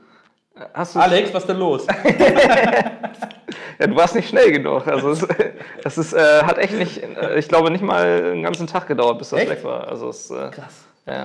Alex, 0.73 1.33
was 1.33 1.43
ist 1.43 1.49
denn 1.49 1.57
los? 1.57 1.87
ja, 3.79 3.87
du 3.87 3.95
warst 3.95 4.15
nicht 4.15 4.27
schnell 4.27 4.51
genug. 4.51 4.85
Also 4.87 5.11
es, 5.11 5.25
es 5.85 5.97
ist, 5.97 6.13
äh, 6.13 6.43
hat 6.43 6.57
echt 6.57 6.73
nicht, 6.73 7.01
äh, 7.01 7.39
ich 7.39 7.47
glaube 7.47 7.71
nicht 7.71 7.81
mal 7.81 8.05
einen 8.05 8.43
ganzen 8.43 8.67
Tag 8.67 8.87
gedauert, 8.87 9.19
bis 9.19 9.29
das 9.29 9.39
echt? 9.39 9.51
weg 9.51 9.63
war. 9.63 9.87
Also 9.87 10.09
es, 10.09 10.29
äh, 10.29 10.49
Krass. 10.51 10.85
Ja. 11.07 11.23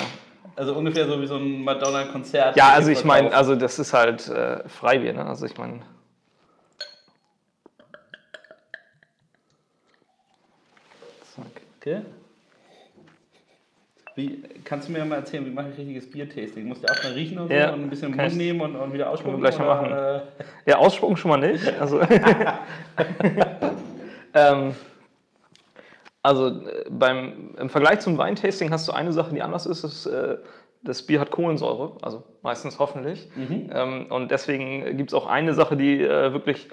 Also 0.56 0.74
ungefähr 0.74 1.06
so 1.06 1.20
wie 1.20 1.26
so 1.26 1.36
ein 1.36 1.64
Madonna-Konzert. 1.64 2.56
Ja, 2.56 2.68
also 2.68 2.90
ich 2.90 3.04
meine, 3.04 3.34
also 3.34 3.56
das 3.56 3.78
ist 3.80 3.92
halt 3.92 4.28
äh, 4.28 4.68
Freibier, 4.68 5.12
ne? 5.12 5.26
Also 5.26 5.46
ich 5.46 5.58
meine. 5.58 5.80
Okay. 11.84 12.00
Wie, 14.14 14.42
kannst 14.64 14.88
du 14.88 14.92
mir 14.92 15.04
mal 15.04 15.16
erzählen, 15.16 15.44
wie 15.44 15.50
mache 15.50 15.68
ich 15.70 15.76
richtiges 15.76 16.10
Biertasting? 16.10 16.66
Musst 16.66 16.82
du 16.82 16.90
auch 16.90 17.04
mal 17.04 17.12
riechen 17.12 17.38
und, 17.38 17.50
ja, 17.50 17.68
so 17.68 17.74
und 17.74 17.82
ein 17.82 17.90
bisschen 17.90 18.12
im 18.12 18.16
Mund 18.16 18.36
nehmen 18.36 18.60
und, 18.62 18.76
und 18.76 18.94
wieder 18.94 19.10
ausspucken? 19.10 19.38
Gleich 19.38 19.58
mal 19.58 19.66
machen. 19.66 19.92
Äh? 19.92 20.70
Ja, 20.70 20.78
ausspucken 20.78 21.18
schon 21.18 21.30
mal 21.30 21.36
nicht. 21.36 21.62
Also, 21.78 22.00
ähm, 24.34 24.74
also 26.22 26.46
äh, 26.46 26.86
beim, 26.88 27.54
im 27.58 27.68
Vergleich 27.68 28.00
zum 28.00 28.16
Weintasting 28.16 28.70
hast 28.70 28.88
du 28.88 28.92
eine 28.92 29.12
Sache, 29.12 29.34
die 29.34 29.42
anders 29.42 29.66
ist. 29.66 29.84
ist 29.84 30.06
äh, 30.06 30.38
das 30.80 31.02
Bier 31.02 31.20
hat 31.20 31.30
Kohlensäure, 31.30 31.98
also 32.00 32.24
meistens 32.40 32.78
hoffentlich. 32.78 33.28
Mhm. 33.36 33.68
Ähm, 33.70 34.06
und 34.08 34.30
deswegen 34.30 34.96
gibt 34.96 35.10
es 35.10 35.14
auch 35.14 35.26
eine 35.26 35.52
Sache, 35.52 35.76
die 35.76 36.00
äh, 36.00 36.32
wirklich 36.32 36.70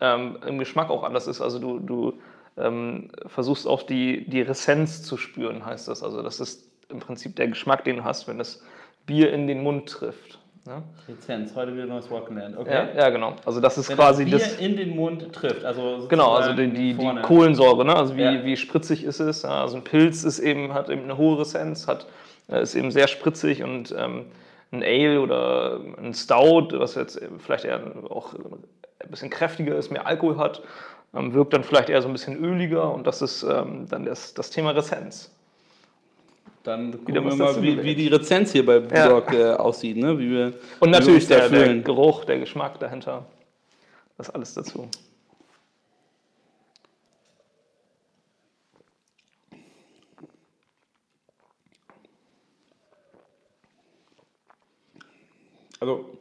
ähm, 0.00 0.36
im 0.44 0.58
Geschmack 0.58 0.90
auch 0.90 1.04
anders 1.04 1.28
ist. 1.28 1.40
Also 1.40 1.60
du, 1.60 1.78
du 1.78 2.18
ähm, 2.60 3.10
versuchst 3.26 3.66
auch 3.66 3.82
die, 3.82 4.28
die 4.28 4.42
Ressenz 4.42 5.02
zu 5.02 5.16
spüren, 5.16 5.64
heißt 5.64 5.88
das. 5.88 6.02
Also 6.02 6.22
das 6.22 6.40
ist 6.40 6.68
im 6.88 7.00
Prinzip 7.00 7.36
der 7.36 7.48
Geschmack, 7.48 7.84
den 7.84 7.96
du 7.96 8.04
hast, 8.04 8.28
wenn 8.28 8.38
das 8.38 8.62
Bier 9.06 9.32
in 9.32 9.46
den 9.46 9.62
Mund 9.62 9.88
trifft. 9.88 10.38
Ne? 10.66 10.82
Lizenz, 11.06 11.54
heute 11.54 11.74
wieder 11.74 11.86
neues 11.86 12.10
Wort 12.10 12.26
gelernt. 12.26 12.56
Okay. 12.58 12.70
Ja, 12.70 12.88
ja, 12.94 13.08
genau. 13.08 13.36
Also 13.46 13.58
das 13.60 13.78
ist 13.78 13.88
wenn 13.88 13.96
quasi 13.96 14.24
das 14.24 14.42
Bier 14.42 14.50
das 14.50 14.60
in 14.60 14.76
den 14.76 14.96
Mund 14.96 15.32
trifft. 15.32 15.64
Also 15.64 16.06
genau, 16.08 16.32
also 16.32 16.52
die, 16.52 16.68
die, 16.68 16.94
die 16.94 17.22
Kohlensäure, 17.22 17.86
ne? 17.86 17.96
also 17.96 18.16
wie, 18.16 18.22
ja. 18.22 18.44
wie 18.44 18.56
spritzig 18.56 19.02
ist 19.04 19.20
es. 19.20 19.44
Also 19.46 19.76
ein 19.76 19.84
Pilz 19.84 20.24
ist 20.24 20.38
eben, 20.38 20.74
hat 20.74 20.90
eben 20.90 21.04
eine 21.04 21.16
hohe 21.16 21.40
Ressenz, 21.40 21.86
hat, 21.86 22.06
äh, 22.50 22.60
ist 22.62 22.74
eben 22.74 22.90
sehr 22.90 23.08
spritzig 23.08 23.62
und 23.62 23.94
ähm, 23.96 24.26
ein 24.70 24.82
Ale 24.82 25.20
oder 25.22 25.80
ein 25.96 26.12
Stout, 26.12 26.68
was 26.72 26.94
jetzt 26.96 27.18
vielleicht 27.38 27.64
eher 27.64 27.80
auch 28.10 28.34
ein 28.34 29.10
bisschen 29.10 29.30
kräftiger 29.30 29.74
ist, 29.76 29.90
mehr 29.90 30.06
Alkohol 30.06 30.36
hat, 30.36 30.62
wirkt 31.12 31.52
dann 31.52 31.64
vielleicht 31.64 31.88
eher 31.88 32.02
so 32.02 32.08
ein 32.08 32.12
bisschen 32.12 32.36
öliger 32.42 32.92
und 32.92 33.06
das 33.06 33.22
ist 33.22 33.42
ähm, 33.42 33.86
dann 33.88 34.04
das, 34.04 34.34
das 34.34 34.50
Thema 34.50 34.70
Ressenz. 34.70 35.30
Dann 36.64 36.92
gucken 36.92 37.14
wir 37.14 37.34
mal, 37.34 37.62
wie, 37.62 37.82
wie, 37.82 37.94
die 37.94 38.08
Rezenz 38.08 38.52
hier 38.52 38.66
bei 38.66 38.78
Blog 38.78 39.32
ja. 39.32 39.54
äh, 39.54 39.56
aussieht. 39.56 39.96
Ne? 39.96 40.18
Wie 40.18 40.30
wir, 40.30 40.54
Und 40.80 40.90
natürlich 40.90 41.26
der, 41.26 41.48
der, 41.48 41.78
Geruch, 41.78 42.24
der 42.24 42.38
Geschmack 42.40 42.78
dahinter. 42.78 43.24
Das 44.18 44.28
alles 44.28 44.52
dazu. 44.52 44.88
Also 55.80 56.17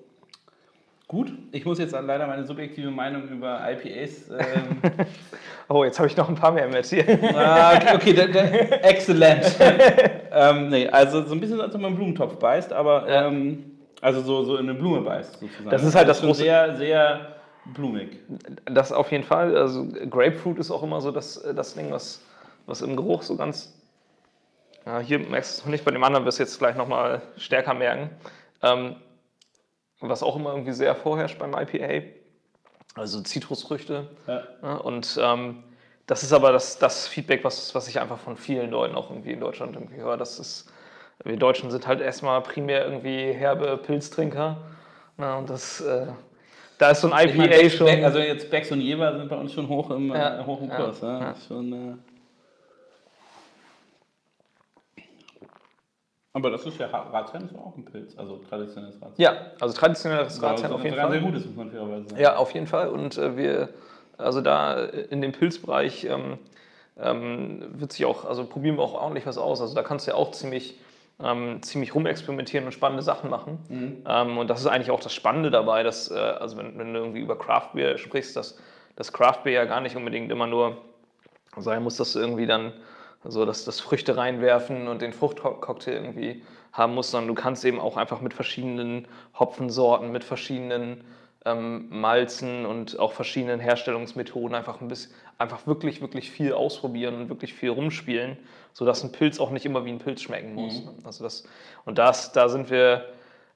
Gut, 1.07 1.31
ich 1.53 1.63
muss 1.63 1.79
jetzt 1.79 1.93
leider 1.93 2.27
meine 2.27 2.43
subjektive 2.43 2.91
Meinung 2.91 3.29
über 3.29 3.61
IPAs. 3.71 4.29
Ähm 4.29 4.81
oh, 5.69 5.85
jetzt 5.85 5.97
habe 5.99 6.09
ich 6.09 6.17
noch 6.17 6.27
ein 6.27 6.35
paar 6.35 6.51
mehr 6.51 6.67
mit 6.67 6.85
hier. 6.85 7.05
ah, 7.33 7.95
okay, 7.95 8.11
da, 8.11 8.27
da, 8.27 8.41
excellent. 8.83 9.55
ähm, 10.33 10.67
nee, 10.67 10.89
also 10.89 11.25
so 11.25 11.33
ein 11.33 11.39
bisschen, 11.39 11.61
als 11.61 11.73
wenn 11.73 11.79
man 11.79 11.91
einen 11.91 11.95
Blumentopf 11.95 12.35
beißt, 12.35 12.73
aber 12.73 13.07
ja. 13.07 13.27
ähm, 13.27 13.77
also 14.01 14.21
so, 14.21 14.43
so 14.43 14.57
in 14.57 14.69
eine 14.69 14.77
Blume 14.77 14.99
beißt 14.99 15.39
sozusagen. 15.39 15.69
Das 15.69 15.83
ist 15.83 15.95
halt 15.95 16.09
das, 16.09 16.17
das 16.17 16.25
große. 16.25 16.41
Sehr, 16.41 16.75
sehr 16.75 17.35
blumig. 17.73 18.19
Das 18.65 18.91
auf 18.91 19.09
jeden 19.09 19.23
Fall. 19.23 19.55
Also 19.55 19.87
Grapefruit 20.09 20.59
ist 20.59 20.71
auch 20.71 20.83
immer 20.83 20.99
so 20.99 21.11
das, 21.11 21.41
das 21.55 21.73
Ding, 21.73 21.89
was, 21.89 22.21
was 22.65 22.81
im 22.81 22.97
Geruch 22.97 23.23
so 23.23 23.37
ganz. 23.37 23.73
Ja, 24.85 24.99
hier 24.99 25.19
merkst 25.19 25.51
du 25.51 25.59
es 25.59 25.65
noch 25.65 25.71
nicht, 25.71 25.85
bei 25.85 25.91
dem 25.91 26.03
anderen 26.03 26.25
wirst 26.25 26.39
du 26.39 26.43
jetzt 26.43 26.59
gleich 26.59 26.75
nochmal 26.75 27.21
stärker 27.37 27.73
merken. 27.73 28.09
Ähm, 28.61 28.95
was 29.99 30.23
auch 30.23 30.35
immer 30.35 30.51
irgendwie 30.51 30.73
sehr 30.73 30.95
vorherrscht 30.95 31.39
beim 31.39 31.53
IPA. 31.53 32.07
Also 32.95 33.21
Zitrusfrüchte. 33.21 34.09
Ja. 34.27 34.75
Und 34.77 35.19
ähm, 35.21 35.63
das 36.07 36.23
ist 36.23 36.33
aber 36.33 36.51
das, 36.51 36.79
das 36.79 37.07
Feedback, 37.07 37.43
was, 37.43 37.75
was 37.75 37.87
ich 37.87 37.99
einfach 37.99 38.17
von 38.17 38.37
vielen 38.37 38.71
Leuten 38.71 38.95
auch 38.95 39.09
irgendwie 39.09 39.33
in 39.33 39.39
Deutschland 39.39 39.75
irgendwie 39.75 39.97
höre. 39.97 40.17
Das 40.17 40.39
ist, 40.39 40.71
wir 41.23 41.37
Deutschen 41.37 41.69
sind 41.69 41.85
halt 41.85 42.01
erstmal 42.01 42.41
primär 42.41 42.85
irgendwie 42.85 43.33
herbe 43.33 43.77
Pilztrinker. 43.77 44.57
Na, 45.17 45.37
und 45.37 45.49
das, 45.49 45.81
äh, 45.81 46.07
da 46.77 46.91
ist 46.91 47.01
so 47.01 47.11
ein 47.11 47.29
IPA 47.29 47.37
meine, 47.37 47.69
schon. 47.69 48.03
Also 48.03 48.19
jetzt 48.19 48.49
Becks 48.49 48.71
und 48.71 48.81
Jever 48.81 49.17
sind 49.17 49.29
bei 49.29 49.35
uns 49.35 49.53
schon 49.53 49.67
hoch 49.67 49.89
im, 49.91 50.09
ja. 50.09 50.39
äh, 50.39 50.45
hoch 50.45 50.61
im 50.61 50.69
Kurs. 50.69 51.01
Ja. 51.01 51.19
Ja. 51.19 51.35
Schon, 51.47 51.73
äh 51.73 51.95
Aber 56.37 56.51
das 56.51 56.65
ist 56.67 56.77
ja 56.77 56.85
Ratsherrn 56.85 57.45
ist 57.45 57.55
auch 57.55 57.75
ein 57.75 57.83
Pilz, 57.83 58.15
also 58.15 58.39
traditionelles 58.47 58.95
Ratsherrn. 58.95 59.13
Ja, 59.17 59.37
also 59.59 59.75
traditionelles 59.75 60.41
Ratsherrn 60.41 60.71
auf 60.71 60.83
jeden 60.83 60.95
Fall. 60.95 61.11
Sehr 61.11 61.21
gutes, 61.21 61.45
muss 61.47 61.55
man 61.55 61.71
fairerweise 61.71 62.09
sagen. 62.09 62.21
Ja, 62.21 62.35
auf 62.35 62.51
jeden 62.51 62.67
Fall. 62.67 62.89
Und 62.89 63.17
äh, 63.17 63.35
wir, 63.35 63.69
also 64.19 64.41
da 64.41 64.85
in 64.85 65.21
dem 65.21 65.31
Pilzbereich 65.31 66.05
ähm, 66.05 66.37
ähm, 66.99 67.65
wird 67.71 67.91
sich 67.91 68.05
auch, 68.05 68.25
also 68.25 68.45
probieren 68.45 68.77
wir 68.77 68.83
auch 68.83 68.93
ordentlich 68.93 69.25
was 69.25 69.39
aus. 69.39 69.61
Also 69.61 69.73
da 69.73 69.81
kannst 69.81 70.05
du 70.05 70.11
ja 70.11 70.17
auch 70.17 70.31
ziemlich, 70.31 70.79
ähm, 71.23 71.63
ziemlich 71.63 71.95
rumexperimentieren 71.95 72.67
und 72.67 72.71
spannende 72.71 73.01
Sachen 73.01 73.31
machen. 73.31 73.57
Mhm. 73.69 74.03
Ähm, 74.07 74.37
und 74.37 74.47
das 74.47 74.59
ist 74.59 74.67
eigentlich 74.67 74.91
auch 74.91 74.99
das 74.99 75.13
Spannende 75.13 75.49
dabei, 75.49 75.81
dass, 75.81 76.11
äh, 76.11 76.15
also 76.15 76.57
wenn, 76.57 76.77
wenn, 76.77 76.93
du 76.93 76.99
irgendwie 76.99 77.21
über 77.21 77.35
Craft 77.35 77.69
Beer 77.73 77.97
sprichst, 77.97 78.35
dass 78.35 78.59
das 78.95 79.11
Craft 79.11 79.41
Beer 79.43 79.53
ja 79.53 79.65
gar 79.65 79.81
nicht 79.81 79.95
unbedingt 79.95 80.31
immer 80.31 80.45
nur 80.45 80.77
sein 81.57 81.81
muss, 81.81 81.97
dass 81.97 82.13
du 82.13 82.19
irgendwie 82.19 82.45
dann 82.45 82.73
so 83.29 83.45
dass 83.45 83.65
das 83.65 83.79
Früchte 83.79 84.17
reinwerfen 84.17 84.87
und 84.87 85.01
den 85.01 85.13
Fruchtcocktail 85.13 85.93
irgendwie 85.93 86.43
haben 86.73 86.93
muss, 86.93 87.11
sondern 87.11 87.27
du 87.27 87.33
kannst 87.33 87.65
eben 87.65 87.79
auch 87.79 87.97
einfach 87.97 88.21
mit 88.21 88.33
verschiedenen 88.33 89.07
Hopfensorten, 89.37 90.11
mit 90.11 90.23
verschiedenen 90.23 91.03
ähm, 91.45 91.87
Malzen 91.89 92.65
und 92.65 92.99
auch 92.99 93.13
verschiedenen 93.13 93.59
Herstellungsmethoden 93.59 94.55
einfach 94.55 94.81
ein 94.81 94.87
bisschen, 94.87 95.13
einfach 95.37 95.65
wirklich, 95.65 96.01
wirklich 96.01 96.29
viel 96.29 96.53
ausprobieren 96.53 97.15
und 97.15 97.29
wirklich 97.29 97.53
viel 97.53 97.69
rumspielen, 97.69 98.37
sodass 98.73 99.03
ein 99.03 99.11
Pilz 99.11 99.39
auch 99.39 99.49
nicht 99.49 99.65
immer 99.65 99.85
wie 99.85 99.91
ein 99.91 99.99
Pilz 99.99 100.21
schmecken 100.21 100.53
muss. 100.53 100.83
Mhm. 100.83 100.89
Also 101.03 101.23
das, 101.23 101.45
und 101.85 101.97
das, 101.97 102.31
da 102.31 102.49
sind 102.49 102.69
wir 102.69 103.05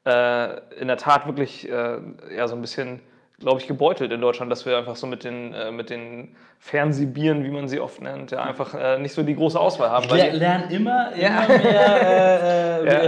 äh, 0.06 0.60
in 0.80 0.88
der 0.88 0.98
Tat 0.98 1.28
wirklich 1.28 1.70
äh, 1.70 1.98
ja, 2.36 2.48
so 2.48 2.56
ein 2.56 2.62
bisschen 2.62 3.02
glaube 3.42 3.60
ich, 3.60 3.68
gebeutelt 3.68 4.12
in 4.12 4.22
Deutschland, 4.22 4.52
dass 4.52 4.66
wir 4.66 4.78
einfach 4.78 4.96
so 4.96 5.06
mit 5.06 5.24
den, 5.24 5.54
äh, 5.54 5.72
mit 5.72 5.90
den 5.90 6.36
Fernsehbieren, 6.60 7.44
wie 7.44 7.50
man 7.50 7.68
sie 7.68 7.80
oft 7.80 8.02
nennt, 8.02 8.32
ja, 8.32 8.44
einfach 8.44 8.74
äh, 8.74 8.98
nicht 9.00 9.14
so 9.14 9.24
die 9.24 9.36
große 9.36 9.60
Auswahl 9.60 9.90
haben. 9.90 10.10
Wir 10.10 10.32
lernen 10.32 10.70
immer, 10.70 11.12
immer 11.12 11.22
ja. 11.22 11.48
mehr 11.48 12.84
äh, 12.84 12.88
äh 12.88 12.94
ja. 12.94 13.00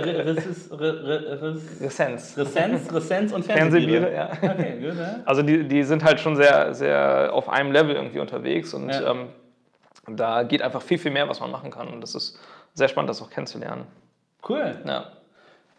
Ressenz. 1.81 2.37
Ressenz, 2.37 2.93
Ressenz 2.93 3.31
und 3.31 3.45
Fernsehbiere. 3.45 4.07
Fernsehbiere 4.07 4.13
ja. 4.13 4.51
Okay, 4.51 4.79
gut, 4.79 4.99
ja. 4.99 5.19
Also 5.25 5.43
die, 5.43 5.67
die 5.67 5.83
sind 5.83 6.03
halt 6.03 6.19
schon 6.19 6.35
sehr, 6.35 6.73
sehr 6.73 7.31
auf 7.31 7.47
einem 7.47 7.71
Level 7.71 7.95
irgendwie 7.95 8.19
unterwegs 8.19 8.73
und 8.73 8.89
ähm, 8.89 9.29
da 10.07 10.43
geht 10.43 10.61
einfach 10.61 10.81
viel, 10.81 10.97
viel 10.97 11.11
mehr, 11.11 11.29
was 11.29 11.39
man 11.39 11.51
machen 11.51 11.71
kann 11.71 11.87
und 11.87 12.01
das 12.01 12.15
ist 12.15 12.39
sehr 12.73 12.87
spannend, 12.87 13.09
das 13.09 13.21
auch 13.21 13.29
kennenzulernen. 13.29 13.85
Cool. 14.47 14.75
Ja. 14.85 15.05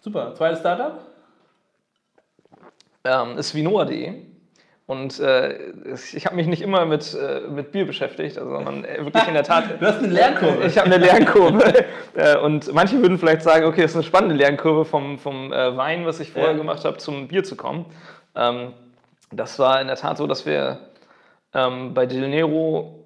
Super. 0.00 0.34
Zweites 0.34 0.60
Startup? 0.60 1.00
Ähm, 3.04 3.36
ist 3.36 3.54
vinoa.de. 3.54 4.33
Und 4.86 5.18
äh, 5.18 5.72
ich 5.94 6.26
habe 6.26 6.36
mich 6.36 6.46
nicht 6.46 6.60
immer 6.60 6.84
mit, 6.84 7.14
äh, 7.14 7.48
mit 7.48 7.72
Bier 7.72 7.86
beschäftigt, 7.86 8.36
also, 8.36 8.50
sondern 8.50 8.84
äh, 8.84 9.02
wirklich 9.02 9.26
in 9.26 9.32
der 9.32 9.42
Tat. 9.42 9.64
du 9.80 9.86
hast 9.86 9.98
eine 9.98 10.08
Lernkurve. 10.08 10.64
Ich 10.66 10.76
habe 10.76 10.86
eine 10.86 10.98
Lernkurve. 10.98 11.84
Äh, 12.16 12.38
und 12.38 12.72
manche 12.72 13.02
würden 13.02 13.18
vielleicht 13.18 13.42
sagen, 13.42 13.64
okay, 13.64 13.82
das 13.82 13.90
ist 13.90 13.96
eine 13.96 14.04
spannende 14.04 14.36
Lernkurve 14.36 14.84
vom, 14.84 15.18
vom 15.18 15.52
äh, 15.52 15.76
Wein, 15.76 16.06
was 16.06 16.20
ich 16.20 16.30
vorher 16.30 16.52
ja. 16.52 16.56
gemacht 16.56 16.84
habe, 16.84 16.96
zum 16.98 17.26
Bier 17.26 17.42
zu 17.42 17.56
kommen. 17.56 17.86
Ähm, 18.36 18.72
das 19.32 19.58
war 19.58 19.80
in 19.80 19.88
der 19.88 19.96
Tat 19.96 20.16
so, 20.16 20.28
dass 20.28 20.46
wir 20.46 20.78
ähm, 21.54 21.92
bei 21.92 22.06
Del 22.06 22.28
Nero 22.28 23.04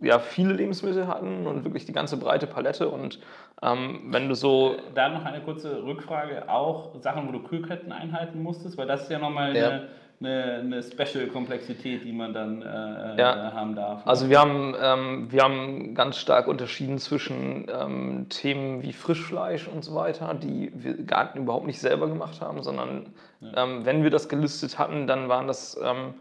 ja, 0.00 0.18
viele 0.18 0.54
Lebensmittel 0.54 1.06
hatten 1.06 1.46
und 1.46 1.64
wirklich 1.64 1.84
die 1.84 1.92
ganze 1.92 2.16
breite 2.16 2.48
Palette. 2.48 2.88
Und 2.88 3.20
ähm, 3.62 4.00
wenn 4.06 4.28
du 4.28 4.34
so. 4.34 4.76
Da 4.96 5.08
noch 5.08 5.24
eine 5.24 5.40
kurze 5.40 5.84
Rückfrage: 5.84 6.48
Auch 6.48 7.00
Sachen, 7.00 7.28
wo 7.28 7.32
du 7.32 7.44
Kühlketten 7.44 7.92
einhalten 7.92 8.42
musstest, 8.42 8.76
weil 8.76 8.88
das 8.88 9.02
ist 9.02 9.10
ja 9.10 9.20
nochmal 9.20 9.56
ja. 9.56 9.68
eine 9.68 9.88
eine, 10.20 10.60
eine 10.60 10.82
Special-Komplexität, 10.82 12.04
die 12.04 12.12
man 12.12 12.34
dann 12.34 12.62
äh, 12.62 13.18
ja. 13.18 13.52
haben 13.54 13.74
darf. 13.74 14.06
Also 14.06 14.28
wir 14.28 14.38
haben, 14.38 14.74
ähm, 14.80 15.32
wir 15.32 15.42
haben 15.42 15.94
ganz 15.94 16.18
stark 16.18 16.46
unterschieden 16.46 16.98
zwischen 16.98 17.66
ähm, 17.72 18.26
Themen 18.28 18.82
wie 18.82 18.92
Frischfleisch 18.92 19.66
und 19.66 19.82
so 19.82 19.94
weiter, 19.94 20.34
die 20.34 20.72
wir 20.74 21.02
gar 21.04 21.34
überhaupt 21.34 21.66
nicht 21.66 21.80
selber 21.80 22.06
gemacht 22.06 22.40
haben, 22.42 22.62
sondern 22.62 23.06
ja. 23.40 23.64
ähm, 23.64 23.86
wenn 23.86 24.02
wir 24.02 24.10
das 24.10 24.28
gelistet 24.28 24.78
hatten, 24.78 25.06
dann 25.06 25.30
waren 25.30 25.46
das 25.46 25.80
ähm, 25.82 26.12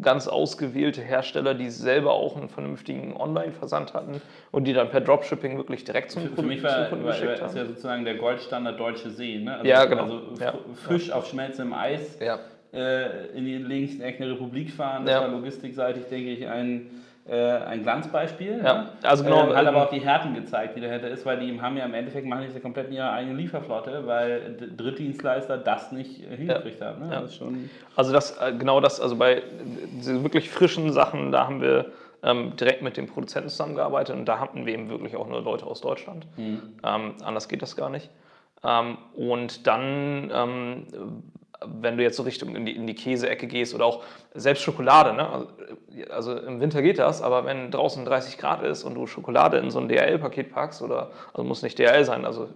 ganz 0.00 0.28
ausgewählte 0.28 1.02
Hersteller, 1.02 1.52
die 1.52 1.68
selber 1.68 2.12
auch 2.12 2.38
einen 2.38 2.48
vernünftigen 2.48 3.14
Online-Versand 3.14 3.92
hatten 3.92 4.22
und 4.50 4.64
die 4.64 4.72
dann 4.72 4.88
per 4.88 5.02
Dropshipping 5.02 5.58
wirklich 5.58 5.84
direkt 5.84 6.10
zum, 6.10 6.34
Kunden, 6.34 6.48
mich 6.48 6.62
war, 6.62 6.86
Kunden 6.86 7.04
war, 7.04 7.12
geschickt 7.12 7.32
war, 7.32 7.40
haben. 7.40 7.48
ist 7.48 7.56
ja 7.56 7.66
sozusagen 7.66 8.06
der 8.06 8.14
Goldstandard 8.14 8.80
deutsche 8.80 9.10
See. 9.10 9.40
Ne? 9.40 9.56
Also, 9.56 9.66
ja, 9.66 9.84
genau. 9.84 10.02
Also 10.04 10.20
ja. 10.40 10.54
Fisch 10.88 11.08
ja. 11.08 11.16
auf 11.16 11.26
schmelzendem 11.26 11.74
Eis. 11.74 12.18
Ja 12.18 12.38
äh, 12.72 13.26
in 13.36 13.44
die 13.44 13.58
linken 13.58 14.00
Eck 14.00 14.18
der 14.18 14.30
Republik 14.30 14.72
fahren. 14.72 15.04
Das 15.04 15.14
ja. 15.14 15.20
war 15.22 15.28
logistikseitig, 15.28 16.04
denke 16.06 16.30
ich, 16.30 16.48
ein, 16.48 16.90
äh, 17.28 17.36
ein 17.36 17.82
Glanzbeispiel. 17.82 18.60
Ja. 18.64 18.74
Ne? 18.74 18.88
Also 19.02 19.24
genau, 19.24 19.48
ähm, 19.48 19.56
hat 19.56 19.66
aber 19.66 19.84
auch 19.84 19.90
die 19.90 20.00
Härten 20.00 20.34
gezeigt, 20.34 20.76
die 20.76 20.80
dahinter 20.80 21.08
ist, 21.08 21.26
weil 21.26 21.38
die 21.38 21.60
haben 21.60 21.76
ja 21.76 21.84
im 21.84 21.94
Endeffekt 21.94 22.26
machen 22.26 22.46
die 22.48 22.54
ja 22.54 22.60
komplett 22.60 22.88
in 22.88 22.94
ihrer 22.94 23.12
eigenen 23.12 23.36
Lieferflotte, 23.36 24.06
weil 24.06 24.56
Drittdienstleister 24.76 25.58
das 25.58 25.92
nicht 25.92 26.24
hingekriegt 26.24 26.80
ja. 26.80 26.86
haben. 26.86 27.06
Ne? 27.06 27.14
Ja. 27.14 27.20
Das 27.20 27.36
schon 27.36 27.70
also 27.94 28.12
das, 28.12 28.38
äh, 28.38 28.52
genau 28.52 28.80
das, 28.80 29.00
also 29.00 29.16
bei 29.16 29.42
diesen 29.98 30.22
wirklich 30.22 30.50
frischen 30.50 30.92
Sachen, 30.92 31.30
da 31.30 31.46
haben 31.46 31.60
wir 31.60 31.92
ähm, 32.22 32.56
direkt 32.56 32.82
mit 32.82 32.96
den 32.96 33.06
Produzenten 33.06 33.50
zusammengearbeitet 33.50 34.16
und 34.16 34.26
da 34.26 34.38
hatten 34.38 34.64
wir 34.64 34.72
eben 34.72 34.88
wirklich 34.88 35.16
auch 35.16 35.28
nur 35.28 35.42
Leute 35.42 35.66
aus 35.66 35.80
Deutschland. 35.80 36.26
Mhm. 36.36 36.62
Ähm, 36.84 37.14
anders 37.22 37.48
geht 37.48 37.62
das 37.62 37.76
gar 37.76 37.90
nicht. 37.90 38.10
Ähm, 38.64 38.96
und 39.14 39.66
dann 39.66 40.30
ähm, 40.32 40.86
wenn 41.66 41.96
du 41.96 42.02
jetzt 42.02 42.16
so 42.16 42.22
Richtung 42.22 42.54
in 42.56 42.66
die, 42.66 42.74
in 42.74 42.86
die 42.86 42.94
Käseecke 42.94 43.46
gehst 43.46 43.74
oder 43.74 43.84
auch 43.84 44.02
selbst 44.34 44.62
Schokolade, 44.62 45.12
ne? 45.12 45.28
Also, 45.28 45.48
also 46.10 46.36
im 46.36 46.60
Winter 46.60 46.82
geht 46.82 46.98
das, 46.98 47.22
aber 47.22 47.44
wenn 47.44 47.70
draußen 47.70 48.04
30 48.04 48.38
Grad 48.38 48.62
ist 48.62 48.84
und 48.84 48.94
du 48.94 49.06
Schokolade 49.06 49.58
in 49.58 49.70
so 49.70 49.78
ein 49.78 49.88
DHL-Paket 49.88 50.52
packst 50.52 50.82
oder, 50.82 51.10
also 51.32 51.44
muss 51.44 51.62
nicht 51.62 51.78
DHL 51.78 52.04
sein, 52.04 52.24
also 52.24 52.48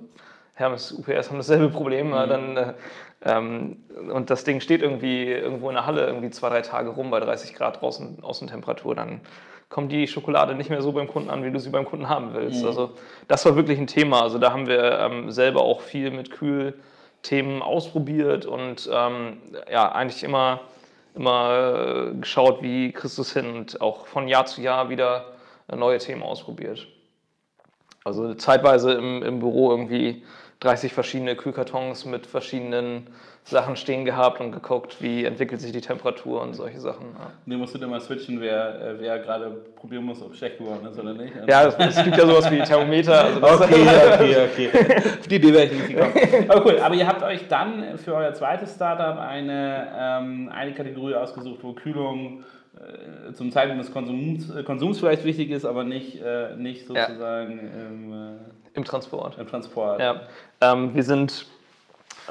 Hermes, 0.54 0.92
UPS 0.92 1.28
haben 1.28 1.36
dasselbe 1.36 1.68
Problem, 1.68 2.08
mhm. 2.08 2.12
dann, 2.12 2.56
äh, 2.56 2.72
ähm, 3.24 3.76
und 4.12 4.30
das 4.30 4.44
Ding 4.44 4.60
steht 4.60 4.82
irgendwie 4.82 5.30
irgendwo 5.30 5.68
in 5.68 5.74
der 5.74 5.86
Halle 5.86 6.06
irgendwie 6.06 6.30
zwei, 6.30 6.48
drei 6.48 6.62
Tage 6.62 6.88
rum 6.90 7.10
bei 7.10 7.20
30 7.20 7.54
Grad 7.54 7.80
draußen 7.82 8.22
Außentemperatur, 8.22 8.94
dann 8.94 9.20
kommt 9.68 9.92
die 9.92 10.06
Schokolade 10.06 10.54
nicht 10.54 10.70
mehr 10.70 10.80
so 10.80 10.92
beim 10.92 11.08
Kunden 11.08 11.28
an, 11.28 11.44
wie 11.44 11.50
du 11.50 11.58
sie 11.58 11.70
beim 11.70 11.84
Kunden 11.84 12.08
haben 12.08 12.34
willst. 12.34 12.62
Mhm. 12.62 12.68
Also 12.68 12.90
das 13.28 13.44
war 13.44 13.56
wirklich 13.56 13.78
ein 13.78 13.86
Thema. 13.86 14.22
Also 14.22 14.38
da 14.38 14.52
haben 14.52 14.66
wir 14.66 14.98
ähm, 14.98 15.30
selber 15.30 15.62
auch 15.62 15.80
viel 15.80 16.10
mit 16.10 16.30
Kühl 16.30 16.74
Themen 17.22 17.62
ausprobiert 17.62 18.46
und 18.46 18.88
ähm, 18.92 19.40
ja, 19.70 19.90
eigentlich 19.92 20.22
immer, 20.22 20.60
immer 21.14 22.12
geschaut, 22.20 22.62
wie 22.62 22.92
Christus 22.92 23.32
hin 23.32 23.56
und 23.56 23.80
auch 23.80 24.06
von 24.06 24.28
Jahr 24.28 24.46
zu 24.46 24.60
Jahr 24.60 24.88
wieder 24.88 25.32
neue 25.74 25.98
Themen 25.98 26.22
ausprobiert. 26.22 26.86
Also 28.04 28.34
zeitweise 28.34 28.92
im, 28.92 29.22
im 29.22 29.40
Büro 29.40 29.70
irgendwie 29.70 30.22
30 30.60 30.92
verschiedene 30.92 31.34
Kühlkartons 31.34 32.04
mit 32.04 32.26
verschiedenen 32.26 33.08
Sachen 33.48 33.76
stehen 33.76 34.04
gehabt 34.04 34.40
und 34.40 34.50
geguckt, 34.50 34.96
wie 35.00 35.24
entwickelt 35.24 35.60
sich 35.60 35.70
die 35.70 35.80
Temperatur 35.80 36.42
und 36.42 36.54
solche 36.54 36.80
Sachen. 36.80 37.06
Ja. 37.16 37.30
Nee, 37.44 37.56
musst 37.56 37.76
du 37.76 37.78
dann 37.78 37.90
mal 37.90 38.00
switchen, 38.00 38.40
wer, 38.40 38.80
äh, 38.80 38.94
wer 38.98 39.20
gerade 39.20 39.50
probieren 39.76 40.02
muss, 40.02 40.20
ob 40.20 40.32
es 40.32 40.38
schlecht 40.38 40.58
geworden 40.58 40.84
ist 40.84 40.98
oder 40.98 41.14
nicht. 41.14 41.32
Ja, 41.48 41.68
es, 41.68 41.76
gibt 42.02 42.16
ja 42.16 42.26
sowas 42.26 42.50
wie 42.50 42.60
Thermometer. 42.60 43.24
Also 43.40 43.64
okay, 43.64 43.86
okay, 44.14 44.36
okay. 44.50 44.70
Auf 45.20 45.28
die 45.28 45.36
Idee 45.36 45.52
wäre 45.52 45.64
ich 45.66 45.72
nicht 45.72 45.88
gekommen. 45.88 46.12
Aber 46.48 46.66
cool, 46.66 46.80
aber 46.80 46.94
ihr 46.96 47.06
habt 47.06 47.22
euch 47.22 47.46
dann 47.46 47.96
für 47.98 48.14
euer 48.14 48.34
zweites 48.34 48.74
Startup 48.74 49.16
eine, 49.16 49.92
ähm, 49.96 50.50
eine 50.52 50.74
Kategorie 50.74 51.14
ausgesucht, 51.14 51.60
wo 51.62 51.72
Kühlung 51.72 52.42
äh, 52.74 53.32
zum 53.32 53.52
Zeitpunkt 53.52 53.84
des 53.84 53.92
Konsums, 53.92 54.50
äh, 54.56 54.64
Konsums 54.64 54.98
vielleicht 54.98 55.22
wichtig 55.22 55.50
ist, 55.50 55.64
aber 55.64 55.84
nicht, 55.84 56.20
äh, 56.20 56.56
nicht 56.56 56.88
sozusagen 56.88 57.58
ja. 57.58 57.86
im, 57.86 58.12
äh, 58.12 58.36
im 58.74 58.84
Transport. 58.84 59.38
Im 59.38 59.46
Transport. 59.46 60.00
Ja. 60.00 60.22
Ähm, 60.60 60.96
wir 60.96 61.04
sind 61.04 61.46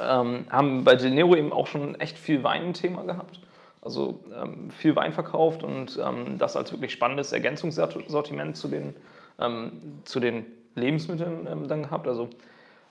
ähm, 0.00 0.46
haben 0.50 0.84
bei 0.84 0.96
Genero 0.96 1.36
eben 1.36 1.52
auch 1.52 1.66
schon 1.66 1.94
echt 2.00 2.18
viel 2.18 2.42
Wein 2.42 2.74
Thema 2.74 3.02
gehabt. 3.04 3.40
Also 3.82 4.20
ähm, 4.34 4.70
viel 4.70 4.96
Wein 4.96 5.12
verkauft 5.12 5.62
und 5.62 5.98
ähm, 6.02 6.38
das 6.38 6.56
als 6.56 6.72
wirklich 6.72 6.92
spannendes 6.92 7.32
Ergänzungssortiment 7.32 8.56
zu 8.56 8.68
den, 8.68 8.96
ähm, 9.38 10.00
zu 10.04 10.18
den 10.18 10.44
Lebensmitteln 10.74 11.46
ähm, 11.48 11.68
dann 11.68 11.84
gehabt. 11.84 12.08
Also, 12.08 12.28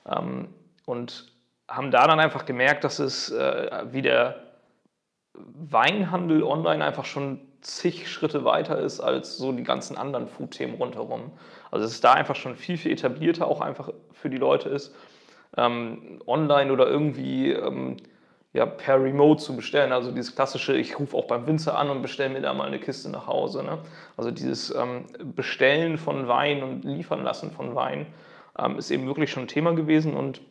ähm, 0.10 0.48
und 0.86 1.32
haben 1.68 1.91
da 1.91 2.08
dann 2.08 2.20
einfach 2.20 2.46
gemerkt, 2.46 2.84
dass 2.84 3.00
es 3.00 3.30
äh, 3.32 3.84
wie 3.91 4.02
der 4.02 4.41
Weinhandel 5.34 6.44
online 6.44 6.86
einfach 6.86 7.06
schon 7.06 7.41
zig 7.60 8.10
Schritte 8.10 8.46
weiter 8.46 8.80
ist 8.80 9.02
als 9.02 9.38
so 9.38 9.52
die 9.52 9.63
ganzen 9.63 9.98
anderen 9.98 10.28
Food-Themen 10.28 10.76
rundherum. 10.76 11.32
Also 11.72 11.86
es 11.86 12.00
da 12.00 12.13
einfach 12.13 12.36
schon 12.36 12.56
viel, 12.56 12.78
viel 12.78 12.91
etablierter 12.91 13.48
auch 13.48 13.60
einfach 13.60 13.89
für 14.13 14.30
die 14.30 14.38
Leute 14.38 14.70
ist 14.70 14.96
ähm, 15.58 16.22
online 16.28 16.72
oder 16.72 16.88
irgendwie 16.88 17.52
ähm, 17.52 17.98
ja, 18.54 18.65
per 18.65 19.04
Remote 19.04 19.41
zu 19.41 19.56
bestellen. 19.56 19.91
Also 19.91 20.12
dieses 20.12 20.36
klassische, 20.36 20.78
ich 20.78 20.98
rufe 20.98 21.15
auch 21.18 21.28
beim 21.28 21.46
Winzer 21.46 21.78
an 21.78 21.89
und 21.89 22.02
bestelle 22.02 22.30
mir 22.34 22.41
da 22.41 22.54
mal 22.54 22.68
eine 22.68 22.80
Kiste 22.80 23.10
nach 23.10 23.28
Hause. 23.28 23.63
Ne? 23.63 23.80
Also 24.15 24.32
dieses 24.32 24.74
ähm, 24.74 25.06
Bestellen 25.36 25.98
von 25.98 26.28
Wein 26.28 26.63
und 26.63 26.86
Liefern 26.86 27.24
lassen 27.24 27.52
von 27.52 27.76
Wein 27.76 28.08
ähm, 28.58 28.78
ist 28.78 28.91
eben 28.91 29.08
wirklich 29.08 29.32
schon 29.32 29.44
ein 29.44 29.48
Thema 29.48 29.74
gewesen 29.74 30.13
und 30.13 30.41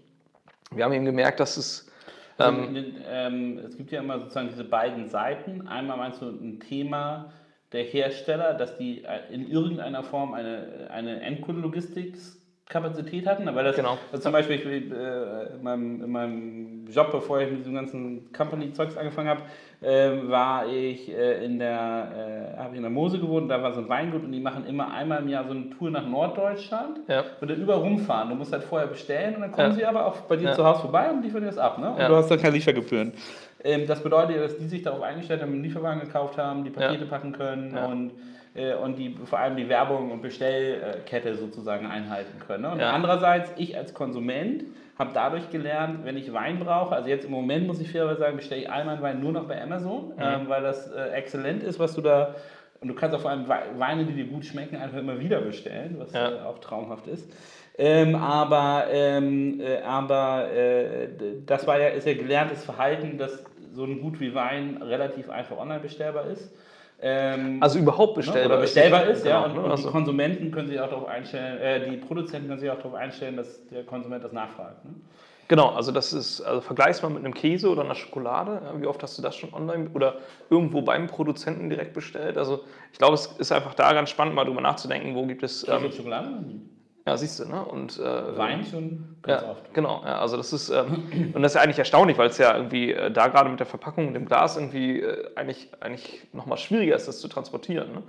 wir 0.71 0.85
haben 0.85 0.93
eben 0.93 1.05
gemerkt, 1.05 1.41
dass 1.41 1.57
es 1.57 1.91
also, 2.37 2.63
ähm, 3.09 3.59
es 3.59 3.77
gibt 3.77 3.93
ja 3.93 4.01
immer 4.01 4.19
sozusagen 4.19 4.49
diese 4.49 4.65
beiden 4.65 5.09
Seiten. 5.09 5.69
Einmal 5.69 5.97
meinst 5.97 6.21
du 6.21 6.27
ein 6.27 6.59
Thema 6.61 7.33
der 7.73 7.85
Hersteller, 7.85 8.55
dass 8.55 8.77
die 8.77 9.05
äh, 9.05 9.33
in 9.33 9.49
irgendeiner 9.49 10.03
Form 10.03 10.35
eine, 10.35 10.89
eine 10.91 11.21
Endkundenlogistik 11.21 12.17
Kapazität 12.67 13.27
hatten, 13.27 13.47
weil 13.55 13.65
das 13.65 13.77
genau. 13.77 13.99
Also 14.11 14.23
zum 14.23 14.33
Beispiel 14.33 14.57
ich, 14.57 14.65
äh, 14.67 15.55
in, 15.55 15.63
meinem, 15.63 16.03
in, 16.03 16.11
meinem, 16.11 16.87
Job, 16.89 17.13
bevor 17.13 17.41
ich 17.41 17.51
mit 17.51 17.61
diesem 17.61 17.75
ganzen 17.75 18.33
Company-Zeugs 18.33 18.97
angefangen 18.97 19.29
habe, 19.29 19.43
äh, 19.83 20.29
war 20.29 20.67
ich 20.67 21.11
äh, 21.11 21.45
in 21.45 21.59
der, 21.59 22.55
äh, 22.57 22.59
habe 22.59 22.71
ich 22.71 22.77
in 22.77 22.83
der 22.83 22.91
Mose 22.91 23.19
gewohnt, 23.19 23.51
da 23.51 23.63
war 23.63 23.73
so 23.73 23.81
ein 23.81 23.89
Weingut 23.89 24.25
und 24.25 24.33
die 24.33 24.41
machen 24.41 24.67
immer 24.67 24.93
einmal 24.93 25.21
im 25.21 25.29
Jahr 25.29 25.45
so 25.45 25.51
eine 25.51 25.69
Tour 25.71 25.91
nach 25.91 26.07
Norddeutschland 26.07 27.01
ja. 27.07 27.25
und 27.41 27.51
dann 27.51 27.59
über 27.59 27.75
rumfahren. 27.75 28.31
Du 28.31 28.35
musst 28.35 28.53
halt 28.53 28.65
vorher 28.65 28.89
bestellen 28.89 29.35
und 29.35 29.43
dann 29.43 29.53
kommen 29.53 29.71
ja. 29.71 29.75
sie 29.75 29.85
aber 29.85 30.07
auch 30.07 30.17
bei 30.23 30.37
dir 30.37 30.49
ja. 30.49 30.53
zu 30.55 30.65
Hause 30.65 30.83
vorbei 30.83 31.11
und 31.11 31.23
liefern 31.23 31.43
dir 31.43 31.49
das 31.49 31.59
ab, 31.59 31.79
ne? 31.79 31.91
Und 31.91 31.99
du 31.99 32.17
hast 32.17 32.31
dann 32.31 32.41
keine 32.41 32.55
Liefergebühren. 32.55 33.13
Ähm, 33.63 33.87
das 33.87 34.03
bedeutet, 34.03 34.41
dass 34.41 34.57
die 34.57 34.67
sich 34.67 34.83
darauf 34.83 35.03
eingestellt 35.03 35.43
haben, 35.43 35.53
einen 35.53 35.63
Lieferwagen 35.63 36.01
gekauft 36.01 36.39
haben, 36.39 36.65
die 36.65 36.71
Pakete 36.71 37.05
packen 37.05 37.33
können 37.33 37.77
und 37.77 38.13
und 38.83 38.97
die 38.97 39.17
vor 39.25 39.41
allem 39.41 39.57
die 39.57 39.69
Werbung 39.69 40.13
und 40.13 40.23
Bestellkette 40.23 41.35
sozusagen 41.35 41.87
einhalten 41.87 42.39
können. 42.47 42.63
Ne? 42.63 42.71
Und 42.71 42.81
ja. 42.81 42.93
andererseits, 42.93 43.53
ich 43.57 43.77
als 43.77 43.95
Konsument 43.95 44.65
habe 44.97 45.11
dadurch 45.13 45.51
gelernt, 45.51 46.05
wenn 46.05 46.17
ich 46.17 46.33
Wein 46.33 46.61
brauche, 46.61 46.95
also 46.95 47.09
jetzt 47.09 47.25
im 47.25 47.33
Moment 47.33 47.67
muss 47.67 47.81
ich 47.81 47.91
fairerweise 47.91 48.21
sagen, 48.21 48.37
bestelle 48.37 48.63
ich 48.63 48.71
all 48.71 48.85
meinen 48.85 49.03
Wein 49.03 49.21
nur 49.21 49.33
noch 49.33 49.49
bei 49.49 49.61
Amazon, 49.61 50.13
mhm. 50.17 50.23
ähm, 50.23 50.49
weil 50.49 50.63
das 50.63 50.91
äh, 50.93 51.09
exzellent 51.11 51.65
ist, 51.65 51.81
was 51.81 51.95
du 51.95 52.01
da 52.01 52.35
und 52.85 52.89
du 52.89 52.95
kannst 52.95 53.17
auch 53.17 53.21
vor 53.21 53.31
allem 53.31 53.49
Weine, 53.49 54.05
die 54.05 54.13
dir 54.13 54.27
gut 54.27 54.45
schmecken, 54.45 54.77
einfach 54.77 54.99
immer 54.99 55.19
wieder 55.19 55.41
bestellen, 55.41 55.97
was 55.99 56.13
ja. 56.13 56.31
äh, 56.31 56.41
auch 56.43 56.59
traumhaft 56.59 57.07
ist. 57.07 57.27
Ähm, 57.79 58.15
aber 58.15 58.89
ähm, 58.93 59.59
äh, 59.59 59.81
aber 59.81 60.53
äh, 60.53 61.09
das 61.47 61.67
war 61.67 61.81
ja, 61.81 61.89
ist 61.89 62.07
ja 62.07 62.13
gelerntes 62.13 62.63
Verhalten, 62.63 63.17
dass 63.17 63.43
so 63.73 63.85
ein 63.85 64.03
Gut 64.03 64.21
wie 64.21 64.35
Wein 64.35 64.83
relativ 64.83 65.31
einfach 65.31 65.57
online 65.57 65.81
bestellbar 65.81 66.27
ist. 66.27 66.55
Ähm, 67.01 67.63
also 67.63 67.79
überhaupt 67.79 68.15
bestellbar, 68.15 68.43
ne? 68.43 68.55
oder 68.55 68.61
bestellbar 68.63 69.05
ist, 69.05 69.19
ist 69.19 69.27
ja. 69.27 69.47
Genau, 69.47 69.65
und, 69.65 69.71
und 69.73 69.79
die 69.79 69.89
Konsumenten 69.89 70.51
können 70.51 70.69
sich 70.69 70.81
auch 70.81 70.89
darauf 70.89 71.07
einstellen, 71.07 71.59
äh, 71.59 71.91
die 71.91 71.97
Produzenten 71.97 72.49
können 72.49 72.61
sich 72.61 72.71
auch 72.71 72.77
darauf 72.77 72.95
einstellen, 72.95 73.37
dass 73.37 73.67
der 73.67 73.85
Konsument 73.85 74.25
das 74.25 74.33
nachfragt. 74.33 74.85
Ne? 74.85 74.93
Genau, 75.49 75.71
also 75.71 75.93
das 75.93 76.13
ist, 76.13 76.41
also 76.41 76.61
vergleichst 76.63 77.03
mal 77.03 77.11
mit 77.11 77.25
einem 77.25 77.35
Käse 77.35 77.69
oder 77.69 77.85
einer 77.85 77.95
Schokolade. 77.95 78.63
Wie 78.79 78.87
oft 78.87 79.03
hast 79.03 79.19
du 79.19 79.23
das 79.23 79.37
schon 79.37 79.53
online 79.53 79.91
oder 79.93 80.17
irgendwo 80.49 80.81
beim 80.81 81.07
Produzenten 81.07 81.69
direkt 81.69 81.93
bestellt? 81.93 82.39
Also 82.39 82.65
ich 82.93 82.99
glaube, 82.99 83.15
es 83.15 83.27
ist 83.27 83.53
einfach 83.53 83.75
da 83.75 83.93
ganz 83.93 84.09
spannend, 84.09 84.35
mal 84.35 84.45
drüber 84.45 84.63
nachzudenken, 84.63 85.15
wo 85.15 85.27
gibt 85.27 85.43
es. 85.43 85.67
Ähm, 85.69 85.93
Schokolade? 85.93 86.45
Ja, 87.07 87.19
siehst 87.19 87.39
du, 87.39 87.45
ne? 87.45 87.63
Und, 87.63 87.99
äh, 87.99 88.39
Wein 88.39 88.65
schon 88.65 89.17
ganz 89.21 89.43
ja, 89.43 89.51
oft. 89.51 89.75
Genau, 89.75 90.03
ja, 90.05 90.21
also 90.21 90.39
das 90.39 90.55
ist, 90.55 90.71
ähm, 90.71 91.33
und 91.35 91.43
das 91.43 91.53
ist 91.53 91.57
ja 91.57 91.61
eigentlich 91.61 91.79
erstaunlich, 91.79 92.17
weil 92.17 92.31
es 92.31 92.39
ja 92.39 92.57
irgendwie 92.57 92.93
äh, 92.93 93.11
da 93.11 93.29
gerade 93.29 93.51
mit 93.51 93.61
der 93.61 93.67
Verpackung 93.67 94.09
und 94.09 94.15
dem 94.15 94.25
Glas 94.25 94.57
irgendwie 94.57 95.01
äh, 95.01 95.31
eigentlich, 95.37 95.69
eigentlich 95.81 96.27
nochmal 96.33 96.57
schwieriger 96.57 96.97
ist, 96.97 97.07
das 97.07 97.21
zu 97.21 97.29
transportieren. 97.29 97.93
Ne? 97.93 98.03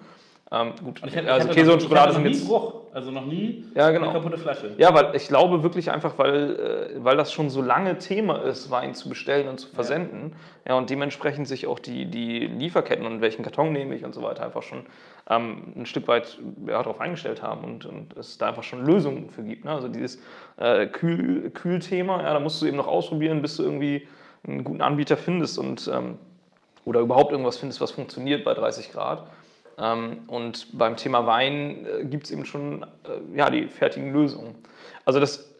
Ähm, 0.52 0.74
gut, 0.84 1.02
ich 1.04 1.18
also 1.18 1.20
ich 1.20 1.28
hatte 1.28 1.48
Käse 1.50 1.66
noch, 1.66 1.74
und 1.74 1.82
Schokolade 1.82 2.14
sind 2.14 2.26
jetzt. 2.28 2.48
Bruch, 2.48 2.74
also 2.94 3.10
noch 3.10 3.26
nie 3.26 3.66
Ja, 3.74 3.90
genau. 3.90 4.10
eine 4.10 4.14
kaputte 4.14 4.38
Flasche. 4.38 4.76
Ja, 4.78 4.94
weil 4.94 5.16
ich 5.16 5.28
glaube 5.28 5.64
wirklich 5.64 5.90
einfach, 5.90 6.20
weil, 6.20 6.94
äh, 6.96 7.04
weil 7.04 7.18
das 7.18 7.34
schon 7.34 7.50
so 7.50 7.64
lange 7.64 7.98
Thema 7.98 8.44
ist, 8.44 8.70
Wein 8.70 8.94
zu 8.94 9.10
bestellen 9.10 9.48
und 9.48 9.60
zu 9.60 9.70
versenden. 9.70 10.36
Ja, 10.68 10.76
und 10.76 10.92
dementsprechend 10.92 11.48
sich 11.48 11.66
auch 11.66 11.80
die, 11.80 12.06
die 12.06 12.46
Lieferketten 12.46 13.08
und 13.08 13.22
welchen 13.22 13.42
Karton 13.42 13.74
nehme 13.74 13.96
ich 13.96 14.06
und 14.06 14.14
so 14.14 14.22
weiter 14.22 14.46
einfach 14.46 14.62
schon 14.62 14.86
ähm, 15.32 15.74
ein 15.76 15.88
Stück 15.88 16.08
weit 16.08 16.38
ja, 16.68 16.84
darauf 16.84 17.02
eingestellt 17.02 17.42
haben 17.42 17.64
und, 17.64 17.86
und 17.88 18.16
es 18.16 18.38
da 18.38 18.50
einfach 18.50 18.64
schon 18.64 18.86
Lösungen 18.86 19.32
für 19.32 19.42
gibt. 19.42 19.66
Ne? 19.66 19.72
Also 19.72 19.88
dieses 19.88 20.22
äh, 20.58 20.86
Kühl, 20.86 21.50
Kühlthema, 21.50 22.22
ja, 22.22 22.34
da 22.34 22.40
musst 22.40 22.62
du 22.62 22.68
eben 22.68 22.78
noch 22.78 22.88
ausprobieren, 22.88 23.42
bis 23.42 23.58
du 23.58 23.64
irgendwie 23.64 24.08
einen 24.48 24.64
guten 24.64 24.84
Anbieter 24.84 25.18
findest 25.18 25.58
und 25.58 25.90
ähm, 25.92 26.20
oder 26.86 27.00
überhaupt 27.00 27.32
irgendwas 27.32 27.58
findest, 27.58 27.82
was 27.82 27.90
funktioniert 27.90 28.46
bei 28.46 28.54
30 28.54 28.92
Grad. 28.92 29.26
Ähm, 29.78 30.24
und 30.28 30.78
beim 30.78 30.96
Thema 30.96 31.26
Wein 31.26 31.86
äh, 31.86 32.06
gibt 32.06 32.26
es 32.26 32.32
eben 32.32 32.46
schon 32.46 32.84
äh, 32.84 33.38
ja, 33.38 33.50
die 33.50 33.68
fertigen 33.68 34.14
Lösungen. 34.14 34.56
Also 35.04 35.20
das 35.20 35.54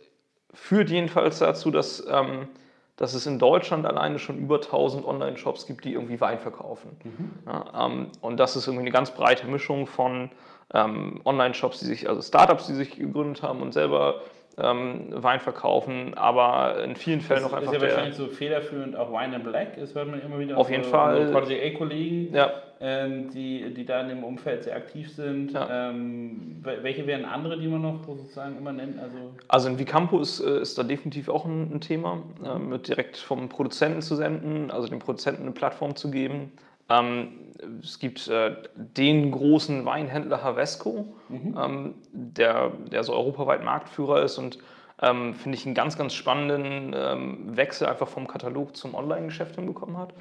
führt 0.54 0.90
jedenfalls 0.90 1.40
dazu, 1.40 1.70
dass, 1.70 2.06
ähm, 2.10 2.48
dass 2.96 3.14
es 3.14 3.26
in 3.26 3.40
Deutschland 3.40 3.86
alleine 3.86 4.20
schon 4.20 4.38
über 4.38 4.56
1000 4.56 5.06
Online-Shops 5.06 5.66
gibt, 5.68 5.84
die 5.84 5.94
irgendwie 5.94 6.22
Wein 6.22 6.40
verkaufen. 6.40 6.92
Ja, 7.46 7.86
ähm, 7.86 8.08
und 8.22 8.38
das 8.38 8.56
ist 8.56 8.68
irgendwie 8.68 8.84
eine 8.84 8.92
ganz 8.92 9.12
breite 9.12 9.48
Mischung 9.48 9.88
von 9.88 10.32
Online-Shops, 10.74 11.80
die 11.80 11.86
sich, 11.86 12.10
also 12.10 12.24
Startups, 12.24 12.66
die 12.66 12.74
sich 12.74 12.98
gegründet 12.98 13.44
haben 13.44 13.62
und 13.62 13.72
selber 13.72 14.22
ähm, 14.58 15.08
Wein 15.12 15.40
verkaufen, 15.40 16.14
aber 16.16 16.84
in 16.84 16.96
vielen 16.96 17.22
Fällen 17.22 17.44
Das 17.44 17.52
ist 17.52 17.58
einfach 17.58 17.74
ja 17.74 17.80
der, 17.80 17.90
wahrscheinlich 17.90 18.16
so 18.16 18.28
federführend 18.28 18.96
auch 18.96 19.12
Wine 19.12 19.36
and 19.36 19.44
Black, 19.44 19.78
das 19.78 19.94
hört 19.94 20.10
man 20.10 20.22
immer 20.22 20.40
wieder. 20.40 20.58
Auf 20.58 20.70
jeden 20.70 20.84
so, 20.84 20.90
Fall. 20.90 21.28
So 21.28 21.38
Protégé-Kollegen, 21.38 22.34
ja, 22.34 22.52
ähm, 22.82 23.30
die, 23.32 23.74
die 23.74 23.86
da 23.86 24.02
in 24.02 24.10
dem 24.10 24.24
Umfeld 24.24 24.64
sehr 24.66 24.76
aktiv 24.76 25.12
sind. 25.14 25.54
Ja. 25.54 25.90
Ähm, 25.90 26.62
wel- 26.64 26.84
welche 26.84 27.08
wären 27.08 27.26
andere, 27.26 27.58
die 27.60 27.68
man 27.68 27.82
noch 27.82 28.04
sozusagen 28.06 28.58
immer 28.58 28.74
nennt? 28.74 29.00
Also, 29.00 29.18
Also 29.48 29.70
in 29.70 29.80
Vicampo 29.80 30.20
ist, 30.20 30.40
äh, 30.42 30.60
ist 30.60 30.78
da 30.78 30.84
definitiv 30.84 31.30
auch 31.30 31.46
ein, 31.46 31.74
ein 31.74 31.82
Thema, 31.82 32.22
äh, 32.44 32.60
mit 32.60 32.88
direkt 32.88 33.18
vom 33.18 33.48
Produzenten 33.50 34.02
zu 34.02 34.16
senden, 34.16 34.72
also 34.72 34.88
dem 34.88 35.00
Produzenten 35.00 35.44
eine 35.44 35.52
Plattform 35.52 35.96
zu 35.96 36.12
geben. 36.12 36.52
Ähm, 36.90 37.30
es 37.82 37.98
gibt 37.98 38.28
äh, 38.28 38.56
den 38.76 39.32
großen 39.32 39.86
Weinhändler 39.86 40.44
Havesco, 40.44 41.16
ähm, 41.32 41.96
der, 42.12 42.72
der 42.92 43.04
so 43.04 43.14
europaweit 43.14 43.64
Marktführer 43.64 44.22
ist 44.24 44.38
und 44.38 44.60
ähm, 45.02 45.34
finde 45.34 45.58
ich 45.58 45.66
einen 45.66 45.76
ganz, 45.76 45.98
ganz 45.98 46.14
spannenden 46.14 46.94
ähm, 46.96 47.58
Wechsel 47.58 47.88
einfach 47.88 48.08
vom 48.08 48.28
Katalog 48.28 48.78
zum 48.78 48.94
Online-Geschäft 48.96 49.56
hinbekommen 49.56 49.98
hat. 49.98 50.14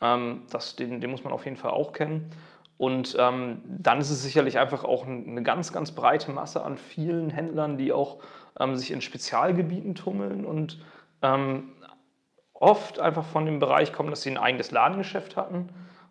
Ähm, 0.00 0.42
das, 0.50 0.76
den, 0.76 1.00
den 1.00 1.10
muss 1.10 1.24
man 1.24 1.32
auf 1.32 1.44
jeden 1.44 1.56
Fall 1.56 1.70
auch 1.72 1.92
kennen. 1.92 2.30
Und 2.78 3.14
ähm, 3.18 3.60
dann 3.66 4.00
ist 4.00 4.10
es 4.10 4.22
sicherlich 4.22 4.58
einfach 4.58 4.84
auch 4.84 5.04
ein- 5.06 5.28
eine 5.28 5.42
ganz, 5.42 5.72
ganz 5.72 5.92
breite 5.92 6.30
Masse 6.32 6.64
an 6.64 6.78
vielen 6.78 7.28
Händlern, 7.30 7.76
die 7.76 7.92
auch 7.92 8.18
ähm, 8.58 8.76
sich 8.76 8.90
in 8.90 9.02
Spezialgebieten 9.02 9.94
tummeln 9.94 10.46
und 10.46 10.78
ähm, 11.22 11.72
oft 12.54 13.00
einfach 13.00 13.24
von 13.24 13.46
dem 13.46 13.58
Bereich 13.58 13.92
kommen, 13.92 14.10
dass 14.10 14.22
sie 14.22 14.30
ein 14.30 14.38
eigenes 14.38 14.70
Ladengeschäft 14.70 15.36
hatten 15.36 15.68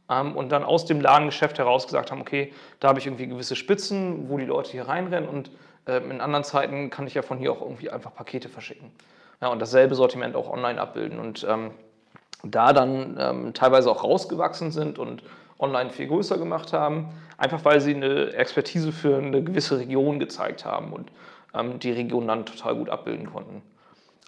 ähm, 0.10 0.36
und 0.36 0.52
dann 0.52 0.64
aus 0.64 0.86
dem 0.86 1.02
Ladengeschäft 1.02 1.58
heraus 1.58 1.86
gesagt 1.86 2.12
haben, 2.12 2.22
okay, 2.22 2.54
da 2.80 2.90
habe 2.90 3.00
ich 3.00 3.06
irgendwie 3.08 3.28
gewisse 3.28 3.56
Spitzen, 3.56 4.30
wo 4.30 4.38
die 4.38 4.46
Leute 4.46 4.72
hier 4.72 4.88
reinrennen 4.88 5.30
und 5.30 5.52
ähm, 5.88 6.12
in 6.12 6.22
anderen 6.22 6.44
Zeiten 6.44 6.90
kann 6.90 7.08
ich 7.08 7.14
ja 7.14 7.22
von 7.22 7.38
hier 7.38 7.52
auch 7.52 7.62
irgendwie 7.62 7.90
einfach 7.90 8.14
Pakete 8.14 8.50
verschicken. 8.50 8.92
Ja, 9.42 9.48
und 9.48 9.60
dasselbe 9.60 9.96
Sortiment 9.96 10.36
auch 10.36 10.50
online 10.50 10.80
abbilden 10.82 11.20
und 11.20 11.46
ähm, 11.50 11.72
da 12.44 12.74
dann 12.74 13.18
ähm, 13.20 13.54
teilweise 13.54 13.90
auch 13.92 14.04
rausgewachsen 14.04 14.72
sind 14.72 15.00
und 15.00 15.24
online 15.60 15.90
viel 15.90 16.08
größer 16.08 16.38
gemacht 16.38 16.74
haben, 16.74 17.10
einfach 17.38 17.66
weil 17.66 17.82
sie 17.82 17.94
eine 17.94 18.34
Expertise 18.34 18.92
für 18.92 19.18
eine 19.18 19.44
gewisse 19.44 19.78
Region 19.78 20.20
gezeigt 20.20 20.66
haben 20.66 20.94
und 20.94 21.12
ähm, 21.54 21.80
die 21.80 21.92
Region 21.92 22.28
dann 22.28 22.46
total 22.46 22.76
gut 22.76 22.90
abbilden 22.90 23.32
konnten. 23.32 23.62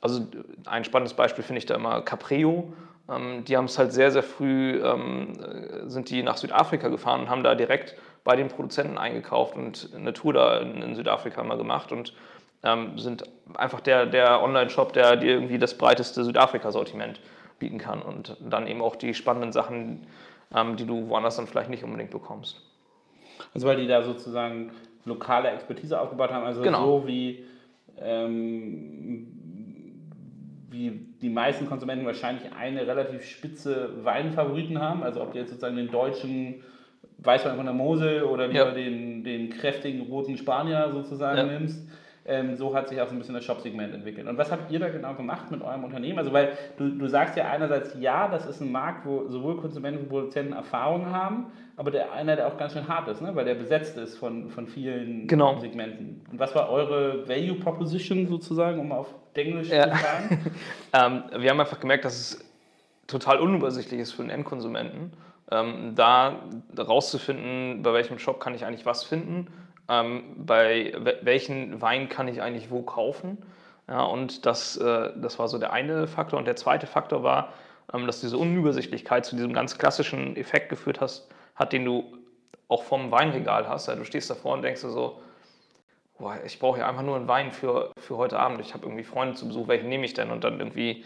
Also 0.01 0.27
ein 0.65 0.83
spannendes 0.83 1.13
Beispiel 1.13 1.43
finde 1.43 1.59
ich 1.59 1.65
da 1.65 1.75
immer 1.75 2.01
Capreo. 2.01 2.73
Ähm, 3.09 3.45
die 3.45 3.55
haben 3.55 3.65
es 3.65 3.77
halt 3.77 3.93
sehr, 3.93 4.11
sehr 4.11 4.23
früh, 4.23 4.81
ähm, 4.83 5.39
äh, 5.39 5.89
sind 5.89 6.09
die 6.09 6.23
nach 6.23 6.37
Südafrika 6.37 6.89
gefahren 6.89 7.21
und 7.21 7.29
haben 7.29 7.43
da 7.43 7.55
direkt 7.55 7.95
bei 8.23 8.35
den 8.35 8.49
Produzenten 8.49 8.97
eingekauft 8.97 9.55
und 9.55 9.89
eine 9.95 10.13
Tour 10.13 10.33
da 10.33 10.57
in, 10.57 10.81
in 10.81 10.95
Südafrika 10.95 11.43
mal 11.43 11.57
gemacht 11.57 11.91
und 11.91 12.13
ähm, 12.63 12.97
sind 12.97 13.23
einfach 13.55 13.79
der, 13.79 14.05
der 14.05 14.43
Online-Shop, 14.43 14.93
der 14.93 15.15
dir 15.15 15.31
irgendwie 15.31 15.57
das 15.57 15.77
breiteste 15.77 16.23
Südafrika-Sortiment 16.23 17.19
bieten 17.61 17.77
kann 17.77 18.01
und 18.01 18.35
dann 18.41 18.67
eben 18.67 18.81
auch 18.81 18.95
die 18.97 19.13
spannenden 19.13 19.53
Sachen, 19.53 20.01
ähm, 20.53 20.75
die 20.75 20.85
du 20.85 21.07
woanders 21.07 21.37
dann 21.37 21.47
vielleicht 21.47 21.69
nicht 21.69 21.83
unbedingt 21.85 22.11
bekommst. 22.11 22.59
also 23.53 23.65
weil 23.67 23.77
die 23.77 23.87
da 23.87 24.01
sozusagen 24.03 24.71
lokale 25.05 25.49
Expertise 25.49 25.99
aufgebaut 25.99 26.31
haben, 26.31 26.43
also 26.45 26.61
Genau. 26.61 26.85
so 27.01 27.07
wie, 27.07 27.43
ähm, 27.99 29.27
wie 30.69 31.05
die 31.21 31.29
meisten 31.29 31.67
Konsumenten 31.67 32.05
wahrscheinlich 32.05 32.51
eine 32.57 32.85
relativ 32.85 33.23
spitze 33.23 34.03
Weinfavoriten 34.03 34.79
haben, 34.81 35.03
also 35.03 35.21
ob 35.21 35.33
du 35.33 35.39
jetzt 35.39 35.49
sozusagen 35.49 35.75
den 35.75 35.89
deutschen 35.91 36.63
Weißwein 37.19 37.55
von 37.57 37.65
der 37.65 37.73
Mosel 37.75 38.23
oder 38.23 38.47
lieber 38.47 38.69
Ja. 38.69 38.71
den, 38.71 39.23
den 39.23 39.49
kräftigen 39.51 40.01
roten 40.07 40.37
Spanier 40.37 40.89
sozusagen 40.91 41.37
Ja. 41.37 41.43
nimmst. 41.59 41.87
Ähm, 42.23 42.55
so 42.55 42.75
hat 42.75 42.89
sich 42.89 43.01
auch 43.01 43.07
so 43.07 43.13
ein 43.13 43.17
bisschen 43.17 43.33
das 43.33 43.43
Shop-Segment 43.43 43.95
entwickelt. 43.95 44.27
Und 44.27 44.37
was 44.37 44.51
habt 44.51 44.71
ihr 44.71 44.79
da 44.79 44.89
genau 44.89 45.15
gemacht 45.15 45.49
mit 45.49 45.63
eurem 45.63 45.83
Unternehmen? 45.83 46.19
Also, 46.19 46.31
weil 46.31 46.55
du, 46.77 46.89
du 46.89 47.07
sagst 47.07 47.35
ja 47.35 47.49
einerseits, 47.49 47.95
ja, 47.99 48.27
das 48.27 48.45
ist 48.45 48.61
ein 48.61 48.71
Markt, 48.71 49.07
wo 49.07 49.27
sowohl 49.27 49.57
Konsumenten 49.57 50.01
wie 50.03 50.05
Produzenten 50.09 50.53
Erfahrung 50.53 51.07
haben, 51.07 51.47
aber 51.77 51.89
der 51.89 52.11
einer, 52.11 52.35
der 52.35 52.47
auch 52.47 52.57
ganz 52.57 52.73
schön 52.73 52.87
hart 52.87 53.07
ist, 53.07 53.21
ne? 53.23 53.35
weil 53.35 53.45
der 53.45 53.55
besetzt 53.55 53.97
ist 53.97 54.17
von, 54.19 54.49
von 54.51 54.67
vielen 54.67 55.25
Genau. 55.25 55.57
Segmenten. 55.57 56.21
Und 56.31 56.39
was 56.39 56.53
war 56.53 56.69
eure 56.69 57.27
Value 57.27 57.55
Proposition 57.55 58.27
sozusagen, 58.27 58.79
um 58.79 58.91
auf 58.91 59.07
Englisch 59.33 59.69
Ja. 59.69 59.83
zu 59.91 59.97
sagen? 59.97 60.39
Ähm, 60.93 61.23
wir 61.41 61.49
haben 61.49 61.59
einfach 61.59 61.79
gemerkt, 61.79 62.05
dass 62.05 62.19
es 62.19 62.45
total 63.07 63.39
unübersichtlich 63.39 63.99
ist 64.01 64.11
für 64.11 64.21
den 64.21 64.29
Endkonsumenten, 64.29 65.13
ähm, 65.49 65.93
da 65.95 66.35
rauszufinden, 66.77 67.81
bei 67.81 67.93
welchem 67.93 68.19
Shop 68.19 68.39
kann 68.39 68.53
ich 68.53 68.65
eigentlich 68.65 68.85
was 68.85 69.03
finden, 69.03 69.47
ähm, 69.89 70.23
bei 70.37 70.93
we- 70.97 71.19
welchen 71.21 71.81
Wein 71.81 72.09
kann 72.09 72.27
ich 72.27 72.41
eigentlich 72.41 72.71
wo 72.71 72.81
kaufen. 72.81 73.37
Ja, 73.87 74.03
und 74.03 74.45
das, 74.45 74.77
äh, 74.77 75.11
das 75.17 75.39
war 75.39 75.47
so 75.47 75.57
der 75.57 75.73
eine 75.73 76.07
Faktor. 76.07 76.39
Und 76.39 76.45
der 76.45 76.55
zweite 76.55 76.87
Faktor 76.87 77.23
war, 77.23 77.53
ähm, 77.93 78.07
dass 78.07 78.21
diese 78.21 78.37
Unübersichtlichkeit 78.37 79.25
zu 79.25 79.35
diesem 79.35 79.53
ganz 79.53 79.77
klassischen 79.77 80.35
Effekt 80.37 80.69
geführt 80.69 81.01
hast, 81.01 81.29
hat, 81.55 81.73
den 81.73 81.85
du 81.85 82.17
auch 82.67 82.83
vom 82.83 83.11
Weinregal 83.11 83.67
hast. 83.67 83.87
Ja, 83.87 83.95
du 83.95 84.05
stehst 84.05 84.29
davor 84.29 84.53
und 84.53 84.61
denkst 84.61 84.81
dir 84.81 84.89
so, 84.91 85.21
boah, 86.17 86.37
ich 86.45 86.57
brauche 86.59 86.79
ja 86.79 86.87
einfach 86.87 87.03
nur 87.03 87.17
einen 87.17 87.27
Wein 87.27 87.51
für, 87.51 87.91
für 87.97 88.15
heute 88.15 88.39
Abend. 88.39 88.61
Ich 88.61 88.73
habe 88.73 88.85
irgendwie 88.85 89.03
Freunde 89.03 89.35
zu 89.35 89.47
Besuch, 89.47 89.67
welchen 89.67 89.89
nehme 89.89 90.05
ich 90.05 90.13
denn? 90.13 90.31
Und 90.31 90.43
dann 90.43 90.59
irgendwie, 90.59 91.03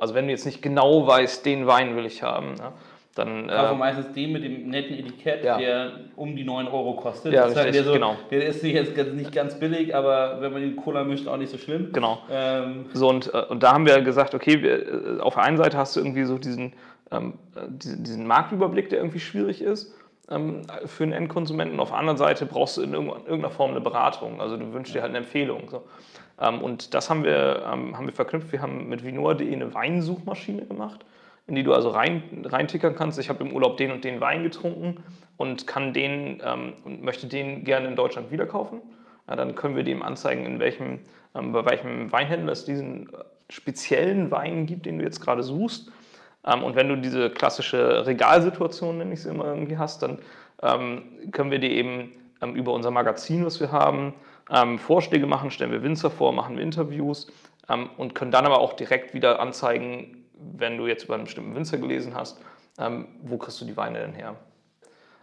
also 0.00 0.14
wenn 0.14 0.26
du 0.26 0.30
jetzt 0.30 0.46
nicht 0.46 0.62
genau 0.62 1.06
weißt, 1.06 1.44
den 1.44 1.66
Wein 1.66 1.96
will 1.96 2.06
ich 2.06 2.22
haben, 2.22 2.54
ne, 2.54 2.72
dann 3.14 3.50
Also 3.50 3.74
äh, 3.74 3.78
meistens 3.78 4.12
den 4.12 4.32
mit 4.32 4.42
dem 4.44 4.68
netten 4.70 4.96
Etikett, 4.98 5.44
Ja. 5.44 5.58
der 5.58 5.92
um 6.16 6.34
die 6.34 6.44
9 6.44 6.66
Euro 6.68 6.94
kostet. 6.94 7.32
Ja, 7.32 7.42
Sozusagen, 7.42 7.66
richtig, 7.66 7.82
der, 7.84 7.92
so, 7.92 7.92
genau. 7.94 8.16
der 8.30 8.46
ist 8.46 8.62
nicht, 8.62 8.74
jetzt 8.74 8.94
ganz- 8.94 9.12
nicht 9.12 9.32
ganz 9.32 9.58
billig, 9.58 9.94
aber 9.94 10.40
wenn 10.40 10.52
man 10.52 10.62
den 10.62 10.76
Cola 10.76 11.04
mischt, 11.04 11.28
auch 11.28 11.36
nicht 11.36 11.50
so 11.50 11.58
schlimm. 11.58 11.90
genau. 11.92 12.18
Ähm, 12.30 12.86
So, 12.94 13.08
und, 13.08 13.32
äh, 13.34 13.42
und 13.48 13.62
da 13.62 13.72
haben 13.74 13.86
wir 13.86 14.00
gesagt, 14.00 14.34
okay, 14.34 14.62
wir, 14.62 15.18
äh, 15.18 15.20
auf 15.20 15.34
der 15.34 15.42
einen 15.44 15.56
Seite 15.58 15.76
hast 15.76 15.94
du 15.96 16.00
irgendwie 16.00 16.24
so 16.24 16.38
diesen, 16.38 16.72
ähm, 17.10 17.34
äh, 17.54 17.60
diesen, 17.68 18.02
diesen 18.04 18.26
Marktüberblick, 18.26 18.88
der 18.88 18.98
irgendwie 19.00 19.20
schwierig 19.20 19.60
ist 19.60 19.94
ähm, 20.30 20.62
für 20.86 21.02
einen 21.04 21.12
Endkonsumenten. 21.12 21.78
Auf 21.80 21.90
der 21.90 21.98
anderen 21.98 22.16
Seite 22.16 22.46
brauchst 22.46 22.78
du 22.78 22.82
in 22.82 22.94
irgendeiner 22.94 23.50
Form 23.50 23.72
eine 23.72 23.80
Beratung. 23.82 24.40
Also 24.40 24.56
du 24.56 24.72
wünschst 24.72 24.94
dir 24.94 25.02
halt 25.02 25.10
eine 25.10 25.18
Empfehlung. 25.18 25.70
Ähm, 26.40 26.62
und 26.62 26.94
das 26.94 27.10
haben 27.10 27.24
wir, 27.24 27.62
ähm, 27.70 27.94
haben 27.96 28.06
wir 28.06 28.14
verknüpft. 28.14 28.50
Wir 28.52 28.62
haben 28.62 28.88
mit 28.88 29.04
Vinor.de 29.04 29.52
eine 29.52 29.74
Weinsuchmaschine 29.74 30.64
gemacht, 30.64 31.04
in 31.46 31.54
die 31.54 31.62
du 31.62 31.72
also 31.72 31.90
rein, 31.90 32.44
reintickern 32.44 32.94
kannst. 32.94 33.18
Ich 33.18 33.28
habe 33.28 33.44
im 33.44 33.52
Urlaub 33.52 33.76
den 33.76 33.92
und 33.92 34.04
den 34.04 34.20
Wein 34.20 34.42
getrunken 34.42 35.02
und 35.36 35.66
kann 35.66 35.92
den 35.92 36.40
ähm, 36.44 36.74
und 36.84 37.02
möchte 37.02 37.26
den 37.26 37.64
gerne 37.64 37.88
in 37.88 37.96
Deutschland 37.96 38.30
wieder 38.30 38.46
kaufen. 38.46 38.80
Ja, 39.28 39.36
dann 39.36 39.54
können 39.54 39.76
wir 39.76 39.84
dem 39.84 40.02
anzeigen, 40.02 40.46
in 40.46 40.60
welchem, 40.60 41.00
ähm, 41.34 41.52
bei 41.52 41.64
welchem 41.64 42.10
Weinhändler 42.12 42.52
es 42.52 42.64
diesen 42.64 43.08
äh, 43.08 43.24
speziellen 43.48 44.30
Wein 44.30 44.66
gibt, 44.66 44.86
den 44.86 44.98
du 44.98 45.04
jetzt 45.04 45.20
gerade 45.20 45.42
suchst. 45.42 45.90
Ähm, 46.46 46.62
und 46.62 46.76
wenn 46.76 46.88
du 46.88 46.96
diese 46.96 47.30
klassische 47.30 48.06
Regalsituation, 48.06 48.98
nenne 48.98 49.14
ich 49.14 49.22
sie 49.22 49.30
immer 49.30 49.46
irgendwie 49.46 49.78
hast, 49.78 50.02
dann 50.02 50.18
ähm, 50.62 51.02
können 51.32 51.50
wir 51.50 51.58
dir 51.58 51.70
eben 51.70 52.12
ähm, 52.40 52.54
über 52.54 52.72
unser 52.72 52.90
Magazin, 52.90 53.44
was 53.44 53.60
wir 53.60 53.72
haben, 53.72 54.14
ähm, 54.50 54.78
Vorschläge 54.78 55.26
machen, 55.26 55.50
stellen 55.50 55.72
wir 55.72 55.82
Winzer 55.82 56.10
vor, 56.10 56.32
machen 56.32 56.56
wir 56.56 56.62
Interviews 56.62 57.28
und 57.96 58.14
können 58.14 58.32
dann 58.32 58.44
aber 58.44 58.58
auch 58.58 58.72
direkt 58.72 59.14
wieder 59.14 59.40
anzeigen, 59.40 60.21
wenn 60.56 60.76
du 60.78 60.86
jetzt 60.86 61.04
über 61.04 61.14
einen 61.14 61.24
bestimmten 61.24 61.54
Winzer 61.54 61.78
gelesen 61.78 62.14
hast, 62.14 62.40
ähm, 62.78 63.08
wo 63.22 63.36
kriegst 63.36 63.60
du 63.60 63.64
die 63.64 63.76
Weine 63.76 64.00
denn 64.00 64.12
her? 64.12 64.36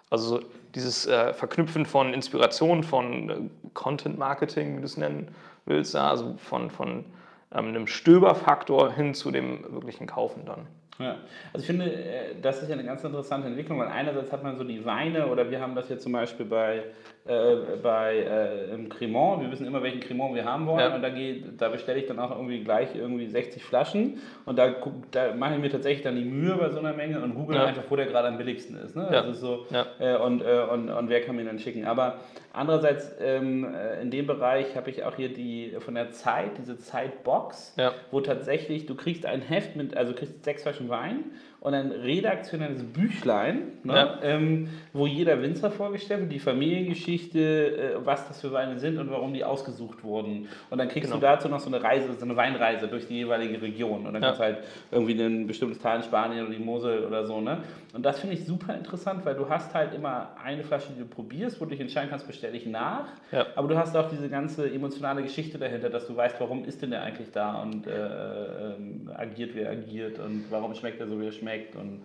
Also 0.09 0.39
dieses 0.75 1.05
äh, 1.05 1.33
Verknüpfen 1.33 1.85
von 1.85 2.13
Inspiration, 2.13 2.83
von 2.83 3.29
äh, 3.29 3.69
Content 3.73 4.17
Marketing, 4.17 4.77
wie 4.77 4.79
du 4.79 4.85
es 4.85 4.97
nennen 4.97 5.29
willst, 5.65 5.93
ja, 5.93 6.09
also 6.09 6.35
von, 6.37 6.69
von 6.69 7.05
ähm, 7.51 7.67
einem 7.67 7.87
Stöberfaktor 7.87 8.91
hin 8.91 9.13
zu 9.13 9.31
dem 9.31 9.63
wirklichen 9.71 10.07
Kaufen 10.07 10.45
dann. 10.45 10.67
Ja, 10.99 11.15
also 11.53 11.61
ich 11.61 11.65
finde, 11.65 11.85
äh, 11.91 12.35
das 12.41 12.61
ist 12.61 12.67
ja 12.67 12.73
eine 12.73 12.83
ganz 12.83 13.03
interessante 13.03 13.47
Entwicklung, 13.47 13.79
weil 13.79 13.87
einerseits 13.87 14.31
hat 14.31 14.43
man 14.43 14.57
so 14.57 14.63
die 14.63 14.85
Weine 14.85 15.27
oder 15.27 15.49
wir 15.49 15.61
haben 15.61 15.73
das 15.73 15.89
jetzt 15.89 16.03
zum 16.03 16.11
Beispiel 16.11 16.45
bei, 16.45 16.83
äh, 17.29 17.77
bei 17.83 18.17
äh, 18.17 18.73
im 18.73 18.89
Cremant, 18.89 19.41
wir 19.41 19.51
wissen 19.51 19.67
immer, 19.67 19.83
welchen 19.83 19.99
Cremant 19.99 20.33
wir 20.33 20.45
haben 20.45 20.65
wollen 20.65 20.79
ja. 20.79 20.95
und 20.95 21.03
da, 21.03 21.09
geht, 21.09 21.61
da 21.61 21.69
bestelle 21.69 21.99
ich 21.99 22.07
dann 22.07 22.17
auch 22.17 22.31
irgendwie 22.31 22.63
gleich 22.63 22.95
irgendwie 22.95 23.27
60 23.27 23.63
Flaschen 23.63 24.19
und 24.45 24.57
da, 24.57 24.73
da 25.11 25.35
mache 25.35 25.53
ich 25.53 25.61
mir 25.61 25.69
tatsächlich 25.69 26.03
dann 26.03 26.15
die 26.15 26.25
Mühe 26.25 26.55
bei 26.55 26.69
so 26.69 26.79
einer 26.79 26.93
Menge 26.93 27.21
und 27.21 27.35
google 27.35 27.57
ja. 27.57 27.65
einfach, 27.65 27.83
wo 27.87 27.95
der 27.95 28.07
gerade 28.07 28.29
am 28.29 28.37
billigsten 28.37 28.77
ist. 28.77 28.95
Ne? 28.95 29.07
Ja. 29.11 29.21
Das 29.21 29.39
so, 29.39 29.67
äh, 29.99 30.17
und, 30.17 30.41
äh, 30.41 30.65
und, 30.73 30.89
und 30.89 31.09
wer 31.09 31.21
kann 31.21 31.35
mir 31.35 31.45
dann 31.45 31.59
schicken. 31.59 31.85
Aber 31.85 32.15
andererseits 32.51 33.15
ähm, 33.21 33.75
äh, 33.75 34.01
in 34.01 34.09
dem 34.09 34.25
Bereich 34.25 34.75
habe 34.75 34.89
ich 34.89 35.03
auch 35.03 35.15
hier 35.15 35.29
die 35.31 35.75
von 35.79 35.93
der 35.93 36.09
Zeit, 36.09 36.57
diese 36.57 36.79
Zeitbox, 36.79 37.75
wo 38.09 38.21
tatsächlich 38.21 38.87
du 38.87 38.95
kriegst 38.95 39.27
ein 39.27 39.41
Heft 39.41 39.75
mit, 39.75 39.95
also 39.95 40.13
kriegst 40.13 40.43
sechs 40.43 40.63
Flaschen 40.63 40.89
Wein 40.89 41.25
und 41.61 41.73
ein 41.73 41.91
redaktionelles 41.91 42.83
Büchlein, 42.83 43.73
ne, 43.83 43.93
ja. 43.93 44.19
ähm, 44.23 44.69
wo 44.93 45.07
jeder 45.07 45.41
Winzer 45.41 45.69
vorgestellt 45.69 46.21
wird, 46.21 46.31
die 46.31 46.39
Familiengeschichte, 46.39 47.95
äh, 47.95 48.05
was 48.05 48.27
das 48.29 48.39
für 48.39 48.53
Weine 48.53 48.79
sind 48.79 48.97
und 48.97 49.11
warum 49.11 49.33
die 49.33 49.43
ausgesucht 49.43 50.03
wurden. 50.03 50.47
Und 50.69 50.77
dann 50.77 50.87
kriegst 50.87 51.11
genau. 51.11 51.19
du 51.19 51.25
dazu 51.27 51.49
noch 51.49 51.59
so 51.59 51.67
eine 51.67 51.83
Reise, 51.83 52.13
so 52.13 52.23
eine 52.23 52.37
Weinreise 52.37 52.87
durch 52.87 53.07
die 53.07 53.15
jeweilige 53.15 53.61
Region. 53.61 54.07
Und 54.07 54.13
dann 54.13 54.21
ja. 54.21 54.29
kannst 54.29 54.39
du 54.39 54.43
halt 54.45 54.57
irgendwie 54.89 55.21
ein 55.21 55.47
bestimmtes 55.47 55.79
Teil 55.79 55.97
in 55.97 56.03
Spanien 56.03 56.45
oder 56.45 56.55
die 56.55 56.63
Mosel 56.63 57.03
oder 57.03 57.25
so. 57.25 57.41
Ne? 57.41 57.57
Und 57.93 58.05
das 58.05 58.19
finde 58.19 58.35
ich 58.35 58.45
super 58.45 58.73
interessant, 58.73 59.25
weil 59.25 59.35
du 59.35 59.49
hast 59.49 59.73
halt 59.73 59.93
immer 59.93 60.29
eine 60.41 60.63
Flasche, 60.63 60.93
die 60.95 60.99
du 61.01 61.07
probierst, 61.07 61.59
wo 61.59 61.65
du 61.65 61.71
dich 61.71 61.81
entscheiden 61.81 62.09
kannst, 62.09 62.25
bestelle 62.25 62.55
ich 62.55 62.67
nach. 62.67 63.07
Ja. 63.33 63.47
Aber 63.55 63.67
du 63.67 63.77
hast 63.77 63.97
auch 63.97 64.09
diese 64.09 64.29
ganze 64.29 64.71
emotionale 64.71 65.23
Geschichte 65.23 65.57
dahinter, 65.57 65.89
dass 65.89 66.07
du 66.07 66.15
weißt, 66.15 66.39
warum 66.39 66.63
ist 66.63 66.81
denn 66.81 66.91
der 66.91 67.03
eigentlich 67.03 67.31
da 67.33 67.61
und 67.61 67.85
äh, 67.85 67.91
äh, 67.91 68.73
agiert, 69.17 69.55
wie 69.55 69.59
er 69.59 69.71
agiert 69.71 70.19
und 70.19 70.45
warum 70.49 70.73
schmeckt 70.73 71.01
er 71.01 71.07
so, 71.07 71.19
wie 71.19 71.25
er 71.25 71.31
schmeckt 71.33 71.48
schmeckt 71.49 71.75
und, 71.75 72.03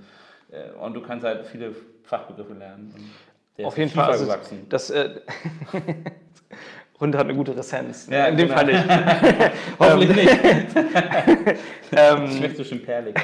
äh, 0.51 0.71
und 0.79 0.95
du 0.95 1.03
kannst 1.03 1.25
halt 1.25 1.47
viele 1.47 1.75
Fachbegriffe 2.03 2.55
lernen. 2.55 2.95
Auf 3.63 3.79
jeden 3.79 3.91
Fall. 3.91 4.11
Also, 4.11 4.33
das, 4.69 4.91
äh, 4.91 5.21
Hund 7.01 7.17
hat 7.17 7.25
eine 7.25 7.35
gute 7.35 7.57
Ressenz. 7.57 8.09
Ja, 8.09 8.27
in 8.27 8.37
dem 8.37 8.49
genau. 8.49 8.61
Fall 8.61 8.67
nicht. 8.67 8.85
Hoffentlich 9.79 10.11
ähm, 10.11 10.17
nicht. 10.17 11.59
ähm, 11.97 12.31
Schmeckt 12.31 12.57
so 12.57 12.65
schön 12.65 12.83
perlig. 12.83 13.17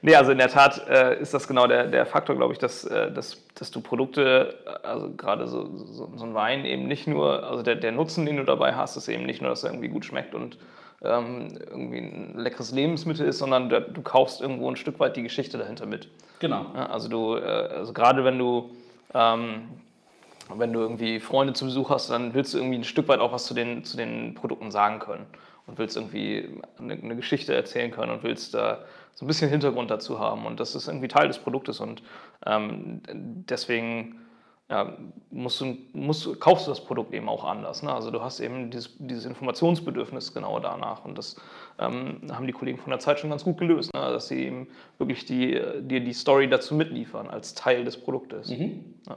nee, 0.00 0.14
also 0.14 0.32
in 0.32 0.38
der 0.38 0.48
Tat 0.48 0.86
äh, 0.88 1.20
ist 1.20 1.34
das 1.34 1.46
genau 1.46 1.66
der, 1.66 1.86
der 1.86 2.06
Faktor, 2.06 2.36
glaube 2.36 2.54
ich, 2.54 2.58
dass, 2.58 2.84
äh, 2.84 3.12
dass, 3.12 3.44
dass 3.54 3.70
du 3.70 3.80
Produkte, 3.82 4.54
also 4.82 5.10
gerade 5.14 5.46
so, 5.46 5.76
so, 5.76 6.10
so, 6.16 6.24
ein 6.24 6.34
Wein 6.34 6.64
eben 6.64 6.88
nicht 6.88 7.06
nur, 7.06 7.44
also 7.44 7.62
der, 7.62 7.76
der 7.76 7.92
Nutzen, 7.92 8.24
den 8.24 8.38
du 8.38 8.44
dabei 8.44 8.74
hast, 8.74 8.96
ist 8.96 9.08
eben 9.08 9.26
nicht 9.26 9.42
nur, 9.42 9.50
dass 9.50 9.62
er 9.62 9.70
irgendwie 9.70 9.88
gut 9.88 10.06
schmeckt 10.06 10.34
und 10.34 10.56
ähm, 11.02 11.58
irgendwie 11.70 11.98
ein 11.98 12.38
leckeres 12.38 12.72
Lebensmittel 12.72 13.26
ist, 13.26 13.38
sondern 13.38 13.68
du, 13.68 14.02
kaufst 14.02 14.40
irgendwo 14.40 14.70
ein 14.70 14.76
Stück 14.76 15.00
weit 15.00 15.16
die 15.16 15.22
Geschichte 15.22 15.58
dahinter 15.58 15.86
mit. 15.86 16.08
Genau. 16.40 16.66
Ja, 16.74 16.86
also 16.86 17.08
du, 17.08 17.36
äh, 17.36 17.40
also 17.40 17.92
gerade 17.92 18.24
wenn 18.24 18.38
du 18.38 18.70
ähm, 19.14 19.68
wenn 20.56 20.72
du 20.72 20.80
irgendwie 20.80 21.20
Freunde 21.20 21.52
zu 21.52 21.64
Besuch 21.64 21.90
hast, 21.90 22.10
dann 22.10 22.34
willst 22.34 22.54
du 22.54 22.58
irgendwie 22.58 22.78
ein 22.78 22.84
Stück 22.84 23.08
weit 23.08 23.20
auch 23.20 23.32
was 23.32 23.46
zu 23.46 23.54
den, 23.54 23.84
zu 23.84 23.96
den 23.96 24.34
Produkten 24.34 24.70
sagen 24.70 24.98
können 24.98 25.26
und 25.66 25.78
willst 25.78 25.96
irgendwie 25.96 26.60
eine, 26.78 26.94
eine 26.94 27.16
Geschichte 27.16 27.54
erzählen 27.54 27.90
können 27.90 28.12
und 28.12 28.22
willst 28.22 28.54
da 28.54 28.80
so 29.14 29.24
ein 29.24 29.28
bisschen 29.28 29.50
Hintergrund 29.50 29.90
dazu 29.90 30.18
haben 30.18 30.46
und 30.46 30.60
das 30.60 30.74
ist 30.74 30.88
irgendwie 30.88 31.08
Teil 31.08 31.28
des 31.28 31.38
Produktes 31.38 31.80
und 31.80 32.02
ähm, 32.46 33.02
deswegen 33.12 34.16
ja, 34.70 34.96
musst 35.30 35.60
du, 35.60 35.76
musst, 35.92 36.40
kaufst 36.40 36.66
du 36.66 36.70
das 36.70 36.80
Produkt 36.80 37.12
eben 37.12 37.28
auch 37.28 37.44
anders. 37.44 37.82
Ne? 37.82 37.92
Also 37.92 38.12
du 38.12 38.22
hast 38.22 38.38
eben 38.38 38.70
dieses, 38.70 38.96
dieses 38.98 39.26
Informationsbedürfnis 39.26 40.32
genau 40.32 40.60
danach. 40.60 41.04
Und 41.04 41.18
das 41.18 41.36
ähm, 41.80 42.20
haben 42.30 42.46
die 42.46 42.52
Kollegen 42.52 42.78
von 42.78 42.90
der 42.90 43.00
Zeit 43.00 43.18
schon 43.18 43.30
ganz 43.30 43.42
gut 43.42 43.58
gelöst, 43.58 43.92
ne? 43.92 44.00
dass 44.00 44.28
sie 44.28 44.46
eben 44.46 44.68
wirklich 44.98 45.26
dir 45.26 45.80
die, 45.80 46.02
die 46.04 46.12
Story 46.12 46.48
dazu 46.48 46.76
mitliefern 46.76 47.28
als 47.28 47.54
Teil 47.54 47.84
des 47.84 47.96
Produktes. 47.96 48.50
Mhm. 48.50 48.84
Ja. 49.08 49.16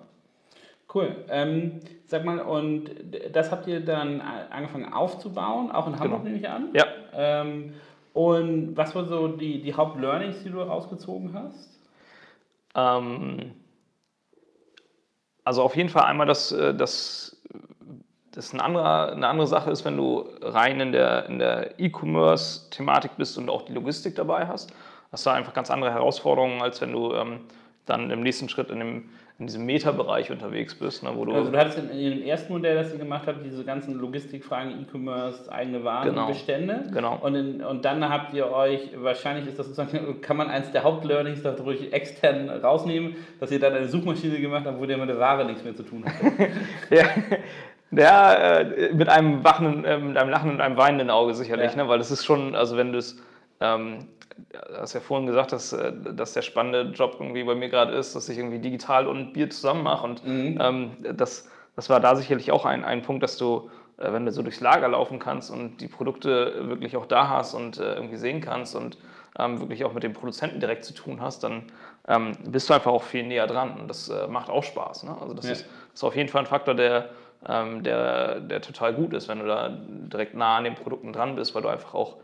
Cool. 0.94 1.16
Ähm, 1.30 1.80
sag 2.08 2.26
mal, 2.26 2.40
und 2.40 2.90
das 3.32 3.52
habt 3.52 3.68
ihr 3.68 3.80
dann 3.80 4.22
angefangen 4.22 4.92
aufzubauen, 4.92 5.72
auch 5.72 5.88
in 5.88 6.00
Hamburg 6.00 6.24
genau. 6.24 6.24
nehme 6.24 6.38
ich 6.38 6.50
an? 6.50 6.70
Ja. 6.74 6.86
Ähm, 7.16 7.74
und 8.14 8.76
was 8.76 8.94
waren 8.96 9.08
so 9.08 9.28
die, 9.28 9.62
die 9.62 9.74
Hauptlearnings, 9.74 10.44
die 10.44 10.50
du 10.50 10.62
rausgezogen 10.62 11.34
hast? 11.34 11.80
Ähm, 12.76 13.54
also 15.44 15.64
auf 15.64 15.76
jeden 15.76 15.90
Fall 15.90 16.04
einmal, 16.04 16.28
dass, 16.28 16.52
äh, 16.52 16.74
dass 16.74 17.42
das 18.32 18.54
eine 18.54 18.64
andere, 18.64 19.12
eine 19.12 19.28
andere 19.28 19.48
Sache 19.48 19.70
ist, 19.70 19.86
wenn 19.86 19.98
du 19.98 20.28
rein 20.42 20.80
in 20.80 20.92
der, 20.92 21.28
in 21.28 21.40
der 21.40 21.80
E-Commerce-Thematik 21.80 23.12
bist 23.18 23.38
und 23.38 23.50
auch 23.50 23.62
die 23.64 23.74
Logistik 23.74 24.16
dabei 24.16 24.48
hast. 24.48 24.72
Das 25.12 25.20
ist 25.20 25.28
da 25.28 25.34
einfach 25.34 25.54
ganz 25.54 25.70
andere 25.70 25.92
Herausforderungen, 25.92 26.62
als 26.62 26.82
wenn 26.82 26.92
du 26.92 27.14
ähm, 27.14 27.42
dann 27.86 28.10
im 28.10 28.22
nächsten 28.22 28.50
Schritt 28.50 28.72
in 28.72 28.80
dem 28.80 29.10
in 29.44 29.48
diesem 29.48 29.66
Meta-Bereich 29.66 30.32
unterwegs 30.32 30.74
bist. 30.74 31.04
Ne, 31.04 31.12
wo 31.14 31.26
du 31.26 31.34
also 31.34 31.52
du 31.52 31.58
hattest 31.58 31.78
in, 31.78 31.90
in, 31.90 32.20
dem 32.20 32.24
ersten 32.24 32.54
Modell, 32.54 32.76
das 32.76 32.94
ihr 32.94 33.00
gemacht 33.00 33.28
habt, 33.28 33.46
diese 33.46 33.66
ganzen 33.66 34.00
Logistikfragen, 34.00 34.82
E-Commerce, 34.82 35.52
eigene 35.52 35.84
Warenbestände. 35.84 36.86
Genau. 36.94 37.18
genau. 37.18 37.20
Und, 37.22 37.36
in, 37.36 37.62
und 37.62 37.84
dann 37.84 38.08
habt 38.08 38.34
ihr 38.34 38.50
euch, 38.52 38.90
wahrscheinlich 38.96 39.48
ist 39.48 39.60
das 39.60 39.68
sozusagen, 39.68 40.22
kann 40.22 40.38
man 40.38 40.48
eins 40.48 40.72
der 40.72 40.84
Hauptlearnings 40.84 41.44
dadurch 41.44 41.92
extern 41.92 42.50
rausnehmen, 42.50 43.16
dass 43.40 43.52
ihr 43.52 43.60
dann 43.60 43.74
eine 43.74 43.88
Suchmaschine 43.88 44.40
gemacht 44.40 44.66
habt, 44.66 44.80
wo 44.80 44.86
der 44.86 44.98
mit 44.98 45.10
der 45.10 45.20
Ware 45.20 45.44
nichts 45.46 45.64
mehr 45.64 45.76
zu 45.76 45.84
tun 45.84 46.06
hat. 46.06 46.14
ja. 46.90 47.06
Ja, 47.92 48.34
äh, 48.34 48.94
mit 48.94 49.08
einem 49.10 49.44
wachen, 49.44 49.86
äh, 49.86 50.00
mit 50.00 50.18
einem 50.18 50.30
lachenden 50.30 50.56
und 50.56 50.62
einem 50.62 50.78
weinenden 50.78 51.10
Auge 51.12 51.36
sicherlich, 51.36 51.76
ja. 51.76 51.84
ne? 51.84 51.90
weil 51.90 52.00
das 52.00 52.10
ist 52.10 52.26
schon, 52.26 52.56
also 52.56 52.76
wenn 52.76 52.92
du 52.92 52.98
es 52.98 53.22
ähm, 53.60 54.08
du 54.52 54.78
hast 54.78 54.94
ja 54.94 55.00
vorhin 55.00 55.28
gesagt, 55.28 55.52
dass, 55.52 55.74
äh, 55.74 55.94
dass 56.14 56.34
der 56.34 56.42
spannende 56.42 56.92
Job 56.92 57.18
irgendwie 57.20 57.44
bei 57.44 57.56
mir 57.56 57.70
gerade 57.70 57.94
ist, 57.94 58.16
dass 58.16 58.30
ich 58.30 58.38
irgendwie 58.38 58.60
digital 58.60 59.08
und 59.08 59.34
Bier 59.34 59.50
zusammen 59.50 59.84
mache. 59.84 60.06
Und 60.06 60.26
mhm. 60.26 60.58
ähm, 60.62 60.92
das, 61.16 61.50
das 61.76 61.90
war 61.90 62.00
da 62.00 62.16
sicherlich 62.16 62.52
auch 62.52 62.66
ein, 62.66 62.84
ein 62.84 63.02
Punkt, 63.02 63.24
dass 63.24 63.38
du, 63.38 63.70
äh, 63.98 64.12
wenn 64.12 64.26
du 64.26 64.32
so 64.32 64.42
durchs 64.42 64.60
Lager 64.60 64.88
laufen 64.88 65.20
kannst 65.20 65.52
und 65.52 65.78
die 65.78 65.88
Produkte 65.88 66.68
wirklich 66.68 66.98
auch 66.98 67.06
da 67.06 67.30
hast 67.30 67.54
und 67.54 67.80
äh, 67.80 67.96
irgendwie 67.96 68.18
sehen 68.18 68.42
kannst 68.42 68.76
und 68.76 68.98
ähm, 69.40 69.60
wirklich 69.60 69.84
auch 69.84 69.94
mit 69.94 70.04
dem 70.04 70.14
Produzenten 70.14 70.60
direkt 70.60 70.86
zu 70.86 70.94
tun 70.94 71.20
hast, 71.20 71.44
dann 71.44 71.64
ähm, 72.08 72.34
bist 72.46 72.70
du 72.70 72.74
einfach 72.74 72.92
auch 72.92 73.04
viel 73.04 73.26
näher 73.26 73.48
dran. 73.48 73.80
Und 73.80 73.88
das 73.88 74.10
äh, 74.10 74.28
macht 74.28 74.50
auch 74.50 74.64
Spaß. 74.64 75.04
Ne? 75.04 75.18
Also 75.20 75.34
das, 75.34 75.46
ja. 75.46 75.52
ist, 75.54 75.66
das 75.66 75.94
ist 75.96 76.04
auf 76.04 76.16
jeden 76.16 76.30
Fall 76.30 76.42
ein 76.44 76.48
Faktor, 76.48 76.76
der, 76.76 77.10
ähm, 77.48 77.84
der, 77.84 78.40
der 78.42 78.62
total 78.62 78.94
gut 78.94 79.14
ist, 79.14 79.28
wenn 79.28 79.40
du 79.40 79.46
da 79.46 79.70
direkt 79.70 80.36
nah 80.36 80.58
an 80.58 80.66
den 80.66 80.76
Produkten 80.76 81.14
dran 81.14 81.36
bist, 81.36 81.56
weil 81.56 81.64
du 81.64 81.70
einfach 81.70 81.94
auch 81.94 82.18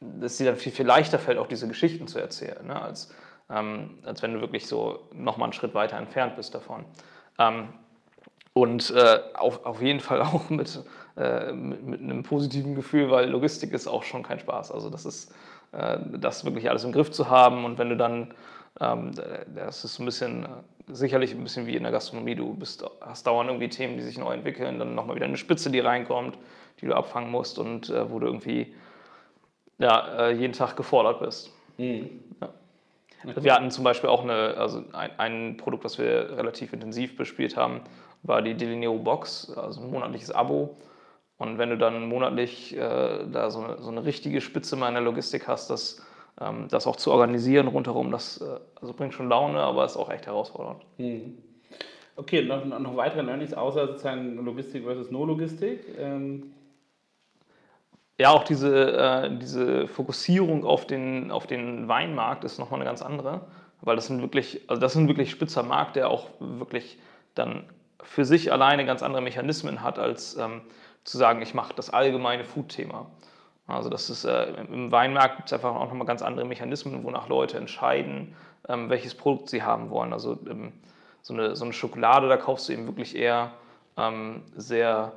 dass 0.00 0.38
dir 0.38 0.46
dann 0.46 0.56
viel, 0.56 0.72
viel 0.72 0.86
leichter 0.86 1.18
fällt, 1.18 1.38
auch 1.38 1.46
diese 1.46 1.68
Geschichten 1.68 2.06
zu 2.06 2.18
erzählen, 2.18 2.66
ne? 2.66 2.80
als, 2.80 3.12
ähm, 3.50 3.98
als 4.04 4.22
wenn 4.22 4.34
du 4.34 4.40
wirklich 4.40 4.66
so 4.66 5.08
nochmal 5.12 5.46
einen 5.46 5.52
Schritt 5.52 5.74
weiter 5.74 5.96
entfernt 5.96 6.36
bist 6.36 6.54
davon. 6.54 6.84
Ähm, 7.38 7.68
und 8.52 8.90
äh, 8.90 9.20
auf, 9.34 9.64
auf 9.64 9.80
jeden 9.80 10.00
Fall 10.00 10.22
auch 10.22 10.48
mit, 10.50 10.82
äh, 11.16 11.52
mit, 11.52 11.82
mit, 11.82 12.00
einem 12.00 12.22
positiven 12.22 12.74
Gefühl, 12.74 13.10
weil 13.10 13.28
Logistik 13.28 13.72
ist 13.72 13.86
auch 13.86 14.02
schon 14.02 14.22
kein 14.22 14.38
Spaß. 14.38 14.72
Also 14.72 14.90
das 14.90 15.04
ist, 15.04 15.34
äh, 15.72 15.98
das 16.18 16.44
wirklich 16.44 16.68
alles 16.68 16.84
im 16.84 16.92
Griff 16.92 17.10
zu 17.10 17.28
haben 17.28 17.64
und 17.64 17.78
wenn 17.78 17.90
du 17.90 17.96
dann, 17.96 18.34
ähm, 18.80 19.12
das 19.54 19.84
ist 19.84 19.98
ein 19.98 20.06
bisschen, 20.06 20.46
sicherlich 20.92 21.32
ein 21.32 21.42
bisschen 21.42 21.66
wie 21.66 21.76
in 21.76 21.82
der 21.82 21.92
Gastronomie, 21.92 22.34
du 22.34 22.54
bist, 22.54 22.84
hast 23.00 23.26
dauernd 23.26 23.48
irgendwie 23.48 23.68
Themen, 23.68 23.96
die 23.96 24.02
sich 24.02 24.18
neu 24.18 24.32
entwickeln, 24.32 24.78
dann 24.78 24.94
nochmal 24.94 25.16
wieder 25.16 25.26
eine 25.26 25.36
Spitze, 25.36 25.70
die 25.70 25.80
reinkommt, 25.80 26.36
die 26.80 26.86
du 26.86 26.94
abfangen 26.94 27.30
musst 27.30 27.58
und 27.58 27.90
äh, 27.90 28.10
wo 28.10 28.18
du 28.18 28.26
irgendwie 28.26 28.74
ja, 29.80 30.28
äh, 30.28 30.32
jeden 30.32 30.52
Tag 30.52 30.76
gefordert 30.76 31.20
bist. 31.20 31.52
Mhm. 31.78 32.20
Ja. 32.40 32.50
Also 33.26 33.44
wir 33.44 33.54
hatten 33.54 33.70
zum 33.70 33.84
Beispiel 33.84 34.08
auch 34.08 34.22
eine, 34.22 34.54
also 34.56 34.84
ein, 34.92 35.10
ein, 35.18 35.56
Produkt, 35.56 35.84
das 35.84 35.98
wir 35.98 36.36
relativ 36.36 36.72
intensiv 36.72 37.16
bespielt 37.16 37.56
haben, 37.56 37.80
war 38.22 38.42
die 38.42 38.54
Delineo 38.54 38.96
Box, 38.98 39.52
also 39.56 39.80
ein 39.80 39.90
monatliches 39.90 40.30
Abo. 40.30 40.76
Und 41.38 41.56
wenn 41.58 41.70
du 41.70 41.78
dann 41.78 42.06
monatlich 42.08 42.76
äh, 42.76 43.26
da 43.32 43.50
so 43.50 43.60
eine, 43.60 43.78
so 43.78 43.90
eine, 43.90 44.04
richtige 44.04 44.42
Spitze 44.42 44.76
mal 44.76 44.88
in 44.88 44.94
der 44.94 45.02
Logistik 45.02 45.48
hast, 45.48 45.70
das, 45.70 46.04
ähm, 46.38 46.68
das 46.68 46.86
auch 46.86 46.96
zu 46.96 47.10
organisieren 47.10 47.66
rundherum, 47.66 48.10
das 48.10 48.42
äh, 48.42 48.60
also 48.80 48.92
bringt 48.92 49.14
schon 49.14 49.30
Laune, 49.30 49.58
aber 49.60 49.86
ist 49.86 49.96
auch 49.96 50.10
echt 50.10 50.26
herausfordernd. 50.26 50.82
Mhm. 50.98 51.38
Okay, 52.16 52.44
noch, 52.44 52.64
noch 52.66 52.96
weitere 52.96 53.22
Learnings 53.22 53.54
außer 53.54 53.86
sozusagen 53.86 54.44
Logistik 54.44 54.84
versus 54.84 55.10
No-Logistik? 55.10 55.80
Ähm 55.98 56.52
ja, 58.20 58.28
auch 58.28 58.44
diese, 58.44 58.98
äh, 58.98 59.38
diese 59.38 59.88
Fokussierung 59.88 60.66
auf 60.66 60.86
den, 60.86 61.30
auf 61.30 61.46
den 61.46 61.88
Weinmarkt 61.88 62.44
ist 62.44 62.58
nochmal 62.58 62.78
eine 62.78 62.84
ganz 62.84 63.00
andere, 63.00 63.40
weil 63.80 63.96
das 63.96 64.08
sind 64.08 64.20
wirklich, 64.20 64.60
also 64.68 64.78
das 64.78 64.92
ist 64.92 64.98
ein 64.98 65.08
wirklich 65.08 65.30
spitzer 65.30 65.62
Markt, 65.62 65.96
der 65.96 66.10
auch 66.10 66.28
wirklich 66.38 66.98
dann 67.34 67.64
für 68.02 68.26
sich 68.26 68.52
alleine 68.52 68.84
ganz 68.84 69.02
andere 69.02 69.22
Mechanismen 69.22 69.82
hat, 69.82 69.98
als 69.98 70.36
ähm, 70.36 70.60
zu 71.04 71.16
sagen, 71.16 71.40
ich 71.40 71.54
mache 71.54 71.72
das 71.74 71.88
allgemeine 71.88 72.44
Food-Thema. 72.44 73.06
Also 73.66 73.88
das 73.88 74.10
ist, 74.10 74.26
äh, 74.26 74.52
im 74.70 74.92
Weinmarkt 74.92 75.36
gibt 75.36 75.48
es 75.48 75.54
einfach 75.54 75.74
auch 75.74 75.88
nochmal 75.88 76.06
ganz 76.06 76.20
andere 76.20 76.44
Mechanismen, 76.44 77.02
wonach 77.04 77.26
Leute 77.28 77.56
entscheiden, 77.56 78.36
ähm, 78.68 78.90
welches 78.90 79.14
Produkt 79.14 79.48
sie 79.48 79.62
haben 79.62 79.88
wollen. 79.88 80.12
Also 80.12 80.38
ähm, 80.46 80.72
so, 81.22 81.32
eine, 81.32 81.56
so 81.56 81.64
eine 81.64 81.72
Schokolade, 81.72 82.28
da 82.28 82.36
kaufst 82.36 82.68
du 82.68 82.74
eben 82.74 82.84
wirklich 82.84 83.16
eher 83.16 83.52
ähm, 83.96 84.42
sehr 84.56 85.12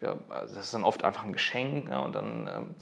ja, 0.00 0.16
also 0.28 0.54
das 0.54 0.66
ist 0.66 0.74
dann 0.74 0.84
oft 0.84 1.04
einfach 1.04 1.24
ein 1.24 1.32
Geschenk 1.32 1.88
ja, 1.88 2.00
und 2.00 2.14
dann 2.14 2.50
ähm, 2.52 2.74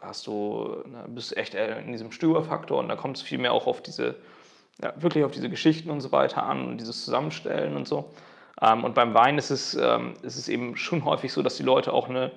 hast 0.00 0.26
du, 0.26 0.82
na, 0.86 1.04
bist 1.08 1.32
du 1.32 1.36
echt 1.36 1.54
in 1.54 1.92
diesem 1.92 2.12
Stöberfaktor 2.12 2.78
und 2.78 2.88
da 2.88 2.96
kommt 2.96 3.16
es 3.16 3.22
vielmehr 3.22 3.52
auch 3.52 3.66
auf 3.66 3.82
diese, 3.82 4.16
ja, 4.82 4.92
wirklich 4.96 5.24
auf 5.24 5.32
diese 5.32 5.48
Geschichten 5.48 5.90
und 5.90 6.00
so 6.00 6.12
weiter 6.12 6.42
an 6.44 6.66
und 6.66 6.80
dieses 6.80 7.04
Zusammenstellen 7.04 7.76
und 7.76 7.86
so. 7.86 8.10
Ähm, 8.60 8.84
und 8.84 8.94
beim 8.94 9.14
Wein 9.14 9.38
ist 9.38 9.50
es, 9.50 9.74
ähm, 9.74 10.14
ist 10.22 10.36
es 10.36 10.48
eben 10.48 10.76
schon 10.76 11.04
häufig 11.04 11.32
so, 11.32 11.42
dass 11.42 11.56
die 11.56 11.62
Leute 11.62 11.92
auch 11.92 12.08
eine, 12.08 12.32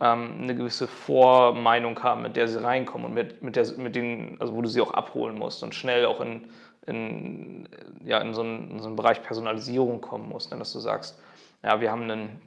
ähm, 0.00 0.40
eine 0.42 0.54
gewisse 0.54 0.86
Vormeinung 0.86 2.02
haben, 2.02 2.22
mit 2.22 2.36
der 2.36 2.48
sie 2.48 2.62
reinkommen 2.62 3.06
und 3.06 3.14
mit, 3.14 3.42
mit, 3.42 3.56
der, 3.56 3.66
mit 3.76 3.96
denen, 3.96 4.36
also 4.40 4.54
wo 4.54 4.62
du 4.62 4.68
sie 4.68 4.80
auch 4.80 4.92
abholen 4.92 5.38
musst 5.38 5.62
und 5.62 5.74
schnell 5.74 6.06
auch 6.06 6.20
in, 6.20 6.48
in, 6.86 7.68
ja, 8.04 8.18
in, 8.18 8.34
so, 8.34 8.42
einen, 8.42 8.72
in 8.72 8.80
so 8.80 8.86
einen 8.86 8.96
Bereich 8.96 9.22
Personalisierung 9.22 10.00
kommen 10.00 10.28
musst, 10.28 10.50
ne? 10.50 10.58
dass 10.58 10.72
du 10.72 10.80
sagst, 10.80 11.18
ja, 11.62 11.80
wir 11.80 11.90
haben 11.90 12.02
einen 12.02 12.42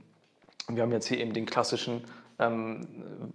wir 0.75 0.83
haben 0.83 0.91
jetzt 0.91 1.07
hier 1.07 1.19
eben 1.19 1.33
den 1.33 1.45
klassischen 1.45 2.01
ähm, 2.39 2.87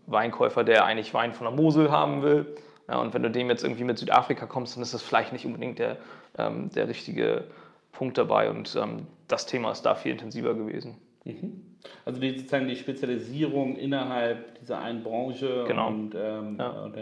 Weinkäufer, 0.07 0.65
der 0.65 0.85
eigentlich 0.85 1.15
Wein 1.15 1.33
von 1.33 1.47
der 1.47 1.55
Mosel 1.55 1.91
haben 1.91 2.23
will. 2.23 2.47
Ja, 2.89 3.01
und 3.01 3.15
wenn 3.15 3.23
du 3.23 3.31
dem 3.31 3.49
jetzt 3.49 3.65
irgendwie 3.65 3.85
mit 3.85 3.99
Südafrika 3.99 4.47
kommst, 4.47 4.77
dann 4.77 4.83
ist 4.83 4.93
das 4.93 5.03
vielleicht 5.03 5.33
nicht 5.33 5.47
unbedingt 5.47 5.79
der, 5.79 5.97
ähm, 6.37 6.71
der 6.71 6.89
richtige 6.89 7.45
Punkt 7.93 8.19
dabei. 8.19 8.51
Und 8.51 8.77
ähm, 8.77 9.07
das 9.29 9.47
Thema 9.47 9.73
ist 9.73 9.83
da 9.83 9.95
viel 9.95 10.13
intensiver 10.13 10.55
gewesen. 10.55 10.97
Mhm. 11.25 11.63
Also 12.05 12.21
die, 12.21 12.37
sozusagen 12.37 12.69
die 12.69 12.77
Spezialisierung 12.77 13.77
innerhalb 13.77 14.59
dieser 14.61 14.81
einen 14.81 15.03
Branche. 15.03 15.65
Genau. 15.67 15.89
Und, 15.89 16.15
ähm, 16.15 16.57
ja. 16.59 16.69
und, 16.69 16.95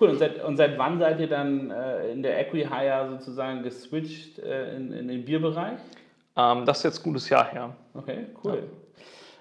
cool. 0.00 0.08
Und 0.10 0.18
seit, 0.18 0.42
und 0.42 0.56
seit 0.56 0.78
wann 0.78 0.98
seid 0.98 1.20
ihr 1.20 1.28
dann 1.28 1.70
äh, 1.70 2.10
in 2.10 2.22
der 2.22 2.40
Equihire 2.40 3.08
sozusagen 3.10 3.62
geswitcht 3.62 4.38
äh, 4.38 4.76
in, 4.76 4.92
in 4.92 5.08
den 5.08 5.24
Bierbereich? 5.24 5.78
Ähm, 6.36 6.64
das 6.64 6.78
ist 6.78 6.84
jetzt 6.84 7.00
ein 7.00 7.04
gutes 7.04 7.28
Jahr 7.28 7.50
her. 7.50 7.74
Okay, 7.94 8.26
cool. 8.42 8.54
Ja. 8.54 8.87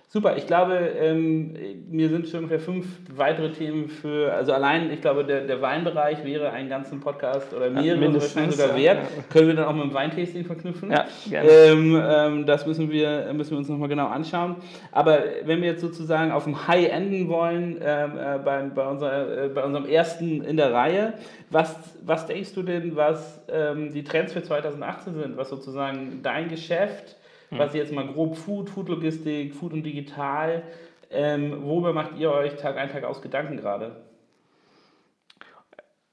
Super, 0.09 0.37
ich 0.37 0.47
glaube, 0.47 0.73
ähm, 0.73 1.53
mir 1.89 2.07
sind 2.07 2.29
schon 2.29 2.45
ungefähr 2.45 2.61
fünf 2.61 2.85
weitere 3.13 3.51
Themen 3.51 3.89
für, 3.89 4.31
also 4.31 4.53
allein, 4.53 4.89
ich 4.89 5.01
glaube, 5.01 5.25
der, 5.25 5.41
der 5.41 5.61
Weinbereich 5.61 6.23
wäre 6.23 6.51
einen 6.51 6.69
ganzen 6.69 7.01
Podcast 7.01 7.53
oder 7.53 7.69
mehrere 7.69 8.05
ja, 8.05 8.13
wahrscheinlich 8.13 8.55
sogar 8.55 8.77
wert. 8.77 8.99
Ja. 8.99 9.23
Können 9.29 9.49
wir 9.49 9.55
dann 9.55 9.65
auch 9.65 9.73
mit 9.73 9.83
dem 9.83 9.93
Weintasting 9.93 10.45
verknüpfen? 10.45 10.91
Ja, 10.91 11.07
gerne. 11.29 11.49
Ähm, 11.49 12.01
ähm, 12.01 12.45
das 12.45 12.65
müssen 12.65 12.89
wir, 12.89 13.33
müssen 13.33 13.51
wir 13.51 13.57
uns 13.57 13.67
nochmal 13.67 13.89
genau 13.89 14.07
anschauen. 14.07 14.55
Aber 14.93 15.19
wenn 15.43 15.61
wir 15.61 15.71
jetzt 15.71 15.81
sozusagen 15.81 16.31
auf 16.31 16.45
dem 16.45 16.69
High 16.69 16.89
enden 16.89 17.27
wollen, 17.27 17.77
ähm, 17.83 18.11
äh, 18.17 18.39
bei, 18.39 18.61
bei, 18.61 18.87
unserer, 18.87 19.43
äh, 19.43 19.49
bei 19.49 19.65
unserem 19.65 19.87
ersten 19.87 20.41
in 20.41 20.55
der 20.55 20.71
Reihe, 20.71 21.15
was, 21.49 21.75
was 22.05 22.25
denkst 22.27 22.53
du 22.53 22.63
denn, 22.63 22.95
was 22.95 23.43
ähm, 23.51 23.91
die 23.91 24.05
Trends 24.05 24.31
für 24.31 24.41
2018 24.41 25.15
sind, 25.15 25.35
was 25.35 25.49
sozusagen 25.49 26.21
dein 26.23 26.47
Geschäft 26.47 27.16
hm. 27.49 27.59
was 27.59 27.73
jetzt 27.73 27.91
mal 27.91 28.07
grob 28.07 28.35
Food, 28.37 28.69
Food-Logistik, 28.69 29.53
Food 29.53 29.73
und 29.73 29.83
Digital, 29.83 30.63
ähm, 31.09 31.63
worüber 31.63 31.93
macht 31.93 32.17
ihr 32.17 32.31
euch 32.31 32.55
Tag 32.55 32.77
ein, 32.77 32.89
Tag 32.89 33.03
aus 33.03 33.21
Gedanken 33.21 33.57
gerade? 33.57 33.95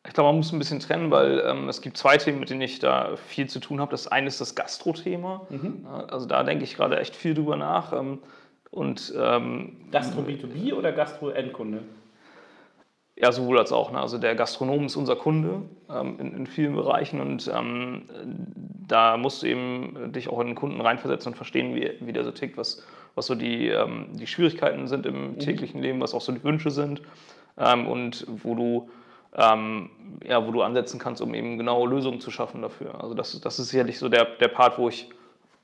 Ich 0.07 0.12
glaube, 0.12 0.28
man 0.28 0.37
muss 0.37 0.53
ein 0.53 0.59
bisschen 0.59 0.80
trennen, 0.80 1.11
weil 1.11 1.43
ähm, 1.47 1.68
es 1.68 1.80
gibt 1.80 1.97
zwei 1.97 2.18
Themen, 2.18 2.39
mit 2.39 2.51
denen 2.51 2.61
ich 2.61 2.78
da 2.78 3.16
viel 3.16 3.49
zu 3.49 3.59
tun 3.59 3.80
habe. 3.80 3.91
Das 3.91 4.07
eine 4.07 4.28
ist 4.28 4.41
das 4.41 4.55
Gastro-Thema. 4.55 5.47
Mhm. 5.49 5.87
Also 5.87 6.26
da 6.26 6.43
denke 6.43 6.64
ich 6.64 6.76
gerade 6.76 6.99
echt 6.99 7.16
viel 7.16 7.35
drüber 7.35 7.57
nach. 7.57 7.93
Ähm, 7.93 8.18
und, 8.70 9.14
ähm, 9.16 9.89
Gastro 9.91 10.20
B2B 10.20 10.74
oder 10.74 10.93
Gastro-Endkunde? 10.93 11.82
Ja, 13.16 13.30
sowohl 13.30 13.58
als 13.58 13.70
auch. 13.70 13.92
Ne? 13.92 14.00
Also 14.00 14.18
der 14.18 14.34
Gastronom 14.34 14.86
ist 14.86 14.96
unser 14.96 15.14
Kunde 15.14 15.62
ähm, 15.88 16.16
in, 16.18 16.36
in, 16.36 16.46
vielen 16.46 16.74
Bereichen 16.74 17.20
und 17.20 17.48
ähm, 17.54 18.02
da 18.88 19.16
musst 19.16 19.42
du 19.42 19.46
eben 19.46 20.12
dich 20.12 20.28
auch 20.28 20.40
in 20.40 20.48
den 20.48 20.56
Kunden 20.56 20.80
reinversetzen 20.80 21.32
und 21.32 21.36
verstehen, 21.36 21.76
wie, 21.76 21.92
wie 22.00 22.12
der 22.12 22.24
so 22.24 22.32
tickt, 22.32 22.56
was, 22.56 22.84
was 23.14 23.26
so 23.26 23.36
die, 23.36 23.68
ähm, 23.68 24.08
die 24.14 24.26
Schwierigkeiten 24.26 24.88
sind 24.88 25.06
im 25.06 25.32
mhm. 25.32 25.38
täglichen 25.38 25.80
Leben, 25.80 26.00
was 26.00 26.12
auch 26.12 26.20
so 26.20 26.32
die 26.32 26.42
Wünsche 26.42 26.72
sind 26.72 27.02
ähm, 27.56 27.86
und 27.86 28.26
wo 28.42 28.56
du, 28.56 28.90
ähm, 29.36 29.90
ja, 30.26 30.44
wo 30.44 30.50
du 30.50 30.62
ansetzen 30.62 30.98
kannst, 30.98 31.22
um 31.22 31.34
eben 31.34 31.56
genaue 31.56 31.88
Lösungen 31.88 32.20
zu 32.20 32.32
schaffen 32.32 32.62
dafür. 32.62 33.00
Also 33.00 33.14
das, 33.14 33.40
das 33.40 33.60
ist 33.60 33.68
sicherlich 33.68 34.00
so 34.00 34.08
der, 34.08 34.24
der 34.24 34.48
Part, 34.48 34.76
wo 34.76 34.88
ich 34.88 35.08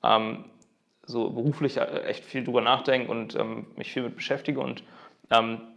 ähm, 0.04 0.44
so 1.04 1.30
beruflich 1.30 1.78
äh, 1.78 2.04
echt 2.04 2.24
viel 2.24 2.44
drüber 2.44 2.60
nachdenke 2.60 3.10
und 3.10 3.36
mich 3.76 3.92
viel 3.92 4.04
mit 4.04 4.14
beschäftige 4.14 4.60
und 4.60 4.84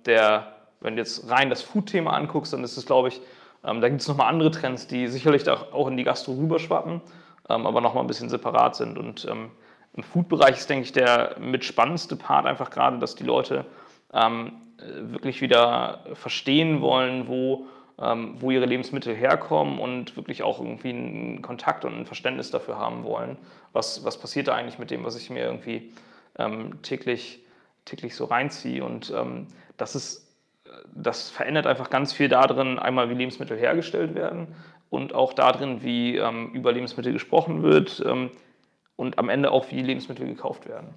der 0.07 0.62
wenn 0.83 0.95
du 0.95 1.01
jetzt 1.01 1.29
rein 1.29 1.49
das 1.49 1.61
Food-Thema 1.61 2.11
anguckst, 2.11 2.53
dann 2.53 2.63
ist 2.63 2.77
es, 2.77 2.85
glaube 2.85 3.07
ich, 3.07 3.21
ähm, 3.63 3.81
da 3.81 3.89
gibt 3.89 4.01
es 4.01 4.07
nochmal 4.07 4.27
andere 4.27 4.51
Trends, 4.51 4.87
die 4.87 5.07
sicherlich 5.07 5.49
auch 5.49 5.87
in 5.87 5.97
die 5.97 6.03
Gastro 6.03 6.33
rüberschwappen, 6.33 7.01
ähm, 7.49 7.65
aber 7.65 7.81
nochmal 7.81 8.03
ein 8.03 8.07
bisschen 8.07 8.29
separat 8.29 8.75
sind. 8.75 8.97
Und 8.97 9.25
ähm, 9.29 9.51
im 9.93 10.03
Food-Bereich 10.03 10.57
ist, 10.57 10.69
denke 10.69 10.85
ich, 10.85 10.91
der 10.91 11.37
mit 11.39 11.63
spannendste 11.63 12.15
Part 12.15 12.45
einfach 12.45 12.69
gerade, 12.69 12.99
dass 12.99 13.15
die 13.15 13.23
Leute 13.23 13.65
ähm, 14.13 14.53
wirklich 14.77 15.41
wieder 15.41 16.03
verstehen 16.13 16.81
wollen, 16.81 17.27
wo, 17.27 17.67
ähm, 17.99 18.35
wo 18.39 18.51
ihre 18.51 18.65
Lebensmittel 18.65 19.15
herkommen 19.15 19.79
und 19.79 20.17
wirklich 20.17 20.43
auch 20.43 20.59
irgendwie 20.59 20.89
einen 20.89 21.41
Kontakt 21.41 21.85
und 21.85 21.97
ein 21.97 22.05
Verständnis 22.05 22.51
dafür 22.51 22.77
haben 22.77 23.03
wollen. 23.03 23.37
Was, 23.71 24.03
was 24.03 24.19
passiert 24.19 24.49
da 24.49 24.55
eigentlich 24.55 24.79
mit 24.79 24.91
dem, 24.91 25.05
was 25.05 25.15
ich 25.15 25.29
mir 25.29 25.43
irgendwie 25.45 25.93
ähm, 26.37 26.81
täglich, 26.81 27.45
täglich 27.85 28.15
so 28.15 28.25
reinziehe? 28.25 28.83
Und 28.83 29.13
das 29.77 29.95
ist 29.95 30.32
das 30.95 31.29
verändert 31.29 31.67
einfach 31.67 31.89
ganz 31.89 32.13
viel 32.13 32.29
darin, 32.29 32.79
einmal 32.79 33.09
wie 33.09 33.15
Lebensmittel 33.15 33.57
hergestellt 33.57 34.15
werden 34.15 34.47
und 34.89 35.15
auch 35.15 35.33
darin, 35.33 35.83
wie 35.83 36.17
ähm, 36.17 36.51
über 36.53 36.71
Lebensmittel 36.71 37.13
gesprochen 37.13 37.63
wird 37.63 38.03
ähm, 38.05 38.29
und 38.95 39.17
am 39.17 39.29
Ende 39.29 39.51
auch, 39.51 39.71
wie 39.71 39.81
Lebensmittel 39.81 40.27
gekauft 40.27 40.67
werden. 40.67 40.89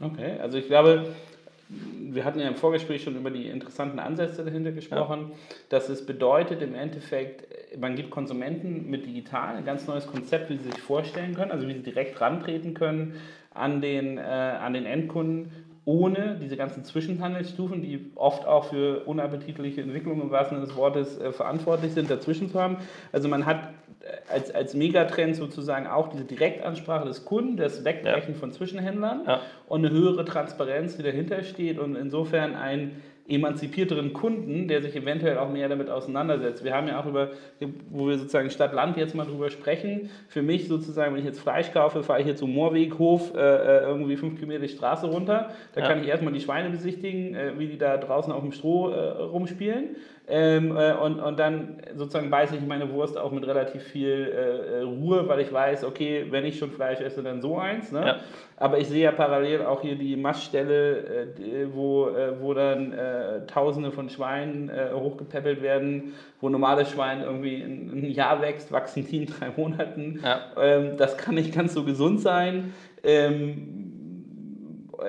Okay, 0.00 0.38
also 0.40 0.56
ich 0.56 0.66
glaube, 0.66 1.08
wir 1.68 2.24
hatten 2.24 2.40
ja 2.40 2.48
im 2.48 2.56
Vorgespräch 2.56 3.02
schon 3.02 3.16
über 3.16 3.30
die 3.30 3.46
interessanten 3.46 3.98
Ansätze 3.98 4.44
dahinter 4.44 4.72
gesprochen, 4.72 5.30
ja. 5.30 5.36
dass 5.68 5.88
es 5.88 6.04
bedeutet 6.04 6.62
im 6.62 6.74
Endeffekt, 6.74 7.46
man 7.78 7.96
gibt 7.96 8.10
Konsumenten 8.10 8.88
mit 8.88 9.06
digital 9.06 9.56
ein 9.56 9.64
ganz 9.64 9.86
neues 9.86 10.06
Konzept, 10.06 10.50
wie 10.50 10.56
sie 10.56 10.70
sich 10.70 10.80
vorstellen 10.80 11.34
können, 11.34 11.50
also 11.50 11.68
wie 11.68 11.74
sie 11.74 11.82
direkt 11.82 12.20
rantreten 12.20 12.74
können 12.74 13.20
an 13.52 13.80
den, 13.80 14.18
äh, 14.18 14.20
an 14.20 14.74
den 14.74 14.86
Endkunden 14.86 15.52
ohne 15.84 16.36
diese 16.40 16.56
ganzen 16.56 16.84
Zwischenhandelsstufen, 16.84 17.82
die 17.82 18.12
oft 18.14 18.46
auch 18.46 18.64
für 18.64 19.04
unappetitliche 19.06 19.80
Entwicklungen 19.80 20.22
im 20.22 20.30
wahrsten 20.30 20.58
Sinne 20.58 20.66
des 20.66 20.76
Wortes 20.76 21.18
äh, 21.18 21.32
verantwortlich 21.32 21.92
sind, 21.92 22.10
dazwischen 22.10 22.50
zu 22.50 22.60
haben. 22.60 22.76
Also 23.12 23.28
man 23.28 23.46
hat 23.46 23.70
äh, 24.00 24.32
als, 24.32 24.54
als 24.54 24.74
Megatrend 24.74 25.36
sozusagen 25.36 25.86
auch 25.86 26.08
diese 26.08 26.24
Direktansprache 26.24 27.06
des 27.06 27.24
Kunden, 27.24 27.56
das 27.56 27.84
Wegbrechen 27.84 28.34
ja. 28.34 28.40
von 28.40 28.52
Zwischenhändlern 28.52 29.22
ja. 29.26 29.40
und 29.68 29.84
eine 29.84 29.94
höhere 29.94 30.24
Transparenz, 30.24 30.96
die 30.96 31.02
dahinter 31.02 31.42
steht 31.42 31.78
und 31.78 31.96
insofern 31.96 32.54
ein 32.54 33.02
emanzipierteren 33.30 34.12
Kunden, 34.12 34.68
der 34.68 34.82
sich 34.82 34.94
eventuell 34.96 35.38
auch 35.38 35.50
mehr 35.50 35.68
damit 35.68 35.88
auseinandersetzt. 35.88 36.64
Wir 36.64 36.74
haben 36.74 36.88
ja 36.88 37.00
auch 37.00 37.06
über, 37.06 37.30
wo 37.90 38.08
wir 38.08 38.18
sozusagen 38.18 38.50
Stadt-Land 38.50 38.96
jetzt 38.96 39.14
mal 39.14 39.24
drüber 39.24 39.50
sprechen, 39.50 40.10
für 40.28 40.42
mich 40.42 40.68
sozusagen, 40.68 41.14
wenn 41.14 41.20
ich 41.20 41.26
jetzt 41.26 41.40
Fleisch 41.40 41.72
kaufe, 41.72 42.02
fahre 42.02 42.20
ich 42.20 42.26
jetzt 42.26 42.40
zum 42.40 42.52
Moorweghof 42.52 43.34
äh, 43.34 43.38
äh, 43.38 43.82
irgendwie 43.82 44.16
fünf 44.16 44.34
Kilometer 44.36 44.62
die 44.62 44.68
Straße 44.68 45.06
runter. 45.06 45.50
Da 45.74 45.80
ja. 45.80 45.86
kann 45.86 46.02
ich 46.02 46.08
erstmal 46.08 46.32
die 46.32 46.40
Schweine 46.40 46.70
besichtigen, 46.70 47.34
äh, 47.34 47.52
wie 47.58 47.68
die 47.68 47.78
da 47.78 47.96
draußen 47.96 48.32
auf 48.32 48.42
dem 48.42 48.52
Stroh 48.52 48.90
äh, 48.90 48.98
rumspielen. 49.22 49.96
Ähm, 50.30 50.76
äh, 50.76 50.92
und, 50.92 51.18
und 51.18 51.38
dann 51.38 51.78
sozusagen 51.96 52.30
beiße 52.30 52.56
ich 52.56 52.64
meine 52.64 52.90
Wurst 52.92 53.18
auch 53.18 53.32
mit 53.32 53.44
relativ 53.46 53.82
viel 53.82 54.32
äh, 54.32 54.78
äh, 54.78 54.82
Ruhe, 54.82 55.26
weil 55.26 55.40
ich 55.40 55.52
weiß, 55.52 55.84
okay, 55.84 56.26
wenn 56.30 56.44
ich 56.44 56.56
schon 56.56 56.70
Fleisch 56.70 57.00
esse, 57.00 57.22
dann 57.22 57.42
so 57.42 57.58
eins. 57.58 57.90
Ne? 57.90 58.06
Ja. 58.06 58.16
Aber 58.56 58.78
ich 58.78 58.88
sehe 58.88 59.02
ja 59.02 59.12
parallel 59.12 59.62
auch 59.62 59.82
hier 59.82 59.96
die 59.96 60.16
Maststelle, 60.16 60.98
äh, 61.36 61.66
wo, 61.72 62.08
äh, 62.08 62.40
wo 62.40 62.54
dann 62.54 62.92
äh, 62.92 63.46
Tausende 63.46 63.90
von 63.90 64.08
Schweinen 64.08 64.70
hochgepäppelt 64.94 65.62
werden, 65.62 66.14
wo 66.40 66.48
normales 66.48 66.90
Schwein 66.90 67.22
irgendwie 67.22 67.56
ein, 67.56 67.90
ein, 67.92 68.10
Jahr 68.10 68.40
wächst, 68.40 68.70
wachsen 68.70 69.06
die 69.06 69.24
in 69.24 69.26
drei 69.26 69.50
Monaten. 69.56 70.20
Ja. 70.22 70.40
Ähm, 70.60 70.96
das 70.96 71.16
kann 71.16 71.34
nicht 71.34 71.54
ganz 71.54 71.74
so 71.74 71.84
gesund 71.84 72.20
sein. 72.20 72.72
Ähm, 73.02 73.79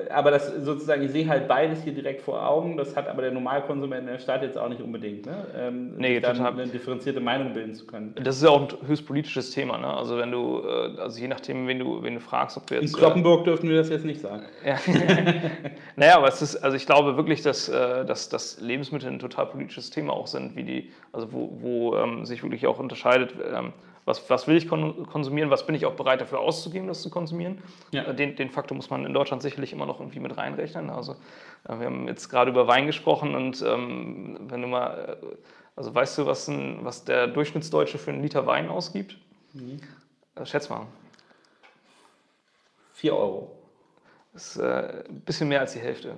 aber 0.09 0.31
das 0.31 0.47
sozusagen, 0.63 1.03
ich 1.03 1.11
sehe 1.11 1.27
halt 1.27 1.47
beides 1.47 1.83
hier 1.83 1.93
direkt 1.93 2.21
vor 2.21 2.47
Augen. 2.47 2.77
Das 2.77 2.95
hat 2.95 3.07
aber 3.07 3.21
der 3.21 3.31
Normalkonsument 3.31 4.01
in 4.01 4.07
der 4.07 4.19
Stadt 4.19 4.41
jetzt 4.41 4.57
auch 4.57 4.69
nicht 4.69 4.81
unbedingt, 4.81 5.25
ne? 5.25 5.45
ähm, 5.55 5.95
nee, 5.97 6.19
dann 6.19 6.37
total. 6.37 6.53
eine 6.53 6.67
differenzierte 6.67 7.19
Meinung 7.19 7.53
bilden 7.53 7.73
zu 7.73 7.85
können. 7.85 8.15
Das 8.23 8.37
ist 8.37 8.43
ja 8.43 8.49
auch 8.49 8.61
ein 8.61 8.87
höchst 8.87 9.05
politisches 9.05 9.51
Thema. 9.51 9.77
Ne? 9.77 9.87
Also 9.87 10.17
wenn 10.17 10.31
du, 10.31 10.61
äh, 10.65 10.99
also 10.99 11.19
je 11.19 11.27
nachdem, 11.27 11.67
wen 11.67 11.79
du, 11.79 12.01
wen 12.03 12.15
du 12.15 12.19
fragst, 12.19 12.57
ob 12.57 12.67
du 12.67 12.75
jetzt. 12.75 12.93
In 12.93 12.97
Kloppenburg 12.97 13.45
dürften 13.45 13.69
wir 13.69 13.77
das 13.77 13.89
jetzt 13.89 14.05
nicht 14.05 14.21
sagen. 14.21 14.43
Ja. 14.65 14.77
naja, 15.95 16.17
aber 16.17 16.27
es 16.27 16.41
ist, 16.41 16.57
also 16.57 16.77
ich 16.77 16.85
glaube 16.85 17.17
wirklich, 17.17 17.41
dass, 17.41 17.67
äh, 17.67 18.05
dass, 18.05 18.29
dass 18.29 18.61
Lebensmittel 18.61 19.09
ein 19.09 19.19
total 19.19 19.47
politisches 19.47 19.89
Thema 19.89 20.13
auch 20.13 20.27
sind, 20.27 20.55
wie 20.55 20.63
die, 20.63 20.91
also 21.11 21.33
wo, 21.33 21.57
wo 21.59 21.95
ähm, 21.95 22.25
sich 22.25 22.43
wirklich 22.43 22.67
auch 22.67 22.79
unterscheidet. 22.79 23.33
Ähm, 23.53 23.73
was, 24.05 24.29
was 24.29 24.47
will 24.47 24.55
ich 24.55 24.67
konsumieren, 24.67 25.49
was 25.49 25.65
bin 25.65 25.75
ich 25.75 25.85
auch 25.85 25.93
bereit 25.93 26.21
dafür 26.21 26.39
auszugeben, 26.39 26.87
das 26.87 27.01
zu 27.01 27.09
konsumieren. 27.09 27.61
Ja. 27.91 28.03
Äh, 28.03 28.15
den, 28.15 28.35
den 28.35 28.49
Faktor 28.49 28.75
muss 28.75 28.89
man 28.89 29.05
in 29.05 29.13
Deutschland 29.13 29.41
sicherlich 29.41 29.73
immer 29.73 29.85
noch 29.85 29.99
irgendwie 29.99 30.19
mit 30.19 30.37
reinrechnen. 30.37 30.89
Also 30.89 31.13
äh, 31.67 31.79
wir 31.79 31.85
haben 31.85 32.07
jetzt 32.07 32.29
gerade 32.29 32.51
über 32.51 32.67
Wein 32.67 32.87
gesprochen 32.87 33.35
und 33.35 33.61
ähm, 33.61 34.37
wenn 34.49 34.61
du 34.61 34.67
mal, 34.67 35.17
äh, 35.21 35.25
also 35.75 35.93
weißt 35.93 36.17
du, 36.17 36.25
was, 36.25 36.47
ein, 36.47 36.79
was 36.83 37.05
der 37.05 37.27
Durchschnittsdeutsche 37.27 37.97
für 37.97 38.11
einen 38.11 38.23
Liter 38.23 38.45
Wein 38.45 38.69
ausgibt? 38.69 39.17
Mhm. 39.53 39.79
Schätz 40.43 40.69
mal. 40.69 40.87
4 42.93 43.15
Euro. 43.15 43.57
Das 44.33 44.55
ist 44.55 44.57
äh, 44.57 45.03
ein 45.09 45.21
bisschen 45.21 45.49
mehr 45.49 45.59
als 45.59 45.73
die 45.73 45.79
Hälfte. 45.79 46.15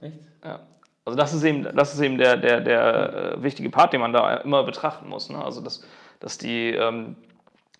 Echt? 0.00 0.18
Ja. 0.44 0.60
Also 1.04 1.16
das 1.16 1.32
ist 1.32 1.42
eben, 1.42 1.62
das 1.74 1.94
ist 1.94 2.00
eben 2.00 2.18
der, 2.18 2.36
der, 2.36 2.60
der 2.60 3.34
äh, 3.34 3.42
wichtige 3.42 3.70
Part, 3.70 3.94
den 3.94 4.00
man 4.00 4.12
da 4.12 4.36
immer 4.38 4.62
betrachten 4.64 5.08
muss. 5.08 5.30
Ne? 5.30 5.42
Also 5.42 5.62
dass, 5.62 5.82
dass 6.20 6.38
die, 6.38 6.70
ähm, 6.70 7.16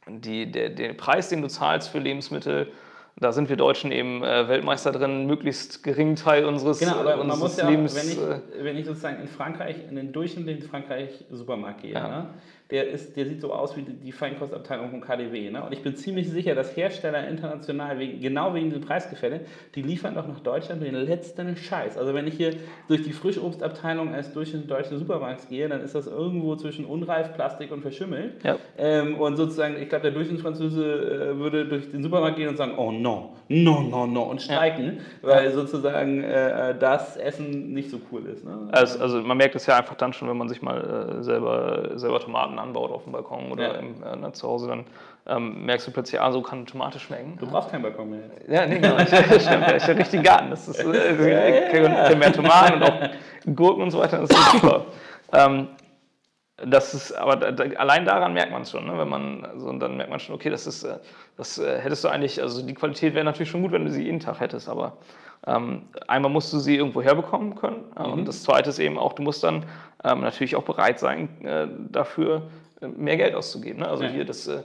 die, 0.07 0.51
der, 0.51 0.71
der 0.71 0.93
Preis, 0.95 1.29
den 1.29 1.43
du 1.43 1.49
zahlst 1.49 1.89
für 1.89 1.99
Lebensmittel, 1.99 2.73
da 3.21 3.33
sind 3.33 3.49
wir 3.49 3.57
Deutschen 3.57 3.91
eben 3.91 4.23
äh, 4.23 4.49
Weltmeister 4.49 4.93
drin, 4.93 5.27
möglichst 5.27 5.83
geringen 5.83 6.15
Teil 6.15 6.45
unseres, 6.45 6.79
genau, 6.79 7.01
aber 7.01 7.21
unseres 7.21 7.29
man 7.29 7.39
muss 7.39 7.57
ja 7.57 7.69
Lebens. 7.69 7.97
Auch, 7.97 8.03
wenn, 8.03 8.11
ich, 8.11 8.19
äh, 8.19 8.65
wenn 8.65 8.77
ich 8.77 8.87
sozusagen 8.87 9.21
in 9.21 9.29
Frankreich, 9.29 9.77
in 9.89 9.97
den 9.97 10.13
durchschnittlichen 10.13 10.63
Frankreich 10.69 11.25
Supermarkt 11.31 11.83
gehe, 11.83 11.95
ja. 11.95 12.09
ne? 12.09 12.27
Der, 12.71 12.91
ist, 12.91 13.17
der 13.17 13.25
sieht 13.27 13.41
so 13.41 13.53
aus 13.53 13.77
wie 13.77 13.83
die 13.83 14.13
Feinkostabteilung 14.13 14.91
von 14.91 15.01
KDW. 15.01 15.51
Ne? 15.51 15.65
Und 15.65 15.73
ich 15.73 15.83
bin 15.83 15.97
ziemlich 15.97 16.29
sicher, 16.29 16.55
dass 16.55 16.77
Hersteller 16.77 17.27
international, 17.27 17.99
wegen, 17.99 18.21
genau 18.21 18.53
wegen 18.53 18.67
diesem 18.67 18.85
Preisgefälle, 18.85 19.41
die 19.75 19.81
liefern 19.81 20.15
doch 20.15 20.29
nach 20.29 20.41
Deutschland 20.41 20.83
den 20.83 20.95
letzten 20.95 21.57
Scheiß. 21.57 21.97
Also 21.97 22.13
wenn 22.13 22.27
ich 22.27 22.35
hier 22.35 22.55
durch 22.87 23.03
die 23.03 23.13
Frischobstabteilung 23.13 24.13
den 24.13 24.67
deutschen 24.67 24.99
Supermarkt 24.99 25.49
gehe, 25.49 25.69
dann 25.69 25.81
ist 25.81 25.95
das 25.95 26.07
irgendwo 26.07 26.57
zwischen 26.57 26.85
unreif, 26.85 27.35
Plastik 27.35 27.73
und 27.73 27.81
verschimmelt. 27.81 28.45
Ja. 28.45 28.57
Ähm, 28.77 29.15
und 29.17 29.37
sozusagen, 29.37 29.81
ich 29.81 29.89
glaube, 29.89 30.03
der 30.03 30.13
Durchschnittsfranzose 30.13 31.33
äh, 31.35 31.39
würde 31.39 31.67
durch 31.67 31.91
den 31.91 32.03
Supermarkt 32.03 32.37
gehen 32.37 32.49
und 32.49 32.57
sagen, 32.57 32.75
oh 32.77 32.93
no, 32.93 33.35
no, 33.49 33.81
no, 33.81 34.07
no 34.07 34.23
und 34.25 34.43
streiken, 34.43 35.01
ja. 35.23 35.29
weil 35.29 35.53
sozusagen 35.53 36.23
äh, 36.23 36.77
das 36.79 37.17
Essen 37.17 37.73
nicht 37.73 37.91
so 37.91 37.99
cool 38.13 38.27
ist. 38.27 38.45
Ne? 38.45 38.69
Also, 38.73 38.99
also 39.01 39.23
man 39.23 39.39
merkt 39.39 39.55
es 39.55 39.65
ja 39.65 39.79
einfach 39.79 39.95
dann 39.95 40.13
schon, 40.13 40.29
wenn 40.29 40.37
man 40.37 40.51
sich 40.51 40.61
mal 40.61 41.19
äh, 41.19 41.23
selber, 41.23 41.93
selber 41.97 42.21
Tomaten 42.21 42.58
anbaut 42.59 42.91
auf 42.91 43.05
dem 43.05 43.13
Balkon 43.13 43.53
oder 43.53 43.75
ja. 43.75 43.79
im, 43.79 44.03
äh, 44.03 44.17
ne, 44.17 44.33
zu 44.33 44.49
Hause, 44.49 44.69
dann 44.69 44.85
ähm, 45.27 45.65
merkst 45.65 45.87
du 45.87 45.91
plötzlich, 45.91 46.21
ah, 46.21 46.33
so 46.33 46.43
kann 46.43 46.59
eine 46.59 46.67
Tomate 46.67 46.99
schmecken. 46.99 47.37
Du 47.39 47.47
brauchst 47.47 47.71
keinen 47.71 47.83
Balkon 47.83 48.11
mehr. 48.11 48.21
Ja, 48.49 48.67
nee, 48.67 48.79
genau. 48.79 48.99
Ich, 48.99 49.13
ich, 49.13 49.31
ich 49.31 49.49
habe 49.49 49.99
richtig 49.99 50.23
Garten. 50.23 50.51
Das 50.51 50.69
ist 50.69 50.81
äh, 50.81 51.73
ja, 51.73 52.11
ja. 52.11 52.17
mehr 52.17 52.33
Tomaten 52.33 52.75
und 52.75 52.83
auch 52.83 53.11
Gurken 53.55 53.83
und 53.83 53.91
so 53.91 53.99
weiter. 53.99 54.19
Das 54.21 54.31
ist 54.31 54.53
super. 54.53 54.87
Ähm, 55.33 55.69
das 56.67 56.93
ist, 56.93 57.13
aber 57.13 57.37
da, 57.37 57.65
allein 57.77 58.05
daran 58.05 58.33
merkt 58.33 58.51
man 58.51 58.63
es 58.63 58.71
schon, 58.71 58.87
ne? 58.87 58.99
wenn 58.99 59.09
man, 59.09 59.45
also, 59.45 59.73
dann 59.75 59.97
merkt 59.97 60.11
man 60.11 60.19
schon, 60.19 60.35
okay, 60.35 60.51
das 60.51 60.67
ist, 60.67 60.83
äh, 60.83 60.99
das 61.37 61.59
äh, 61.59 61.81
hättest 61.81 62.03
du 62.03 62.09
eigentlich, 62.09 62.43
also 62.43 62.67
die 62.67 62.75
Qualität 62.75 63.15
wäre 63.15 63.25
natürlich 63.25 63.51
schon 63.51 63.63
gut, 63.63 63.71
wenn 63.73 63.85
du 63.85 63.93
sie 63.93 64.03
jeden 64.03 64.19
Tag 64.19 64.41
hättest, 64.41 64.69
aber 64.69 64.97
ähm, 65.47 65.83
einmal 66.09 66.33
musst 66.33 66.53
du 66.53 66.59
sie 66.59 66.77
irgendwo 66.77 67.01
herbekommen 67.01 67.55
können 67.55 67.85
mhm. 67.97 68.13
und 68.13 68.25
das 68.29 68.43
zweite 68.43 68.71
ist 68.71 68.81
eben 68.81 68.99
auch, 68.99 69.13
du 69.13 69.23
musst 69.23 69.45
dann 69.45 69.65
ähm, 70.05 70.21
natürlich 70.21 70.57
auch 70.57 70.63
bereit 70.63 70.99
sein, 70.99 71.29
äh, 71.45 71.67
dafür 71.91 72.51
äh, 72.81 72.89
mehr 72.89 73.17
Geld 73.17 73.35
auszugeben. 73.35 73.81
Ne? 73.81 73.89
Also 73.89 74.05
ja. 74.05 74.11
hier 74.11 74.25
das, 74.25 74.47
äh, 74.47 74.63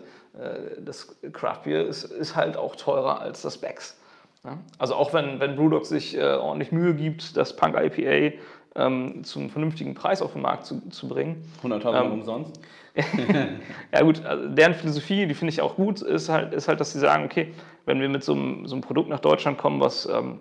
das 0.80 1.16
Craft 1.32 1.64
Beer 1.64 1.86
ist, 1.86 2.06
ist, 2.06 2.36
halt 2.36 2.58
auch 2.58 2.76
teurer 2.76 3.22
als 3.22 3.42
das 3.42 3.58
Becks. 3.58 3.98
Ne? 4.44 4.58
Also 4.78 4.96
auch 4.96 5.14
wenn, 5.14 5.40
wenn 5.40 5.56
Brewdog 5.56 5.86
sich 5.86 6.18
äh, 6.18 6.34
ordentlich 6.34 6.72
Mühe 6.72 6.94
gibt, 6.94 7.36
das 7.38 7.56
Punk 7.56 7.76
IPA 7.76 8.38
ähm, 8.76 9.24
zum 9.24 9.50
vernünftigen 9.50 9.94
Preis 9.94 10.22
auf 10.22 10.34
den 10.34 10.42
Markt 10.42 10.66
zu, 10.66 10.88
zu 10.90 11.08
bringen. 11.08 11.44
100.000 11.64 12.06
ähm, 12.06 12.12
umsonst? 12.12 12.60
ja 13.92 14.02
gut, 14.04 14.24
also 14.24 14.50
deren 14.50 14.76
Philosophie, 14.76 15.26
die 15.26 15.34
finde 15.34 15.52
ich 15.52 15.62
auch 15.62 15.76
gut, 15.76 16.02
ist 16.02 16.30
halt, 16.30 16.54
ist 16.54 16.68
halt, 16.68 16.80
dass 16.80 16.94
sie 16.94 17.00
sagen, 17.00 17.26
okay, 17.26 17.54
wenn 17.86 18.00
wir 18.00 18.10
mit 18.10 18.24
so 18.24 18.34
einem, 18.34 18.68
so 18.68 18.76
einem 18.76 18.82
Produkt 18.82 19.10
nach 19.10 19.20
Deutschland 19.20 19.58
kommen, 19.58 19.80
was, 19.80 20.06
ähm, 20.06 20.40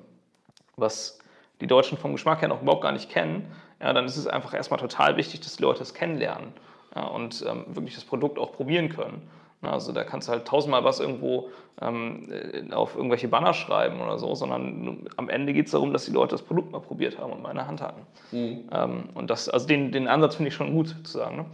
was 0.76 1.18
die 1.60 1.66
Deutschen 1.66 1.96
vom 1.96 2.12
Geschmack 2.12 2.40
her 2.42 2.48
noch 2.48 2.60
überhaupt 2.60 2.82
gar 2.82 2.92
nicht 2.92 3.08
kennen, 3.08 3.50
ja, 3.82 3.92
dann 3.92 4.04
ist 4.04 4.16
es 4.16 4.26
einfach 4.26 4.54
erstmal 4.54 4.80
total 4.80 5.16
wichtig, 5.16 5.40
dass 5.40 5.56
die 5.56 5.62
Leute 5.62 5.80
das 5.80 5.94
kennenlernen 5.94 6.52
ja, 6.94 7.04
und 7.04 7.44
ähm, 7.48 7.64
wirklich 7.68 7.94
das 7.94 8.04
Produkt 8.04 8.38
auch 8.38 8.52
probieren 8.52 8.88
können. 8.88 9.28
Also 9.62 9.92
da 9.92 10.02
kannst 10.02 10.26
du 10.26 10.32
halt 10.32 10.46
tausendmal 10.46 10.82
was 10.82 10.98
irgendwo 10.98 11.50
ähm, 11.80 12.28
äh, 12.30 12.72
auf 12.74 12.96
irgendwelche 12.96 13.28
Banner 13.28 13.54
schreiben 13.54 14.00
oder 14.00 14.18
so, 14.18 14.34
sondern 14.34 15.06
am 15.16 15.28
Ende 15.28 15.52
geht 15.52 15.66
es 15.66 15.72
darum, 15.72 15.92
dass 15.92 16.04
die 16.04 16.10
Leute 16.10 16.32
das 16.32 16.42
Produkt 16.42 16.72
mal 16.72 16.80
probiert 16.80 17.18
haben 17.18 17.32
und 17.32 17.42
mal 17.42 17.50
in 17.50 17.56
der 17.56 17.68
Hand 17.68 17.80
hatten. 17.80 18.02
Mhm. 18.32 18.64
Ähm, 18.72 19.08
und 19.14 19.30
das, 19.30 19.48
also 19.48 19.66
den, 19.66 19.92
den 19.92 20.08
Ansatz 20.08 20.34
finde 20.36 20.48
ich 20.48 20.54
schon 20.54 20.72
gut 20.72 20.96
zu 21.04 21.18
sagen. 21.18 21.36
Ne? 21.36 21.44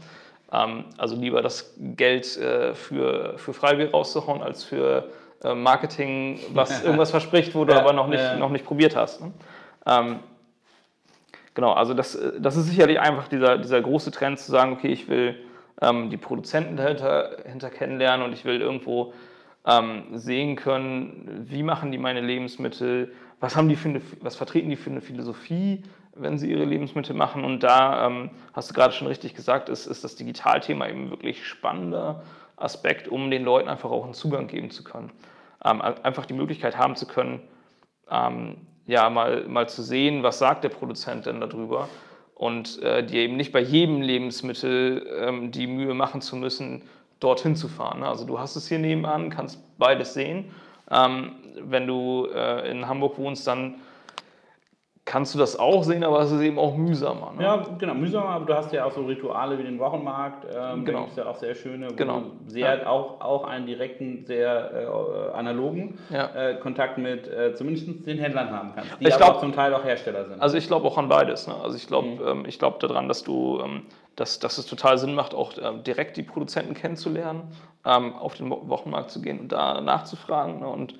Ähm, 0.52 0.84
also 0.96 1.16
lieber 1.16 1.42
das 1.42 1.74
Geld 1.78 2.36
äh, 2.38 2.74
für, 2.74 3.34
für 3.36 3.52
Freibier 3.52 3.90
rauszuhauen, 3.90 4.42
als 4.42 4.64
für 4.64 5.10
äh, 5.44 5.54
Marketing, 5.54 6.40
was 6.54 6.82
irgendwas 6.84 7.10
verspricht, 7.10 7.54
wo 7.54 7.66
du 7.66 7.74
ja, 7.74 7.80
aber 7.80 7.92
noch 7.92 8.06
nicht, 8.06 8.22
ja. 8.22 8.36
noch 8.36 8.50
nicht 8.50 8.64
probiert 8.64 8.96
hast. 8.96 9.20
Ne? 9.20 9.32
Genau, 11.58 11.72
also 11.72 11.92
das, 11.92 12.14
äh, 12.14 12.40
das 12.40 12.56
ist 12.56 12.66
sicherlich 12.66 13.00
einfach 13.00 13.26
dieser, 13.26 13.58
dieser 13.58 13.80
große 13.80 14.12
Trend 14.12 14.38
zu 14.38 14.48
sagen, 14.48 14.74
okay, 14.74 14.92
ich 14.92 15.08
will 15.08 15.34
ähm, 15.82 16.08
die 16.08 16.16
Produzenten 16.16 16.76
dahinter, 16.76 17.30
dahinter 17.42 17.68
kennenlernen 17.68 18.24
und 18.24 18.32
ich 18.32 18.44
will 18.44 18.60
irgendwo 18.60 19.12
ähm, 19.66 20.04
sehen 20.12 20.54
können, 20.54 21.48
wie 21.50 21.64
machen 21.64 21.90
die 21.90 21.98
meine 21.98 22.20
Lebensmittel, 22.20 23.12
was, 23.40 23.56
haben 23.56 23.68
die 23.68 23.74
für 23.74 23.88
eine, 23.88 24.00
was 24.20 24.36
vertreten 24.36 24.70
die 24.70 24.76
für 24.76 24.90
eine 24.90 25.00
Philosophie, 25.00 25.82
wenn 26.14 26.38
sie 26.38 26.48
ihre 26.48 26.64
Lebensmittel 26.64 27.16
machen. 27.16 27.44
Und 27.44 27.64
da 27.64 28.06
ähm, 28.06 28.30
hast 28.52 28.70
du 28.70 28.74
gerade 28.74 28.92
schon 28.92 29.08
richtig 29.08 29.34
gesagt, 29.34 29.68
ist, 29.68 29.86
ist 29.86 30.04
das 30.04 30.14
Digitalthema 30.14 30.86
eben 30.86 31.10
wirklich 31.10 31.44
spannender 31.44 32.22
Aspekt, 32.54 33.08
um 33.08 33.32
den 33.32 33.42
Leuten 33.42 33.68
einfach 33.68 33.90
auch 33.90 34.04
einen 34.04 34.14
Zugang 34.14 34.46
geben 34.46 34.70
zu 34.70 34.84
können. 34.84 35.10
Ähm, 35.64 35.80
einfach 35.80 36.24
die 36.24 36.34
Möglichkeit 36.34 36.78
haben 36.78 36.94
zu 36.94 37.08
können, 37.08 37.40
ähm, 38.08 38.58
ja, 38.88 39.08
mal, 39.10 39.44
mal 39.46 39.68
zu 39.68 39.82
sehen, 39.82 40.24
was 40.24 40.40
sagt 40.40 40.64
der 40.64 40.70
Produzent 40.70 41.26
denn 41.26 41.40
darüber 41.40 41.88
und 42.34 42.82
äh, 42.82 43.04
dir 43.04 43.20
eben 43.20 43.36
nicht 43.36 43.52
bei 43.52 43.60
jedem 43.60 44.00
Lebensmittel 44.00 45.06
ähm, 45.20 45.52
die 45.52 45.66
Mühe 45.66 45.94
machen 45.94 46.22
zu 46.22 46.34
müssen, 46.36 46.82
dorthin 47.20 47.54
zu 47.54 47.68
fahren. 47.68 48.02
Also 48.02 48.24
du 48.24 48.38
hast 48.40 48.56
es 48.56 48.66
hier 48.66 48.78
nebenan, 48.78 49.28
kannst 49.28 49.60
beides 49.76 50.14
sehen. 50.14 50.46
Ähm, 50.90 51.32
wenn 51.60 51.86
du 51.86 52.28
äh, 52.34 52.70
in 52.70 52.88
Hamburg 52.88 53.18
wohnst, 53.18 53.46
dann 53.46 53.74
kannst 55.08 55.34
du 55.34 55.38
das 55.38 55.58
auch 55.58 55.84
sehen, 55.84 56.04
aber 56.04 56.20
es 56.20 56.30
ist 56.30 56.42
eben 56.42 56.58
auch 56.58 56.76
mühsamer. 56.76 57.32
Ne? 57.34 57.42
Ja, 57.42 57.64
genau, 57.78 57.94
mühsamer, 57.94 58.28
aber 58.28 58.44
du 58.44 58.54
hast 58.54 58.70
ja 58.74 58.84
auch 58.84 58.92
so 58.92 59.06
Rituale 59.06 59.58
wie 59.58 59.62
den 59.62 59.78
Wochenmarkt, 59.78 60.44
ähm, 60.44 60.84
genau. 60.84 60.98
da 60.98 61.04
gibt 61.04 61.10
es 61.12 61.16
ja 61.16 61.26
auch 61.26 61.36
sehr 61.36 61.54
schöne, 61.54 61.88
genau. 61.94 62.24
sehr, 62.46 62.82
ja. 62.82 62.86
auch, 62.86 63.18
auch 63.22 63.44
einen 63.44 63.64
direkten, 63.64 64.26
sehr 64.26 64.70
äh, 65.32 65.34
analogen 65.34 65.98
ja. 66.10 66.28
äh, 66.34 66.56
Kontakt 66.56 66.98
mit 66.98 67.26
äh, 67.26 67.54
zumindest 67.54 68.06
den 68.06 68.18
Händlern 68.18 68.50
haben 68.50 68.72
kannst, 68.74 68.90
die 69.00 69.08
ich 69.08 69.16
glaub, 69.16 69.40
zum 69.40 69.54
Teil 69.54 69.72
auch 69.72 69.82
Hersteller 69.82 70.26
sind. 70.26 70.42
Also 70.42 70.58
ich 70.58 70.66
glaube 70.66 70.86
auch 70.86 70.98
an 70.98 71.08
beides. 71.08 71.46
Ne? 71.46 71.54
Also 71.62 71.76
ich 71.76 71.86
glaube 71.86 72.08
mhm. 72.08 72.44
ähm, 72.44 72.58
glaub 72.58 72.78
daran, 72.80 73.08
dass 73.08 73.24
du, 73.24 73.60
ähm, 73.64 73.86
dass, 74.14 74.38
dass 74.40 74.58
es 74.58 74.66
total 74.66 74.98
Sinn 74.98 75.14
macht, 75.14 75.34
auch 75.34 75.56
äh, 75.56 75.72
direkt 75.86 76.18
die 76.18 76.22
Produzenten 76.22 76.74
kennenzulernen, 76.74 77.44
ähm, 77.86 78.14
auf 78.14 78.34
den 78.34 78.50
Wochenmarkt 78.50 79.10
zu 79.10 79.22
gehen 79.22 79.40
und 79.40 79.52
da 79.52 79.80
nachzufragen 79.80 80.60
ne? 80.60 80.68
und 80.68 80.96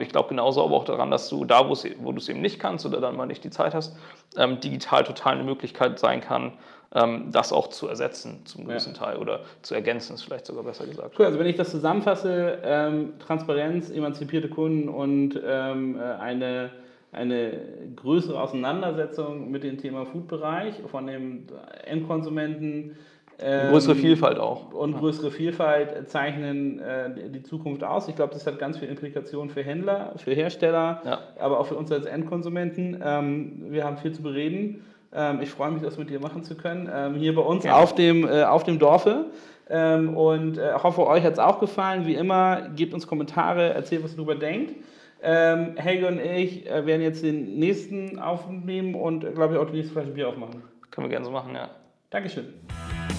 ich 0.00 0.08
glaube 0.08 0.30
genauso 0.30 0.64
aber 0.64 0.76
auch 0.76 0.84
daran, 0.84 1.10
dass 1.10 1.28
du 1.28 1.44
da, 1.44 1.68
wo 1.68 2.12
du 2.12 2.18
es 2.18 2.28
eben 2.28 2.40
nicht 2.40 2.58
kannst 2.58 2.86
oder 2.86 3.00
dann 3.00 3.16
mal 3.16 3.26
nicht 3.26 3.44
die 3.44 3.50
Zeit 3.50 3.74
hast, 3.74 3.96
ähm, 4.36 4.60
digital 4.60 5.04
total 5.04 5.34
eine 5.34 5.44
Möglichkeit 5.44 5.98
sein 5.98 6.22
kann, 6.22 6.52
ähm, 6.94 7.30
das 7.30 7.52
auch 7.52 7.68
zu 7.68 7.86
ersetzen 7.86 8.46
zum 8.46 8.66
gewissen 8.66 8.94
ja. 8.94 9.00
Teil 9.00 9.16
oder 9.18 9.40
zu 9.62 9.74
ergänzen, 9.74 10.14
ist 10.14 10.22
vielleicht 10.22 10.46
sogar 10.46 10.64
besser 10.64 10.86
gesagt. 10.86 11.18
Cool, 11.18 11.26
also 11.26 11.38
wenn 11.38 11.46
ich 11.46 11.56
das 11.56 11.70
zusammenfasse, 11.70 12.58
ähm, 12.64 13.18
Transparenz, 13.18 13.90
emanzipierte 13.90 14.48
Kunden 14.48 14.88
und 14.88 15.38
ähm, 15.44 15.98
äh, 15.98 16.02
eine, 16.02 16.70
eine 17.12 17.60
größere 17.94 18.40
Auseinandersetzung 18.40 19.50
mit 19.50 19.64
dem 19.64 19.76
Thema 19.76 20.06
Food-Bereich 20.06 20.76
von 20.90 21.06
dem 21.06 21.46
Endkonsumenten, 21.84 22.96
ähm, 23.40 23.70
größere 23.70 23.94
Vielfalt 23.94 24.38
auch. 24.38 24.72
Und 24.72 24.98
größere 24.98 25.30
Vielfalt 25.30 26.08
zeichnen 26.08 26.80
äh, 26.80 27.30
die 27.30 27.42
Zukunft 27.42 27.84
aus. 27.84 28.08
Ich 28.08 28.16
glaube, 28.16 28.34
das 28.34 28.46
hat 28.46 28.58
ganz 28.58 28.78
viele 28.78 28.90
Implikationen 28.90 29.50
für 29.50 29.62
Händler, 29.62 30.14
für 30.16 30.32
Hersteller, 30.32 31.02
ja. 31.04 31.18
aber 31.38 31.60
auch 31.60 31.66
für 31.66 31.76
uns 31.76 31.92
als 31.92 32.06
Endkonsumenten. 32.06 33.00
Ähm, 33.04 33.66
wir 33.68 33.84
haben 33.84 33.96
viel 33.98 34.12
zu 34.12 34.22
bereden. 34.22 34.84
Ähm, 35.12 35.40
ich 35.40 35.50
freue 35.50 35.70
mich, 35.70 35.82
das 35.82 35.98
mit 35.98 36.10
dir 36.10 36.20
machen 36.20 36.42
zu 36.42 36.56
können. 36.56 36.90
Ähm, 36.92 37.14
hier 37.14 37.34
bei 37.34 37.42
uns 37.42 37.64
ja. 37.64 37.76
auf, 37.76 37.94
dem, 37.94 38.26
äh, 38.26 38.42
auf 38.42 38.64
dem 38.64 38.78
Dorfe. 38.78 39.26
Ähm, 39.70 40.16
und 40.16 40.58
äh, 40.58 40.72
hoffe, 40.74 41.06
euch 41.06 41.22
hat 41.22 41.34
es 41.34 41.38
auch 41.38 41.60
gefallen. 41.60 42.06
Wie 42.06 42.14
immer, 42.14 42.70
gebt 42.74 42.92
uns 42.92 43.06
Kommentare, 43.06 43.72
erzählt, 43.74 44.02
was 44.02 44.12
ihr 44.12 44.16
darüber 44.16 44.34
denkt. 44.34 44.74
Ähm, 45.22 45.76
Helge 45.76 46.06
und 46.06 46.20
ich 46.20 46.68
äh, 46.68 46.86
werden 46.86 47.02
jetzt 47.02 47.22
den 47.22 47.58
nächsten 47.58 48.18
aufnehmen 48.18 48.94
und, 48.94 49.24
äh, 49.24 49.32
glaube 49.32 49.54
ich, 49.54 49.60
auch 49.60 49.66
die 49.66 49.76
nächste 49.76 49.92
Flasche 49.92 50.10
Bier 50.10 50.28
aufmachen. 50.28 50.62
Können 50.90 51.06
wir 51.06 51.10
gerne 51.10 51.26
so 51.26 51.32
machen, 51.32 51.54
ja. 51.54 51.70
Dankeschön. 52.10 52.54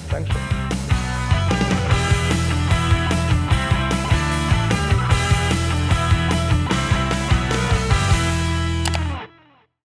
Dankeschön. 0.10 0.59